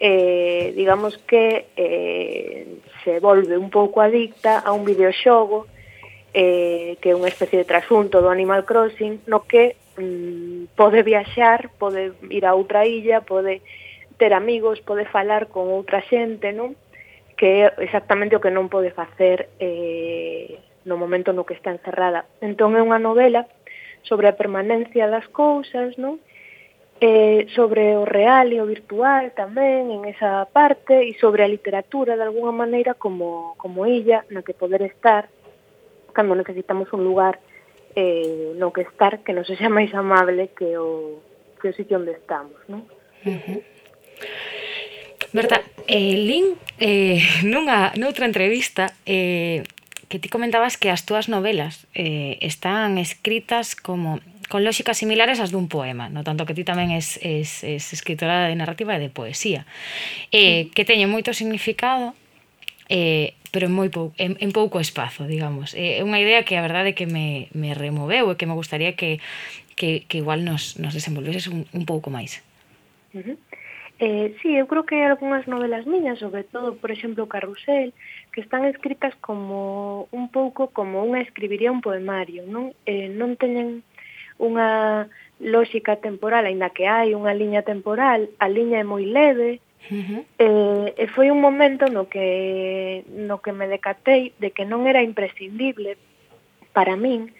eh, 0.00 0.72
digamos 0.72 1.18
que 1.28 1.68
eh, 1.76 2.80
se 3.04 3.20
volve 3.20 3.58
un 3.58 3.68
pouco 3.68 4.00
adicta 4.00 4.64
a 4.64 4.72
un 4.72 4.88
videoxogo 4.88 5.66
eh, 6.32 6.96
que 7.02 7.12
é 7.12 7.18
unha 7.18 7.28
especie 7.28 7.60
de 7.60 7.68
trasunto 7.68 8.24
do 8.24 8.32
Animal 8.32 8.64
Crossing 8.64 9.20
no 9.28 9.44
que 9.44 9.76
mm, 9.98 10.76
pode 10.76 11.02
viaxar, 11.02 11.70
pode 11.78 12.12
ir 12.30 12.44
a 12.46 12.54
outra 12.54 12.86
illa, 12.86 13.20
pode 13.20 13.62
ter 14.18 14.32
amigos, 14.32 14.80
pode 14.80 15.04
falar 15.06 15.48
con 15.48 15.68
outra 15.68 16.00
xente, 16.00 16.52
non? 16.52 16.76
Que 17.36 17.68
é 17.68 17.84
exactamente 17.84 18.36
o 18.36 18.42
que 18.42 18.54
non 18.54 18.72
pode 18.72 18.92
facer 18.92 19.52
eh, 19.60 20.56
no 20.88 20.96
momento 20.96 21.32
no 21.32 21.44
que 21.44 21.56
está 21.56 21.72
encerrada. 21.72 22.24
Entón 22.40 22.76
é 22.76 22.80
unha 22.80 23.00
novela 23.00 23.44
sobre 24.06 24.30
a 24.30 24.38
permanencia 24.38 25.10
das 25.10 25.28
cousas, 25.28 25.98
non? 26.00 26.22
Eh, 26.96 27.44
sobre 27.52 27.92
o 27.92 28.08
real 28.08 28.56
e 28.56 28.60
o 28.62 28.64
virtual 28.64 29.28
tamén 29.36 29.92
en 29.92 30.08
esa 30.08 30.48
parte 30.48 31.04
e 31.04 31.12
sobre 31.20 31.44
a 31.44 31.52
literatura 31.52 32.16
de 32.16 32.24
alguna 32.24 32.56
maneira 32.56 32.96
como, 32.96 33.52
como 33.60 33.84
illa 33.84 34.24
na 34.32 34.40
que 34.40 34.56
poder 34.56 34.80
estar 34.80 35.28
cando 36.16 36.32
necesitamos 36.32 36.88
un 36.96 37.04
lugar 37.04 37.36
eh, 37.96 38.52
no 38.60 38.70
que 38.76 38.84
estar 38.84 39.24
que 39.24 39.32
nos 39.32 39.48
sexa 39.48 39.72
máis 39.72 39.90
amable 39.96 40.52
que 40.52 40.76
o, 40.76 41.18
que 41.58 41.72
o 41.72 41.76
sitio 41.76 41.96
onde 41.96 42.12
estamos, 42.12 42.60
non? 42.68 42.84
Uh 43.24 43.40
-huh. 43.40 43.60
Berta, 45.32 45.64
eh, 45.88 46.14
Lin, 46.14 46.54
eh, 46.78 47.24
nunha, 47.50 47.96
noutra 47.96 48.28
entrevista, 48.28 48.92
eh, 49.08 49.64
que 50.08 50.20
ti 50.20 50.28
comentabas 50.28 50.76
que 50.76 50.92
as 50.92 51.02
túas 51.08 51.26
novelas 51.26 51.88
eh, 51.96 52.38
están 52.44 53.00
escritas 53.00 53.74
como 53.74 54.20
con 54.46 54.62
lóxicas 54.62 55.02
similares 55.02 55.42
ás 55.42 55.50
dun 55.50 55.66
poema, 55.66 56.06
no 56.06 56.22
tanto 56.22 56.46
que 56.46 56.54
ti 56.54 56.62
tamén 56.62 56.94
es, 56.94 57.18
es, 57.18 57.66
es 57.66 57.90
escritora 57.90 58.46
de 58.46 58.54
narrativa 58.54 58.94
e 58.94 59.02
de 59.02 59.10
poesía, 59.10 59.66
eh, 60.30 60.70
que 60.70 60.86
teñen 60.86 61.10
moito 61.10 61.34
significado, 61.34 62.14
eh, 62.86 63.34
pero 63.56 63.72
en 63.72 63.72
moi 63.72 63.88
pou, 63.88 64.12
en, 64.20 64.36
en 64.36 64.52
pouco 64.52 64.84
espazo, 64.84 65.24
digamos. 65.24 65.72
Eh, 65.72 65.96
é 65.96 66.04
unha 66.04 66.20
idea 66.20 66.44
que 66.44 66.60
a 66.60 66.66
verdade 66.68 66.92
que 66.92 67.08
me, 67.08 67.48
me 67.56 67.72
removeu 67.72 68.28
e 68.28 68.36
que 68.36 68.44
me 68.44 68.52
gustaría 68.52 68.92
que, 69.00 69.16
que, 69.80 70.04
que 70.04 70.20
igual 70.20 70.44
nos, 70.44 70.76
nos 70.76 70.92
desenvolveses 70.92 71.48
un, 71.48 71.64
un 71.72 71.88
pouco 71.88 72.12
máis. 72.12 72.44
Uh 73.16 73.24
-huh. 73.24 73.36
Eh, 73.96 74.36
sí, 74.44 74.52
eu 74.60 74.68
creo 74.68 74.84
que 74.84 75.00
hai 75.00 75.08
algunhas 75.08 75.48
novelas 75.48 75.88
miñas, 75.88 76.20
sobre 76.20 76.44
todo, 76.44 76.76
por 76.76 76.92
exemplo, 76.92 77.32
Carrusel, 77.32 77.96
que 78.28 78.44
están 78.44 78.68
escritas 78.68 79.16
como 79.24 80.04
un 80.12 80.28
pouco 80.28 80.68
como 80.68 81.00
unha 81.00 81.24
escribiría 81.24 81.72
un 81.72 81.80
poemario, 81.80 82.44
non? 82.44 82.76
Eh, 82.84 83.08
non 83.08 83.40
teñen 83.40 83.80
unha 84.36 85.08
lógica 85.40 85.96
temporal, 85.96 86.44
aínda 86.44 86.76
que 86.76 86.84
hai 86.84 87.16
unha 87.16 87.32
liña 87.32 87.64
temporal, 87.64 88.28
a 88.36 88.52
liña 88.52 88.84
é 88.84 88.84
moi 88.84 89.08
leve, 89.08 89.64
Uh 89.90 89.94
-huh. 89.94 90.22
eh, 90.38 90.94
eh 90.96 91.04
e 91.04 91.06
foi 91.14 91.30
un 91.30 91.40
momento 91.40 91.86
no 91.86 92.08
que 92.08 93.04
no 93.08 93.38
que 93.44 93.52
me 93.52 93.68
decatei 93.68 94.32
de 94.42 94.50
que 94.50 94.64
non 94.64 94.86
era 94.86 95.02
imprescindible 95.02 95.96
para 96.72 96.96
min 96.96 97.30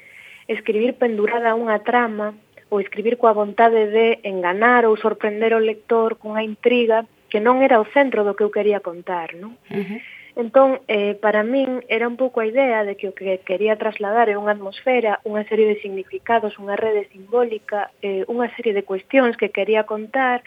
escribir 0.47 0.95
pendurada 0.95 1.59
unha 1.59 1.83
trama 1.83 2.35
ou 2.71 2.79
escribir 2.83 3.17
coa 3.19 3.35
vontade 3.35 3.91
de 3.91 4.07
enganar 4.23 4.87
ou 4.87 4.95
sorprender 4.97 5.55
o 5.55 5.63
lector 5.63 6.19
cunha 6.19 6.43
intriga 6.43 7.07
que 7.31 7.41
non 7.43 7.63
era 7.63 7.83
o 7.83 7.87
centro 7.91 8.23
do 8.23 8.35
que 8.35 8.45
eu 8.47 8.55
quería 8.55 8.81
contar, 8.81 9.35
non? 9.35 9.59
Uh 9.71 9.83
-huh. 9.83 10.01
Entón, 10.37 10.85
eh, 10.87 11.17
para 11.17 11.43
min 11.43 11.81
era 11.89 12.05
un 12.07 12.21
pouco 12.21 12.41
a 12.41 12.47
idea 12.47 12.85
de 12.85 12.95
que 13.01 13.09
o 13.09 13.17
que 13.17 13.41
quería 13.41 13.81
trasladar 13.81 14.29
é 14.29 14.37
unha 14.37 14.53
atmosfera, 14.53 15.19
unha 15.25 15.49
serie 15.49 15.65
de 15.65 15.81
significados, 15.81 16.61
unha 16.61 16.77
rede 16.77 17.09
simbólica, 17.09 17.89
eh, 18.05 18.23
unha 18.29 18.53
serie 18.53 18.77
de 18.77 18.85
cuestións 18.85 19.41
que 19.41 19.49
quería 19.49 19.89
contar, 19.89 20.45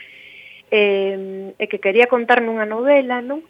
eh, 0.72 1.54
e 1.58 1.66
que 1.68 1.80
quería 1.82 2.08
contar 2.08 2.42
nunha 2.42 2.66
novela, 2.66 3.22
non? 3.22 3.44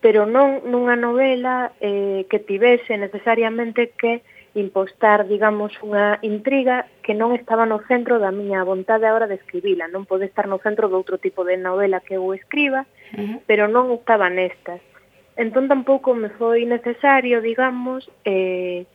Pero 0.00 0.24
non 0.28 0.64
nunha 0.68 0.96
novela 0.96 1.72
eh, 1.80 2.24
que 2.28 2.38
tivese 2.40 2.96
necesariamente 2.96 3.92
que 3.96 4.20
impostar, 4.56 5.28
digamos, 5.28 5.76
unha 5.84 6.16
intriga 6.24 6.88
que 7.04 7.12
non 7.12 7.36
estaba 7.36 7.68
no 7.68 7.84
centro 7.84 8.16
da 8.16 8.32
miña 8.32 8.64
vontade 8.64 9.04
agora 9.04 9.28
de 9.28 9.36
escribila, 9.36 9.84
non 9.92 10.08
pode 10.08 10.24
estar 10.24 10.48
no 10.48 10.56
centro 10.64 10.88
de 10.88 10.96
outro 10.96 11.20
tipo 11.20 11.44
de 11.44 11.60
novela 11.60 12.00
que 12.00 12.16
eu 12.16 12.24
escriba, 12.32 12.88
uh 13.12 13.20
-huh. 13.20 13.38
pero 13.44 13.68
non 13.68 13.92
estaba 13.92 14.32
nestas. 14.32 14.80
Entón 15.36 15.68
tampouco 15.68 16.16
me 16.16 16.32
foi 16.40 16.64
necesario, 16.64 17.44
digamos, 17.44 18.08
eh, 18.24 18.88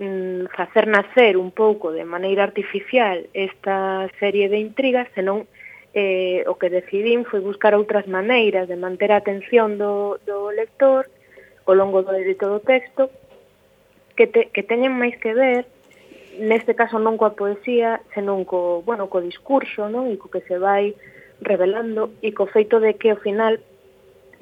mm, 0.00 0.48
facer 0.56 0.88
nacer 0.88 1.36
un 1.36 1.52
pouco 1.52 1.92
de 1.92 2.08
maneira 2.08 2.42
artificial 2.42 3.28
esta 3.36 4.08
serie 4.16 4.48
de 4.48 4.58
intrigas, 4.58 5.12
senón 5.12 5.44
eh, 5.94 6.42
o 6.50 6.58
que 6.58 6.68
decidín 6.68 7.22
foi 7.24 7.38
buscar 7.38 7.72
outras 7.78 8.10
maneiras 8.10 8.66
de 8.66 8.74
manter 8.74 9.14
a 9.14 9.22
atención 9.22 9.78
do, 9.78 10.18
do 10.26 10.50
lector 10.50 11.06
ao 11.64 11.74
longo 11.78 12.02
do, 12.02 12.12
de 12.12 12.34
todo 12.34 12.58
o 12.58 12.66
texto 12.66 13.08
que, 14.18 14.26
te, 14.26 14.50
que 14.50 14.66
teñen 14.66 14.98
máis 14.98 15.14
que 15.22 15.32
ver 15.32 15.70
neste 16.38 16.74
caso 16.74 16.98
non 16.98 17.14
coa 17.14 17.38
poesía 17.38 18.02
senón 18.10 18.42
co, 18.42 18.82
bueno, 18.82 19.06
co 19.06 19.22
discurso 19.22 19.86
non? 19.86 20.10
e 20.10 20.18
co 20.18 20.26
que 20.26 20.42
se 20.42 20.58
vai 20.58 20.98
revelando 21.38 22.10
e 22.26 22.34
co 22.34 22.50
feito 22.50 22.82
de 22.82 22.98
que 22.98 23.14
ao 23.14 23.22
final 23.22 23.62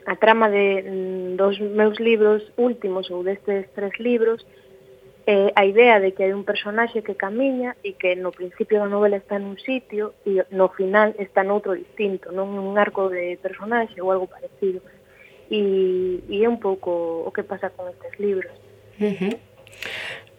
a 0.09 0.17
trama 0.17 0.49
de, 0.49 0.83
mm, 0.83 1.37
dos 1.37 1.61
meus 1.61 2.01
libros 2.01 2.49
últimos 2.57 3.13
ou 3.13 3.21
destes 3.21 3.69
tres 3.77 3.93
libros 4.01 4.41
eh, 5.27 5.53
a 5.55 5.65
idea 5.65 6.01
de 6.01 6.13
que 6.15 6.25
hai 6.27 6.33
un 6.35 6.43
personaxe 6.43 7.07
que 7.07 7.15
camiña 7.15 7.79
e 7.87 7.95
que 7.95 8.19
no 8.19 8.35
principio 8.35 8.83
da 8.83 8.91
novela 8.91 9.17
está 9.19 9.39
nun 9.39 9.55
sitio 9.55 10.19
e 10.27 10.43
no 10.51 10.67
final 10.75 11.15
está 11.19 11.47
noutro 11.47 11.79
distinto, 11.79 12.35
non 12.35 12.51
un 12.59 12.75
arco 12.75 13.07
de 13.07 13.39
personaxe 13.39 14.03
ou 14.03 14.11
algo 14.11 14.27
parecido. 14.27 14.83
E, 15.47 16.25
e 16.27 16.43
é 16.43 16.49
un 16.49 16.59
pouco 16.59 17.23
o 17.23 17.31
que 17.31 17.47
pasa 17.47 17.71
con 17.71 17.87
estes 17.87 18.19
libros. 18.19 18.51
Uh 18.99 19.15
-huh. 19.15 19.35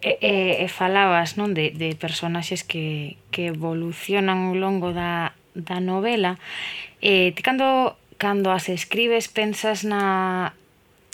E, 0.04 0.12
e, 0.20 0.34
e 0.64 0.68
falabas 0.68 1.40
non 1.40 1.56
de, 1.56 1.72
de 1.72 1.96
personaxes 1.96 2.68
que, 2.68 3.16
que 3.32 3.48
evolucionan 3.56 4.52
ao 4.52 4.56
longo 4.60 4.92
da, 4.92 5.32
da 5.56 5.80
novela. 5.80 6.36
Eh, 7.00 7.32
ti 7.32 7.40
cando, 7.40 7.96
cando 8.20 8.52
as 8.52 8.68
escribes 8.68 9.32
pensas 9.32 9.88
na, 9.88 10.52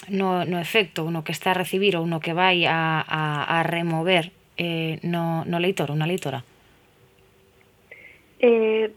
no, 0.09 0.45
no 0.45 0.59
efecto 0.59 1.05
ou 1.05 1.11
no 1.11 1.23
que 1.23 1.31
está 1.31 1.51
a 1.51 1.59
recibir 1.59 1.95
ou 1.95 2.05
no 2.05 2.19
que 2.19 2.33
vai 2.33 2.65
a, 2.65 3.01
a, 3.01 3.59
a 3.59 3.63
remover 3.63 4.31
eh, 4.57 4.99
no, 5.03 5.45
no 5.45 5.57
leitor 5.57 5.89
ou 5.89 5.97
na 5.97 6.09
leitora? 6.09 6.43
Eh, 8.39 8.91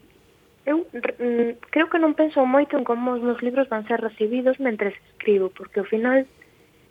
eu 0.66 0.86
mm, 0.86 1.58
creo 1.70 1.90
que 1.90 1.98
non 1.98 2.14
penso 2.14 2.42
moito 2.46 2.78
en 2.78 2.86
como 2.86 3.18
os 3.18 3.22
meus 3.22 3.42
libros 3.42 3.66
van 3.66 3.86
ser 3.90 3.98
recibidos 3.98 4.62
mentre 4.62 4.94
escribo, 4.94 5.50
porque 5.50 5.82
ao 5.82 5.88
final 5.88 6.26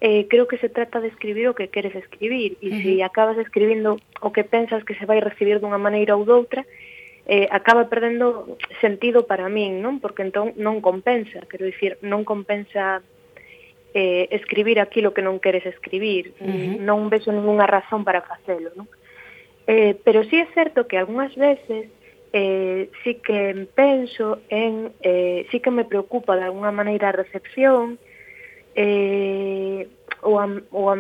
eh, 0.02 0.28
creo 0.28 0.48
que 0.48 0.60
se 0.60 0.68
trata 0.68 1.00
de 1.00 1.08
escribir 1.08 1.48
o 1.48 1.56
que 1.56 1.72
queres 1.72 1.96
escribir, 1.96 2.58
e 2.60 2.68
uh 2.68 2.74
-huh. 2.74 2.82
se 2.84 2.92
acabas 3.04 3.38
escribindo 3.40 4.02
o 4.20 4.30
que 4.36 4.44
pensas 4.44 4.84
que 4.84 4.96
se 4.96 5.06
vai 5.06 5.24
recibir 5.24 5.60
dunha 5.60 5.80
maneira 5.80 6.20
ou 6.20 6.28
doutra, 6.28 6.68
eh, 7.28 7.48
acaba 7.52 7.88
perdendo 7.88 8.58
sentido 8.82 9.24
para 9.24 9.48
min, 9.48 9.80
non? 9.80 10.04
Porque 10.04 10.26
entón 10.26 10.52
non 10.60 10.84
compensa, 10.84 11.46
quero 11.48 11.64
dicir, 11.64 11.96
non 12.04 12.28
compensa 12.28 13.00
eh, 13.94 14.28
escribir 14.32 14.80
aquilo 14.80 15.14
que 15.14 15.22
non 15.22 15.40
queres 15.40 15.66
escribir. 15.66 16.34
Uh 16.40 16.48
-huh. 16.48 16.80
Non 16.80 17.10
vexo 17.12 17.32
ninguna 17.32 17.68
razón 17.68 18.04
para 18.04 18.24
facelo, 18.24 18.72
non? 18.76 18.88
Eh, 19.68 20.00
pero 20.04 20.24
sí 20.26 20.40
é 20.40 20.48
certo 20.54 20.88
que 20.88 20.98
algunhas 20.98 21.36
veces 21.36 21.92
eh, 22.34 22.90
sí 23.04 23.16
que 23.16 23.68
penso 23.76 24.40
en, 24.50 24.94
eh, 25.02 25.46
sí 25.52 25.60
que 25.60 25.72
me 25.72 25.86
preocupa 25.86 26.36
de 26.36 26.48
alguna 26.48 26.72
maneira 26.72 27.10
a 27.10 27.18
recepción 27.18 28.00
eh, 28.76 29.88
ou, 30.24 30.40
a, 30.40 30.48
ou, 30.72 30.90
a, 30.90 30.96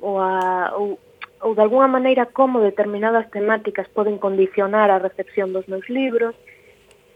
ou, 0.00 0.14
a, 0.20 0.32
ou, 0.76 0.98
ou 1.40 1.54
de 1.56 1.62
alguna 1.64 1.88
maneira 1.88 2.28
como 2.28 2.60
determinadas 2.60 3.30
temáticas 3.32 3.88
poden 3.88 4.18
condicionar 4.18 4.90
a 4.90 5.00
recepción 5.00 5.52
dos 5.52 5.66
meus 5.68 5.88
libros, 5.88 6.36
uh 6.36 6.55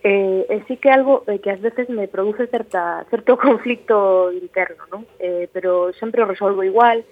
eh, 0.03 0.46
eh, 0.48 0.64
sí 0.66 0.76
que 0.78 0.90
algo 0.90 1.24
eh, 1.26 1.40
que 1.40 1.51
ás 1.51 1.61
veces 1.61 1.88
me 1.88 2.09
produce 2.09 2.46
certa, 2.46 3.05
certo 3.11 3.36
conflicto 3.36 4.32
interno, 4.32 4.84
non? 4.90 5.03
Eh, 5.20 5.48
pero 5.53 5.92
sempre 5.92 6.22
o 6.22 6.26
resolvo 6.26 6.64
igual, 6.64 7.05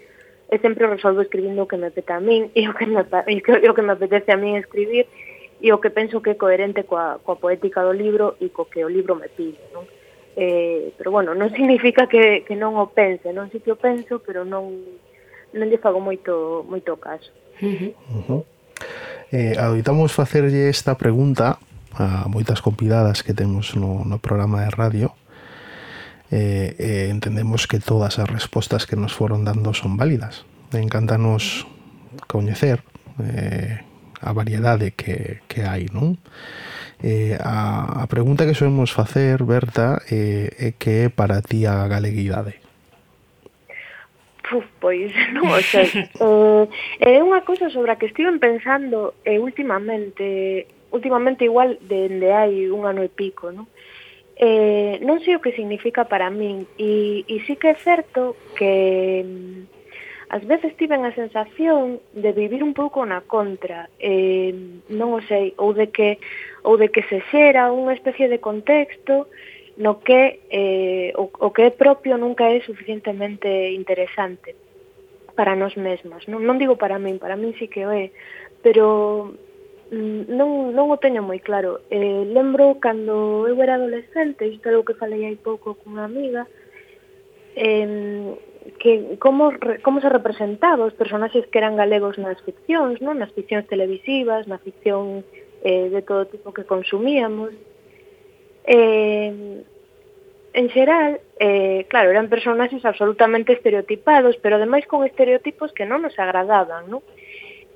e 0.49 0.57
sempre 0.57 0.89
o 0.89 0.89
resolvo 0.89 1.21
escribindo 1.21 1.63
o 1.63 1.69
que 1.69 1.77
me 1.77 1.93
peta 1.93 2.17
a 2.17 2.23
min, 2.23 2.49
e 2.57 2.65
o 2.65 2.73
que 2.73 2.89
me, 2.89 2.97
e 2.97 3.67
o 3.69 3.75
que 3.77 3.85
me 3.85 3.93
apetece 3.93 4.33
a 4.33 4.41
min 4.41 4.57
escribir, 4.57 5.05
e 5.61 5.69
o 5.69 5.77
que 5.77 5.93
penso 5.93 6.23
que 6.25 6.33
é 6.33 6.41
coherente 6.41 6.81
coa, 6.89 7.21
coa 7.21 7.37
poética 7.37 7.85
do 7.85 7.93
libro 7.93 8.33
e 8.41 8.49
co 8.49 8.65
que 8.65 8.81
o 8.81 8.89
libro 8.89 9.13
me 9.13 9.29
pide, 9.29 9.61
non? 9.69 9.85
Eh, 10.33 10.89
pero 10.97 11.13
bueno, 11.13 11.37
non 11.37 11.53
significa 11.53 12.09
que, 12.09 12.41
que 12.41 12.57
non 12.57 12.73
o 12.73 12.89
pense, 12.89 13.29
non 13.29 13.53
si 13.53 13.61
que 13.61 13.69
o 13.69 13.77
penso, 13.77 14.17
pero 14.17 14.41
non, 14.41 14.65
non 15.53 15.69
lle 15.69 15.77
fago 15.77 16.01
moito, 16.01 16.65
moito 16.65 16.97
caso. 16.97 17.29
Uh 17.61 17.69
-huh. 17.69 17.91
Uh 17.93 18.23
-huh. 18.25 18.41
Eh, 19.29 19.53
adoitamos 19.53 20.09
facerlle 20.09 20.73
esta 20.73 20.97
pregunta 20.97 21.61
a 21.99 22.25
moitas 22.31 22.63
convidadas 22.63 23.21
que 23.21 23.35
temos 23.35 23.75
no, 23.75 24.07
no 24.07 24.17
programa 24.23 24.63
de 24.63 24.71
radio, 24.71 25.11
eh, 26.31 26.75
eh, 26.79 27.07
entendemos 27.11 27.67
que 27.67 27.83
todas 27.83 28.17
as 28.17 28.29
respostas 28.29 28.87
que 28.87 28.95
nos 28.95 29.13
foron 29.13 29.43
dando 29.43 29.75
son 29.75 29.99
válidas. 29.99 30.47
encantanos 30.71 31.67
coñecer 32.27 32.81
eh, 33.19 33.81
a 34.21 34.31
variedade 34.33 34.91
que, 34.95 35.41
que 35.47 35.65
hai, 35.65 35.89
non? 35.91 36.19
Eh, 36.99 37.39
a, 37.39 38.03
a 38.03 38.05
pregunta 38.11 38.45
que 38.45 38.55
soemos 38.55 38.91
facer, 38.91 39.43
Berta, 39.43 40.03
eh, 40.11 40.51
é 40.59 40.69
que 40.75 41.07
é 41.07 41.09
para 41.09 41.41
ti 41.41 41.65
a 41.65 41.87
galeguidade? 41.87 42.59
Uf, 44.51 44.65
pois 44.81 45.13
non 45.35 45.47
o 45.49 45.61
sei. 45.61 45.87
eh, 46.05 46.65
é 46.99 47.23
unha 47.23 47.41
cousa 47.47 47.71
sobre 47.71 47.95
a 47.95 47.97
que 47.97 48.09
estiven 48.11 48.37
pensando 48.37 49.17
eh, 49.23 49.39
últimamente 49.39 50.67
últimamente 50.91 51.45
igual 51.45 51.77
dende 51.81 52.33
hai 52.33 52.67
un 52.69 52.85
ano 52.85 53.01
e 53.01 53.09
pico, 53.09 53.51
non? 53.51 53.67
Eh, 54.39 55.03
non 55.03 55.19
sei 55.19 55.35
o 55.35 55.43
que 55.43 55.51
significa 55.51 56.07
para 56.07 56.31
min 56.31 56.63
e, 56.79 57.27
e 57.27 57.35
sí 57.43 57.59
que 57.59 57.71
é 57.71 57.77
certo 57.77 58.39
que 58.55 59.19
mm, 59.25 59.67
ás 60.29 60.45
veces 60.45 60.77
tiven 60.77 61.03
a 61.03 61.11
sensación 61.11 61.99
de 62.13 62.31
vivir 62.31 62.63
un 62.63 62.73
pouco 62.73 63.03
na 63.03 63.19
contra, 63.25 63.89
eh, 63.99 64.53
non 64.87 65.11
o 65.17 65.19
sei, 65.25 65.57
ou 65.57 65.75
de 65.75 65.91
que 65.91 66.23
ou 66.63 66.77
de 66.77 66.87
que 66.87 67.03
se 67.09 67.19
xera 67.33 67.73
unha 67.73 67.97
especie 67.97 68.31
de 68.31 68.39
contexto 68.39 69.27
no 69.81 69.99
que 69.99 70.39
eh, 70.51 71.11
o, 71.17 71.27
o 71.27 71.49
que 71.51 71.67
é 71.67 71.71
propio 71.73 72.15
nunca 72.15 72.47
é 72.47 72.61
suficientemente 72.61 73.47
interesante 73.73 74.53
para 75.35 75.55
nós 75.55 75.73
mesmas. 75.75 76.27
Non, 76.27 76.43
non 76.43 76.59
digo 76.59 76.75
para 76.75 76.99
min, 76.99 77.17
para 77.17 77.39
min 77.39 77.55
sí 77.57 77.71
que 77.71 77.87
o 77.87 77.91
é, 77.91 78.11
pero 78.61 79.33
Mm, 79.91 80.29
non, 80.37 80.69
non 80.77 80.93
o 80.93 81.01
teño 81.01 81.25
moi 81.25 81.41
claro. 81.41 81.81
Eh, 81.89 82.23
lembro 82.29 82.77
cando 82.77 83.49
eu 83.49 83.57
era 83.57 83.73
adolescente, 83.75 84.45
isto 84.45 84.69
é 84.69 84.77
o 84.77 84.85
que 84.85 84.99
falei 85.01 85.25
hai 85.25 85.37
pouco 85.41 85.73
cunha 85.81 86.05
amiga, 86.05 86.45
eh, 87.57 88.37
que 88.77 89.17
como, 89.17 89.49
como 89.81 89.97
se 90.01 90.09
representaba 90.09 90.85
os 90.85 90.93
personaxes 90.93 91.49
que 91.49 91.57
eran 91.57 91.73
galegos 91.73 92.21
nas 92.21 92.37
ficcións, 92.45 93.01
non? 93.01 93.17
nas 93.17 93.33
ficcións 93.33 93.65
televisivas, 93.65 94.45
na 94.45 94.61
ficción 94.61 95.25
eh, 95.65 95.89
de 95.89 96.01
todo 96.05 96.29
tipo 96.29 96.53
que 96.53 96.69
consumíamos. 96.69 97.49
Eh, 98.69 99.65
en 100.53 100.65
xeral, 100.69 101.21
eh, 101.39 101.85
claro, 101.89 102.09
eran 102.09 102.29
personaxes 102.29 102.85
absolutamente 102.85 103.53
estereotipados, 103.53 104.37
pero 104.37 104.57
ademais 104.57 104.85
con 104.85 105.01
estereotipos 105.01 105.73
que 105.73 105.85
non 105.89 106.05
nos 106.05 106.17
agradaban, 106.21 106.89
non? 106.89 107.01
Eh, 107.01 107.28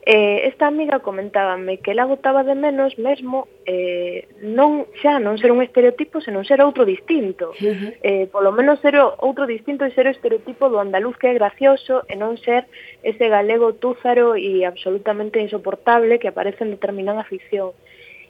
Eh, 0.05 0.47
esta 0.49 0.67
amiga 0.67 0.99
comentábame 0.99 1.77
que 1.77 1.91
ela 1.91 2.03
botaba 2.03 2.43
de 2.43 2.55
menos 2.55 2.97
mesmo 2.97 3.47
eh, 3.65 4.27
non 4.43 4.83
xa 4.99 5.15
non 5.23 5.39
ser 5.39 5.55
un 5.55 5.63
estereotipo, 5.63 6.19
senón 6.19 6.43
ser 6.43 6.59
outro 6.59 6.83
distinto. 6.83 7.55
Uh 7.55 7.71
-huh. 7.71 7.91
eh, 8.03 8.25
polo 8.27 8.51
menos 8.51 8.83
ser 8.83 8.99
outro 8.99 9.47
distinto 9.47 9.87
e 9.87 9.95
ser 9.95 10.11
o 10.11 10.11
estereotipo 10.11 10.67
do 10.67 10.83
andaluz 10.83 11.15
que 11.15 11.31
é 11.31 11.39
gracioso 11.39 12.03
e 12.11 12.19
non 12.19 12.35
ser 12.35 12.67
ese 12.99 13.31
galego 13.31 13.79
túzaro 13.79 14.35
e 14.35 14.67
absolutamente 14.67 15.39
insoportable 15.39 16.19
que 16.19 16.27
aparece 16.27 16.67
en 16.67 16.75
determinada 16.75 17.23
ficción. 17.23 17.71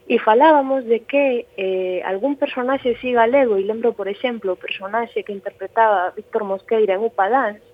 E 0.05 0.21
falábamos 0.21 0.85
de 0.85 1.01
que 1.09 1.49
eh, 1.57 2.05
algún 2.05 2.37
personaxe 2.37 3.01
si 3.01 3.17
galego, 3.17 3.57
e 3.57 3.65
lembro, 3.65 3.97
por 3.97 4.05
exemplo, 4.05 4.53
o 4.53 4.61
personaxe 4.61 5.25
que 5.25 5.33
interpretaba 5.33 6.13
Víctor 6.13 6.45
Mosqueira 6.45 6.93
en 6.93 7.01
Upadans, 7.01 7.65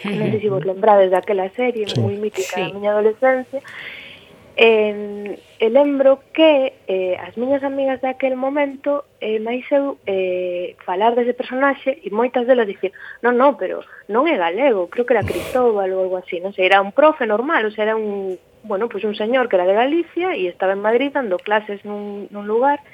Uh 0.00 0.10
-huh. 0.10 0.18
Non 0.18 0.30
sei 0.32 0.40
se 0.40 0.48
vos 0.48 0.64
lembrades 0.64 1.10
daquela 1.12 1.48
serie 1.52 1.84
sí. 1.86 2.00
moi 2.00 2.16
mítica 2.16 2.56
sí. 2.56 2.62
da 2.64 2.74
miña 2.74 2.90
adolescencia. 2.92 3.60
Eh, 4.54 5.38
e 5.58 5.66
lembro 5.70 6.20
que 6.36 6.74
eh, 6.86 7.16
as 7.16 7.36
miñas 7.40 7.64
amigas 7.64 8.04
daquel 8.04 8.36
momento 8.36 9.08
eh, 9.16 9.40
máis 9.40 9.64
eu 9.72 9.96
eh, 10.04 10.76
falar 10.84 11.16
dese 11.16 11.32
personaxe 11.32 11.96
e 12.04 12.12
moitas 12.12 12.44
delas 12.44 12.68
dicir 12.68 12.92
non, 13.24 13.40
non, 13.40 13.56
pero 13.56 13.80
non 14.12 14.28
é 14.28 14.36
galego, 14.36 14.92
creo 14.92 15.08
que 15.08 15.16
era 15.16 15.24
Cristóbal 15.24 15.88
ou 15.96 16.04
algo 16.04 16.20
así, 16.20 16.36
non 16.44 16.52
sei, 16.52 16.68
era 16.68 16.84
un 16.84 16.92
profe 16.92 17.24
normal, 17.24 17.64
ou 17.64 17.72
sea, 17.72 17.88
era 17.88 17.96
un, 17.96 18.36
bueno, 18.60 18.92
pois 18.92 19.00
pues 19.00 19.08
un 19.08 19.16
señor 19.16 19.48
que 19.48 19.56
era 19.56 19.64
de 19.64 19.72
Galicia 19.72 20.36
e 20.36 20.52
estaba 20.52 20.76
en 20.76 20.84
Madrid 20.84 21.16
dando 21.16 21.40
clases 21.40 21.80
nun, 21.88 22.28
nun 22.28 22.44
lugar 22.44 22.84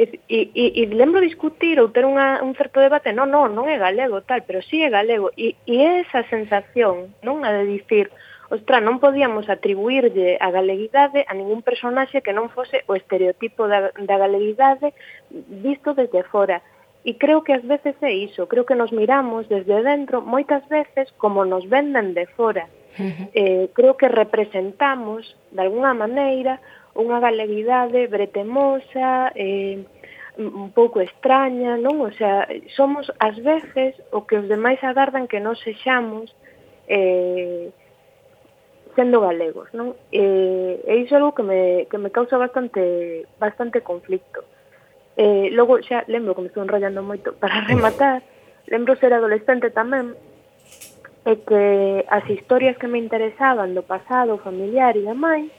E, 0.00 0.48
e, 0.56 0.80
e 0.80 0.82
lembro 0.88 1.20
discutir 1.20 1.76
ou 1.76 1.92
ter 1.92 2.08
unha, 2.08 2.40
un 2.40 2.56
certo 2.56 2.80
debate, 2.80 3.12
non, 3.12 3.28
non, 3.28 3.52
non 3.52 3.68
é 3.68 3.76
galego 3.76 4.24
tal, 4.24 4.40
pero 4.48 4.64
sí 4.64 4.80
é 4.80 4.88
galego. 4.88 5.28
E, 5.36 5.60
e 5.68 6.00
esa 6.00 6.24
sensación, 6.32 7.12
non, 7.20 7.44
a 7.44 7.52
de 7.52 7.68
dicir, 7.68 8.08
ostra, 8.48 8.80
non 8.80 8.96
podíamos 8.96 9.52
atribuirlle 9.52 10.40
a 10.40 10.48
galeguidade 10.48 11.28
a 11.28 11.36
ningún 11.36 11.60
personaxe 11.60 12.24
que 12.24 12.32
non 12.32 12.48
fose 12.48 12.80
o 12.88 12.96
estereotipo 12.96 13.68
da, 13.68 13.92
da 13.92 14.16
galeguidade 14.16 14.96
visto 15.60 15.92
desde 15.92 16.24
fora. 16.32 16.64
E 17.04 17.20
creo 17.20 17.44
que 17.44 17.52
ás 17.52 17.64
veces 17.68 17.92
é 18.00 18.12
iso, 18.12 18.48
creo 18.48 18.64
que 18.64 18.80
nos 18.80 18.96
miramos 18.96 19.52
desde 19.52 19.84
dentro 19.84 20.24
moitas 20.24 20.64
veces 20.72 21.12
como 21.20 21.44
nos 21.44 21.68
venden 21.68 22.16
de 22.16 22.24
fora. 22.40 22.72
Uh 22.96 23.04
-huh. 23.04 23.26
eh, 23.36 23.64
creo 23.76 24.00
que 24.00 24.08
representamos, 24.08 25.36
de 25.52 25.60
alguna 25.60 25.92
maneira, 25.92 26.56
unha 26.94 27.18
galeguidade 27.22 28.10
bretemosa, 28.10 29.30
eh, 29.34 29.84
un 30.40 30.70
pouco 30.72 31.00
extraña, 31.00 31.76
non? 31.76 32.00
O 32.00 32.10
sea, 32.16 32.48
somos 32.72 33.10
ás 33.20 33.36
veces 33.42 33.98
o 34.14 34.24
que 34.24 34.40
os 34.40 34.46
demais 34.48 34.80
agardan 34.80 35.28
que 35.28 35.42
non 35.42 35.58
sexamos 35.58 36.32
eh, 36.88 37.70
sendo 38.96 39.20
galegos, 39.20 39.68
non? 39.76 39.94
Eh, 40.10 40.80
e 40.82 40.92
iso 41.04 41.14
é 41.14 41.18
algo 41.20 41.36
que 41.36 41.44
me, 41.44 41.86
que 41.90 41.98
me 41.98 42.10
causa 42.10 42.38
bastante 42.38 43.26
bastante 43.38 43.82
conflicto. 43.84 44.42
Eh, 45.14 45.52
logo 45.52 45.78
xa 45.84 46.06
lembro 46.08 46.34
que 46.34 46.42
me 46.42 46.50
estou 46.50 46.64
enrollando 46.64 47.04
moito 47.04 47.36
para 47.42 47.66
rematar, 47.66 48.22
lembro 48.66 48.96
ser 48.96 49.12
adolescente 49.12 49.70
tamén 49.70 50.16
e 51.28 51.36
que 51.44 52.04
as 52.08 52.24
historias 52.32 52.80
que 52.80 52.88
me 52.88 52.96
interesaban 52.96 53.76
do 53.76 53.84
pasado, 53.84 54.40
familiar 54.40 54.96
e 54.96 55.04
demais, 55.04 55.52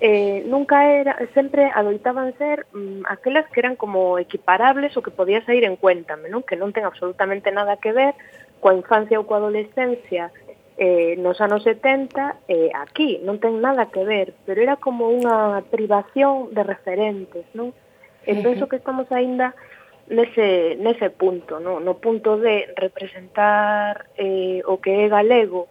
eh, 0.00 0.44
nunca 0.46 0.88
era, 0.88 1.18
sempre 1.34 1.70
adoitaban 1.74 2.36
ser 2.38 2.66
mm, 2.72 3.02
aquelas 3.08 3.48
que 3.50 3.60
eran 3.60 3.76
como 3.76 4.18
equiparables 4.18 4.96
o 4.96 5.02
que 5.02 5.10
podía 5.10 5.44
sair 5.44 5.64
en 5.64 5.76
cuéntame, 5.76 6.32
non? 6.32 6.40
que 6.40 6.56
non 6.56 6.72
ten 6.72 6.88
absolutamente 6.88 7.52
nada 7.52 7.76
que 7.76 7.92
ver 7.92 8.16
coa 8.64 8.72
infancia 8.72 9.20
ou 9.20 9.28
coa 9.28 9.44
adolescencia 9.44 10.32
eh, 10.80 11.20
nos 11.20 11.40
anos 11.44 11.68
70 11.68 12.48
eh, 12.48 12.72
aquí, 12.72 13.20
non 13.20 13.36
ten 13.36 13.60
nada 13.60 13.92
que 13.92 14.00
ver, 14.00 14.32
pero 14.48 14.64
era 14.64 14.80
como 14.80 15.12
unha 15.12 15.60
privación 15.68 16.48
de 16.56 16.64
referentes, 16.64 17.44
non? 17.52 17.76
E 18.24 18.36
penso 18.40 18.68
que 18.68 18.80
estamos 18.80 19.08
aínda 19.12 19.52
nese, 20.08 20.80
nese 20.80 21.12
punto, 21.12 21.60
non? 21.60 21.84
no 21.84 22.00
punto 22.00 22.40
de 22.40 22.72
representar 22.72 24.08
eh, 24.16 24.64
o 24.64 24.80
que 24.80 25.04
é 25.04 25.12
galego 25.12 25.68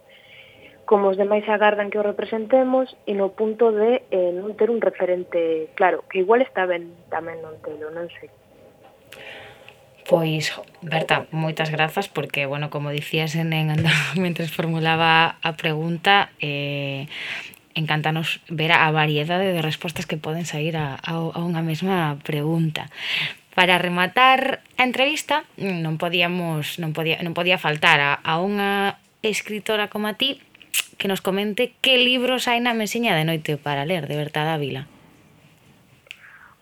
como 0.90 1.14
os 1.14 1.22
demais 1.22 1.46
agardan 1.46 1.94
que 1.94 2.02
o 2.02 2.04
representemos 2.04 2.98
e 3.06 3.14
no 3.14 3.38
punto 3.38 3.70
de 3.70 4.02
eh, 4.10 4.34
non 4.34 4.58
ter 4.58 4.74
un 4.74 4.82
referente 4.82 5.70
claro, 5.78 6.02
que 6.10 6.26
igual 6.26 6.42
está 6.42 6.66
ben 6.66 6.90
tamén 7.14 7.46
non 7.46 7.62
telo, 7.62 7.94
non 7.94 8.10
sei. 8.10 8.34
Pois, 10.10 10.50
Berta, 10.82 11.30
moitas 11.30 11.70
grazas 11.70 12.10
porque, 12.10 12.50
bueno, 12.50 12.74
como 12.74 12.90
dicías 12.90 13.38
en, 13.38 13.54
en 13.54 13.70
mentre 14.18 14.50
formulaba 14.50 15.38
a 15.46 15.54
pregunta, 15.54 16.34
eh, 16.42 17.06
encantanos 17.78 18.42
ver 18.50 18.74
a 18.74 18.90
variedade 18.90 19.54
de 19.54 19.62
respostas 19.62 20.10
que 20.10 20.18
poden 20.18 20.50
sair 20.50 20.74
a, 20.74 20.98
a, 20.98 21.22
a 21.22 21.40
unha 21.46 21.62
mesma 21.62 22.18
pregunta 22.26 22.90
para 23.54 23.78
rematar 23.78 24.66
a 24.74 24.82
entrevista 24.82 25.46
non 25.62 26.02
podíamos 26.02 26.82
non 26.82 26.98
podía 26.98 27.22
non 27.22 27.38
podía 27.38 27.62
faltar 27.62 28.02
a, 28.02 28.18
a 28.26 28.42
unha 28.42 28.98
escritora 29.22 29.94
como 29.94 30.10
a 30.10 30.18
ti 30.18 30.42
que 30.97 31.07
nos 31.07 31.21
comente 31.21 31.73
que 31.82 31.97
libros 31.97 32.47
hai 32.47 32.59
na 32.59 32.75
meseña 32.75 33.15
de 33.15 33.23
noite 33.23 33.55
para 33.55 33.88
ler 33.88 34.05
de 34.05 34.19
Berta 34.19 34.43
Dávila. 34.43 34.86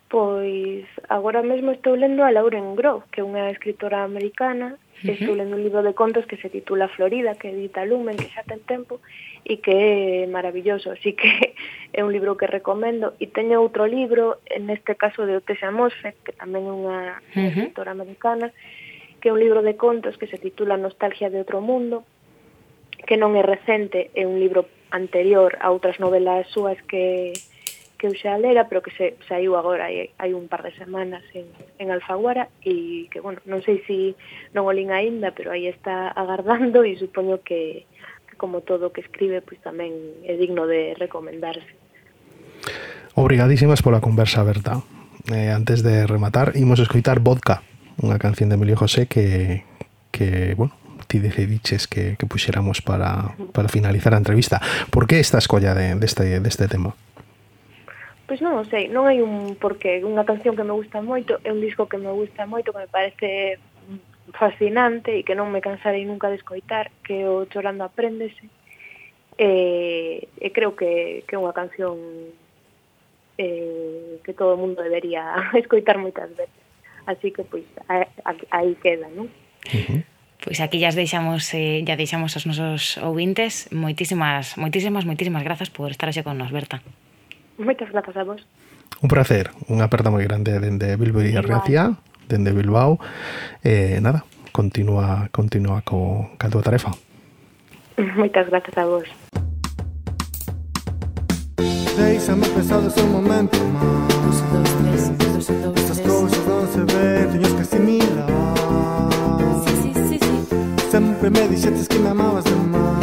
Pois 0.07 0.87
agora 1.09 1.43
mesmo 1.43 1.71
estou 1.71 1.97
lendo 1.99 2.23
a 2.23 2.31
Lauren 2.31 2.79
Grove, 2.79 3.03
que 3.11 3.19
é 3.19 3.27
unha 3.27 3.51
escritora 3.51 4.07
americana, 4.07 4.79
uh 4.79 5.03
-huh. 5.03 5.17
estou 5.19 5.35
lendo 5.35 5.59
un 5.59 5.63
libro 5.67 5.83
de 5.83 5.91
contos 5.91 6.23
que 6.29 6.39
se 6.39 6.47
titula 6.47 6.87
Florida, 6.87 7.35
que 7.35 7.51
edita 7.51 7.83
Lumen, 7.83 8.15
que 8.15 8.31
xa 8.31 8.47
ten 8.47 8.63
tempo, 8.63 9.03
e 9.43 9.59
que 9.59 10.23
é 10.23 10.27
maravilloso, 10.31 10.95
así 10.95 11.11
que 11.11 11.27
é 11.97 12.07
un 12.07 12.15
libro 12.15 12.39
que 12.39 12.47
recomendo. 12.47 13.19
E 13.19 13.27
teño 13.27 13.59
outro 13.59 13.83
libro, 13.83 14.39
en 14.47 14.71
este 14.71 14.95
caso 14.95 15.27
de 15.27 15.43
Otessa 15.43 15.75
Mosfet, 15.75 16.15
que 16.23 16.31
tamén 16.31 16.63
é 16.67 16.71
unha 16.71 16.99
uh 17.19 17.35
-huh. 17.35 17.47
escritora 17.51 17.91
americana, 17.91 18.55
que 19.19 19.27
é 19.27 19.35
un 19.35 19.43
libro 19.43 19.59
de 19.59 19.75
contos 19.75 20.15
que 20.15 20.31
se 20.31 20.39
titula 20.39 20.79
Nostalgia 20.79 21.27
de 21.27 21.43
outro 21.43 21.59
mundo, 21.59 22.07
que 23.07 23.15
non 23.15 23.33
é 23.39 23.41
recente, 23.41 24.11
é 24.11 24.27
un 24.27 24.35
libro 24.37 24.67
anterior 24.91 25.55
a 25.63 25.71
outras 25.71 25.97
novelas 25.97 26.45
súas 26.51 26.75
que, 26.91 27.31
que 27.97 28.05
eu 28.07 28.13
xa 28.13 28.35
lera, 28.37 28.67
pero 28.67 28.83
que 28.83 28.91
se 28.91 29.15
saiu 29.25 29.55
agora 29.55 29.87
hai, 29.87 30.11
hai 30.19 30.31
un 30.35 30.51
par 30.51 30.61
de 30.61 30.75
semanas 30.75 31.23
en, 31.31 31.47
en 31.79 31.87
Alfaguara 31.89 32.51
e 32.61 33.07
que, 33.09 33.23
bueno, 33.23 33.39
non 33.47 33.63
sei 33.63 33.81
se 33.87 33.87
si 33.87 33.99
non 34.51 34.67
o 34.67 34.75
lin 34.75 34.91
aínda, 34.91 35.31
pero 35.31 35.55
aí 35.55 35.71
está 35.71 36.11
agardando 36.11 36.83
e 36.83 36.99
supoño 36.99 37.39
que, 37.41 37.87
que 38.27 38.35
como 38.35 38.61
todo 38.61 38.91
o 38.91 38.93
que 38.93 39.01
escribe, 39.01 39.39
pois 39.39 39.57
tamén 39.63 39.95
é 40.27 40.35
digno 40.35 40.67
de 40.67 40.93
recomendarse. 40.99 41.73
Obrigadísimas 43.17 43.81
pola 43.81 44.03
conversa 44.03 44.45
Berta. 44.45 44.83
Eh, 45.31 45.49
antes 45.49 45.81
de 45.81 46.05
rematar, 46.05 46.53
imos 46.59 46.79
escoitar 46.83 47.23
Vodka, 47.23 47.65
unha 47.97 48.21
canción 48.21 48.51
de 48.51 48.59
Emilio 48.59 48.77
José 48.77 49.09
que, 49.09 49.65
que 50.13 50.53
bueno, 50.53 50.77
ti 51.07 51.19
decidiches 51.19 51.87
que, 51.87 52.19
que 52.19 52.27
puxéramos 52.27 52.83
para, 52.83 53.33
para 53.55 53.71
finalizar 53.71 54.13
a 54.13 54.21
entrevista. 54.21 54.61
Por 54.91 55.07
que 55.07 55.19
esta 55.19 55.39
escolla 55.39 55.73
de, 55.73 55.95
deste, 55.95 56.23
de 56.23 56.39
deste 56.39 56.67
tema? 56.67 56.93
Pois 58.27 58.43
non 58.43 58.59
sei, 58.67 58.91
non 58.91 59.07
hai 59.07 59.23
un 59.23 59.55
porqué. 59.55 60.03
Unha 60.03 60.27
canción 60.27 60.59
que 60.59 60.67
me 60.67 60.75
gusta 60.75 60.99
moito, 60.99 61.39
é 61.47 61.49
un 61.55 61.63
disco 61.63 61.87
que 61.87 61.95
me 61.95 62.11
gusta 62.11 62.43
moito, 62.43 62.75
que 62.75 62.83
me 62.83 62.91
parece 62.91 63.55
fascinante 64.35 65.15
e 65.15 65.23
que 65.23 65.31
non 65.31 65.47
me 65.47 65.63
cansarei 65.63 66.03
nunca 66.03 66.27
de 66.27 66.35
escoitar, 66.35 66.91
que 67.07 67.23
o 67.23 67.47
Chorando 67.47 67.87
Apréndese. 67.87 68.51
E, 69.39 70.27
e 70.43 70.47
creo 70.51 70.75
que, 70.75 71.23
que 71.23 71.33
é 71.33 71.39
unha 71.39 71.55
canción 71.55 71.95
eh, 73.39 74.19
que 74.27 74.35
todo 74.35 74.57
o 74.57 74.59
mundo 74.59 74.83
debería 74.83 75.31
escoitar 75.61 75.95
moitas 75.95 76.27
veces. 76.35 76.59
Así 77.07 77.31
que, 77.31 77.47
pois, 77.47 77.63
aí, 77.87 78.03
aí 78.51 78.75
queda, 78.75 79.07
non? 79.07 79.31
Uh 79.71 79.83
-huh. 79.87 80.16
Pois 80.43 80.61
aquí 80.61 80.77
llas 80.77 80.95
deixamos 80.95 81.49
eh, 81.53 81.81
ya 81.83 81.97
deixamos 81.97 82.37
aos 82.37 82.45
nosos 82.45 83.01
ouvintes 83.01 83.67
moitísimas, 83.73 84.57
moitísimas, 84.57 85.03
moitísimas 85.03 85.43
grazas 85.43 85.69
por 85.73 85.89
estar 85.89 86.13
xe 86.13 86.21
con 86.21 86.37
nos, 86.37 86.53
Berta. 86.53 86.81
Moitas 87.57 87.89
grazas 87.89 88.15
a 88.15 88.23
vos. 88.23 88.45
Un 89.01 89.09
placer, 89.09 89.49
unha 89.69 89.89
aperta 89.89 90.13
moi 90.13 90.21
grande 90.25 90.57
dende 90.61 90.93
Bilbao 90.97 91.25
e 91.25 91.33
Riacia, 91.41 91.97
dende 92.29 92.53
Bilbao. 92.53 93.01
Eh, 93.65 93.97
nada, 94.01 94.25
continúa, 94.53 95.29
continúa 95.33 95.81
co, 95.81 96.29
ca 96.37 96.49
túa 96.49 96.61
tarefa. 96.61 96.93
Moitas 97.97 98.45
grazas 98.49 98.77
a 98.77 98.85
vos. 98.85 99.09
Deixame 101.97 102.45
pesado 102.53 102.87
ese 102.87 103.01
momento 103.09 103.57
máis 103.57 104.16
Siempre 111.27 111.43
me 111.43 111.49
dijiste 111.49 111.87
que 111.93 111.99
me 111.99 112.09
amabas 112.11 112.45
de 112.45 112.51
más. 112.51 113.01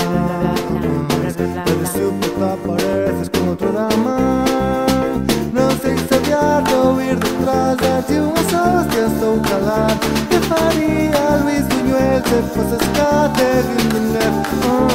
Debes 1.67 1.91
soportar 1.91 2.57
pareces 2.67 3.29
con 3.29 3.51
otra 3.51 3.71
dama. 3.71 4.47
Não 5.53 5.71
sei 5.83 5.99
se 5.99 6.09
sabia 6.09 6.63
de 6.63 6.75
ouvir 6.75 7.19
detrás 7.19 8.07
de 8.07 8.21
umas 8.21 8.47
hostias 8.47 9.23
ou 9.23 9.39
calar. 9.41 9.99
Te 10.31 10.39
faria 10.49 11.37
Luiz 11.43 11.69
Buñuel 11.69 12.23
se 12.25 12.43
fosse 12.55 12.77
escate 12.83 13.45
vindo 13.77 14.01
neve. 14.15 14.43
Oh. 14.71 14.94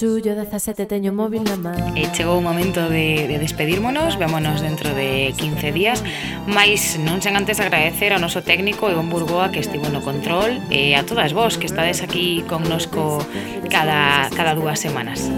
Xullo 0.00 0.32
17 0.32 0.88
teño 0.88 1.12
móvil 1.12 1.44
na 1.44 1.60
man. 1.60 1.92
E 1.92 2.08
chegou 2.16 2.40
o 2.40 2.44
momento 2.48 2.88
de, 2.88 3.28
de 3.28 3.36
despedirmonos 3.36 4.16
Vémonos 4.16 4.64
dentro 4.64 4.96
de 4.96 5.36
15 5.36 5.76
días. 5.76 6.00
Mais 6.48 6.96
non 7.04 7.20
sen 7.20 7.36
antes 7.36 7.60
agradecer 7.60 8.16
ao 8.16 8.16
noso 8.16 8.40
técnico 8.40 8.88
Egon 8.88 9.12
Burgoa 9.12 9.52
que 9.52 9.60
estivo 9.60 9.92
no 9.92 10.00
control 10.00 10.56
E 10.72 10.96
a 10.96 11.04
todas 11.04 11.36
vos 11.36 11.60
que 11.60 11.68
estades 11.68 12.00
aquí 12.00 12.40
connosco 12.48 13.20
cada, 13.68 14.32
cada 14.32 14.56
dúas 14.56 14.80
semanas. 14.80 15.28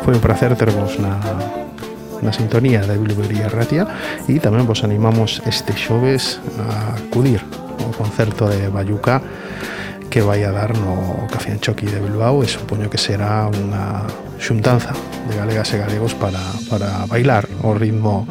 Foi 0.00 0.16
un 0.16 0.22
placer 0.24 0.56
tervos 0.56 0.96
na, 0.96 1.20
na 2.24 2.32
sintonía 2.32 2.80
da 2.88 2.96
Bilbería 2.96 3.52
Ratia 3.52 3.84
e 4.32 4.40
tamén 4.40 4.64
vos 4.64 4.80
animamos 4.80 5.44
este 5.44 5.76
xoves 5.76 6.40
a 6.56 6.96
acudir 6.96 7.44
ao 7.84 7.92
concerto 7.92 8.48
de 8.48 8.72
Bayuca 8.72 9.20
que 10.12 10.20
vai 10.20 10.44
a 10.44 10.52
dar 10.52 10.76
no 10.76 11.26
Café 11.32 11.52
Anchoqui 11.52 11.86
de 11.86 11.96
Bilbao 11.96 12.44
e 12.44 12.46
supoño 12.46 12.92
que 12.92 13.00
será 13.00 13.48
unha 13.48 14.04
xuntanza 14.36 14.92
de 15.24 15.40
galegas 15.40 15.72
e 15.72 15.80
galegos 15.80 16.12
para, 16.12 16.36
para 16.68 17.08
bailar 17.08 17.48
o 17.64 17.72
ritmo 17.72 18.28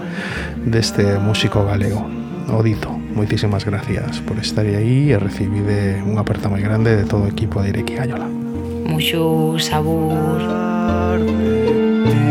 deste 0.61 1.17
músico 1.17 1.65
galego. 1.65 2.05
Odito, 2.53 2.93
moitísimas 3.17 3.65
gracias 3.65 4.21
por 4.21 4.37
estar 4.37 4.61
aí 4.61 5.09
e 5.09 5.17
recibide 5.17 6.05
unha 6.05 6.21
aperta 6.21 6.53
moi 6.53 6.61
grande 6.61 6.93
de 6.93 7.05
todo 7.09 7.25
o 7.25 7.31
equipo 7.33 7.65
de 7.65 7.73
Irequi 7.73 7.97
Gallola 7.97 8.29
Muxo 8.85 9.57
sabor. 9.57 10.37
Muxo 10.37 10.45
sabor 10.45 12.21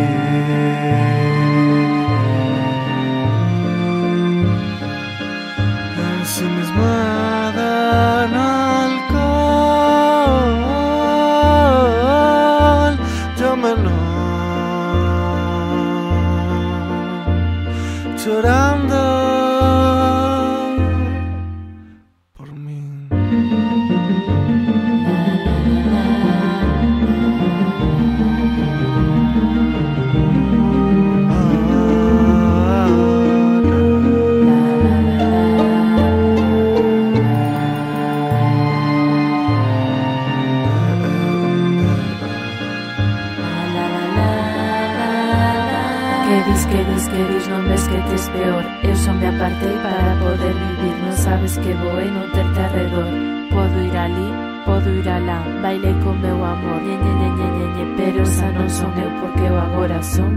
peor. 48.41 48.65
Eu 48.83 48.97
só 48.97 49.13
me 49.13 49.27
apartei 49.27 49.77
para 49.85 50.17
poder 50.25 50.55
vivir 50.55 50.97
Non 51.05 51.13
sabes 51.13 51.53
que 51.59 51.73
vou 51.77 52.01
e 52.01 52.09
non 52.11 52.27
terte 52.33 52.61
arredor 52.61 53.09
Podo 53.53 53.79
ir 53.85 53.97
ali, 53.97 54.29
podo 54.65 54.89
ir 54.91 55.09
alá 55.09 55.45
Bailei 55.63 55.95
con 56.03 56.17
meu 56.21 56.41
amor, 56.45 56.81
ñe, 56.81 56.97
ñe, 56.97 57.13
ñe, 57.21 57.29
ñe, 57.37 57.67
ñe, 57.77 57.85
Pero 57.99 58.25
xa 58.25 58.49
non 58.57 58.69
son 58.73 58.93
eu 58.97 59.11
porque 59.21 59.45
eu 59.45 59.57
agora 59.61 60.01
son 60.03 60.33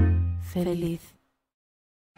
feliz. 0.54 1.02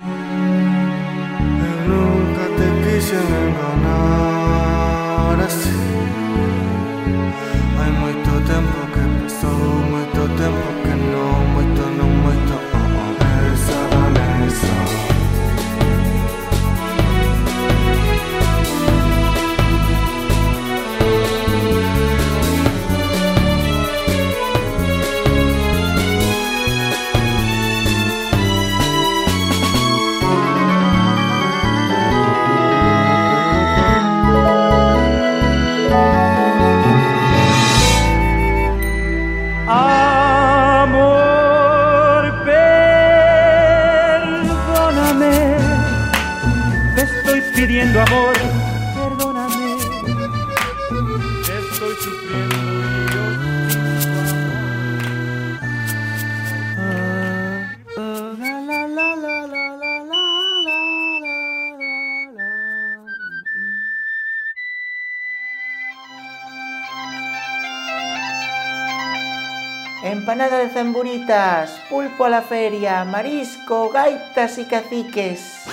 Eu 0.01 1.77
nunca 1.87 2.45
te 2.57 2.67
quise 2.83 3.15
enganar 3.45 4.25
así 5.47 6.24
Manada 70.35 70.57
de 70.57 70.69
zamburitas, 70.69 71.79
pulpo 71.89 72.25
a 72.25 72.29
la 72.29 72.41
feria, 72.41 73.05
marisco, 73.05 73.89
gaitas 73.89 74.57
e 74.57 74.65
caciques. 74.67 75.63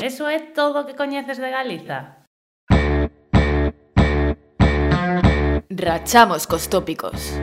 Eso 0.00 0.24
é 0.32 0.40
todo 0.56 0.80
o 0.80 0.86
que 0.88 0.96
coñeces 0.96 1.36
de 1.36 1.50
Galiza? 1.52 2.24
Rachamos 5.68 6.48
cos 6.48 6.72
tópicos. 6.72 7.36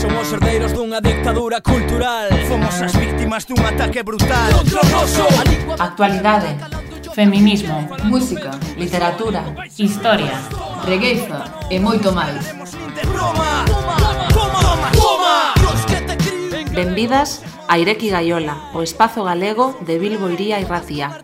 Somos 0.00 0.32
herdeiros 0.32 0.72
dunha 0.72 1.04
dictadura 1.04 1.60
cultural 1.60 2.32
Fomos 2.48 2.80
as 2.80 2.96
víctimas 2.96 3.44
dun 3.44 3.60
ataque 3.60 4.00
brutal 4.00 4.56
Outro 4.56 4.80
Actualidade 5.76 6.83
Feminismo, 7.14 7.88
música, 8.02 8.50
literatura, 8.76 9.44
historia, 9.78 10.34
regueifa 10.84 11.44
e 11.70 11.78
moito 11.78 12.10
máis. 12.10 12.42
Benvidas 16.74 17.42
a 17.68 17.78
Ireki 17.78 18.10
Gaiola, 18.10 18.74
o 18.74 18.82
espazo 18.82 19.22
galego 19.22 19.78
de 19.86 19.96
Bilbo 20.02 20.28
Iría 20.28 20.58
e 20.58 20.64
Racía. 20.66 21.22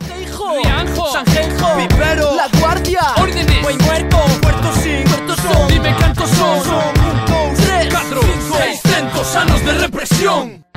Sanjenjo, 1.10 1.74
Vivero, 1.74 2.36
La 2.36 2.46
Guardia, 2.60 3.02
Órdenes, 3.18 3.60
Buen 3.60 3.78
Muerto, 3.82 4.18
Puerto 4.40 4.72
Sin, 4.78 5.02
Puerto 5.10 5.34
Son, 5.42 5.68
Dime 5.68 5.96
cantos 5.98 6.30
son, 6.30 6.64
son, 6.70 6.94
un, 7.02 7.16
dos, 7.26 7.66
tres, 7.66 7.88
cuatro, 7.90 8.20
seiscientos 8.54 9.34
anos 9.34 9.64
de 9.64 9.72
represión. 9.72 10.69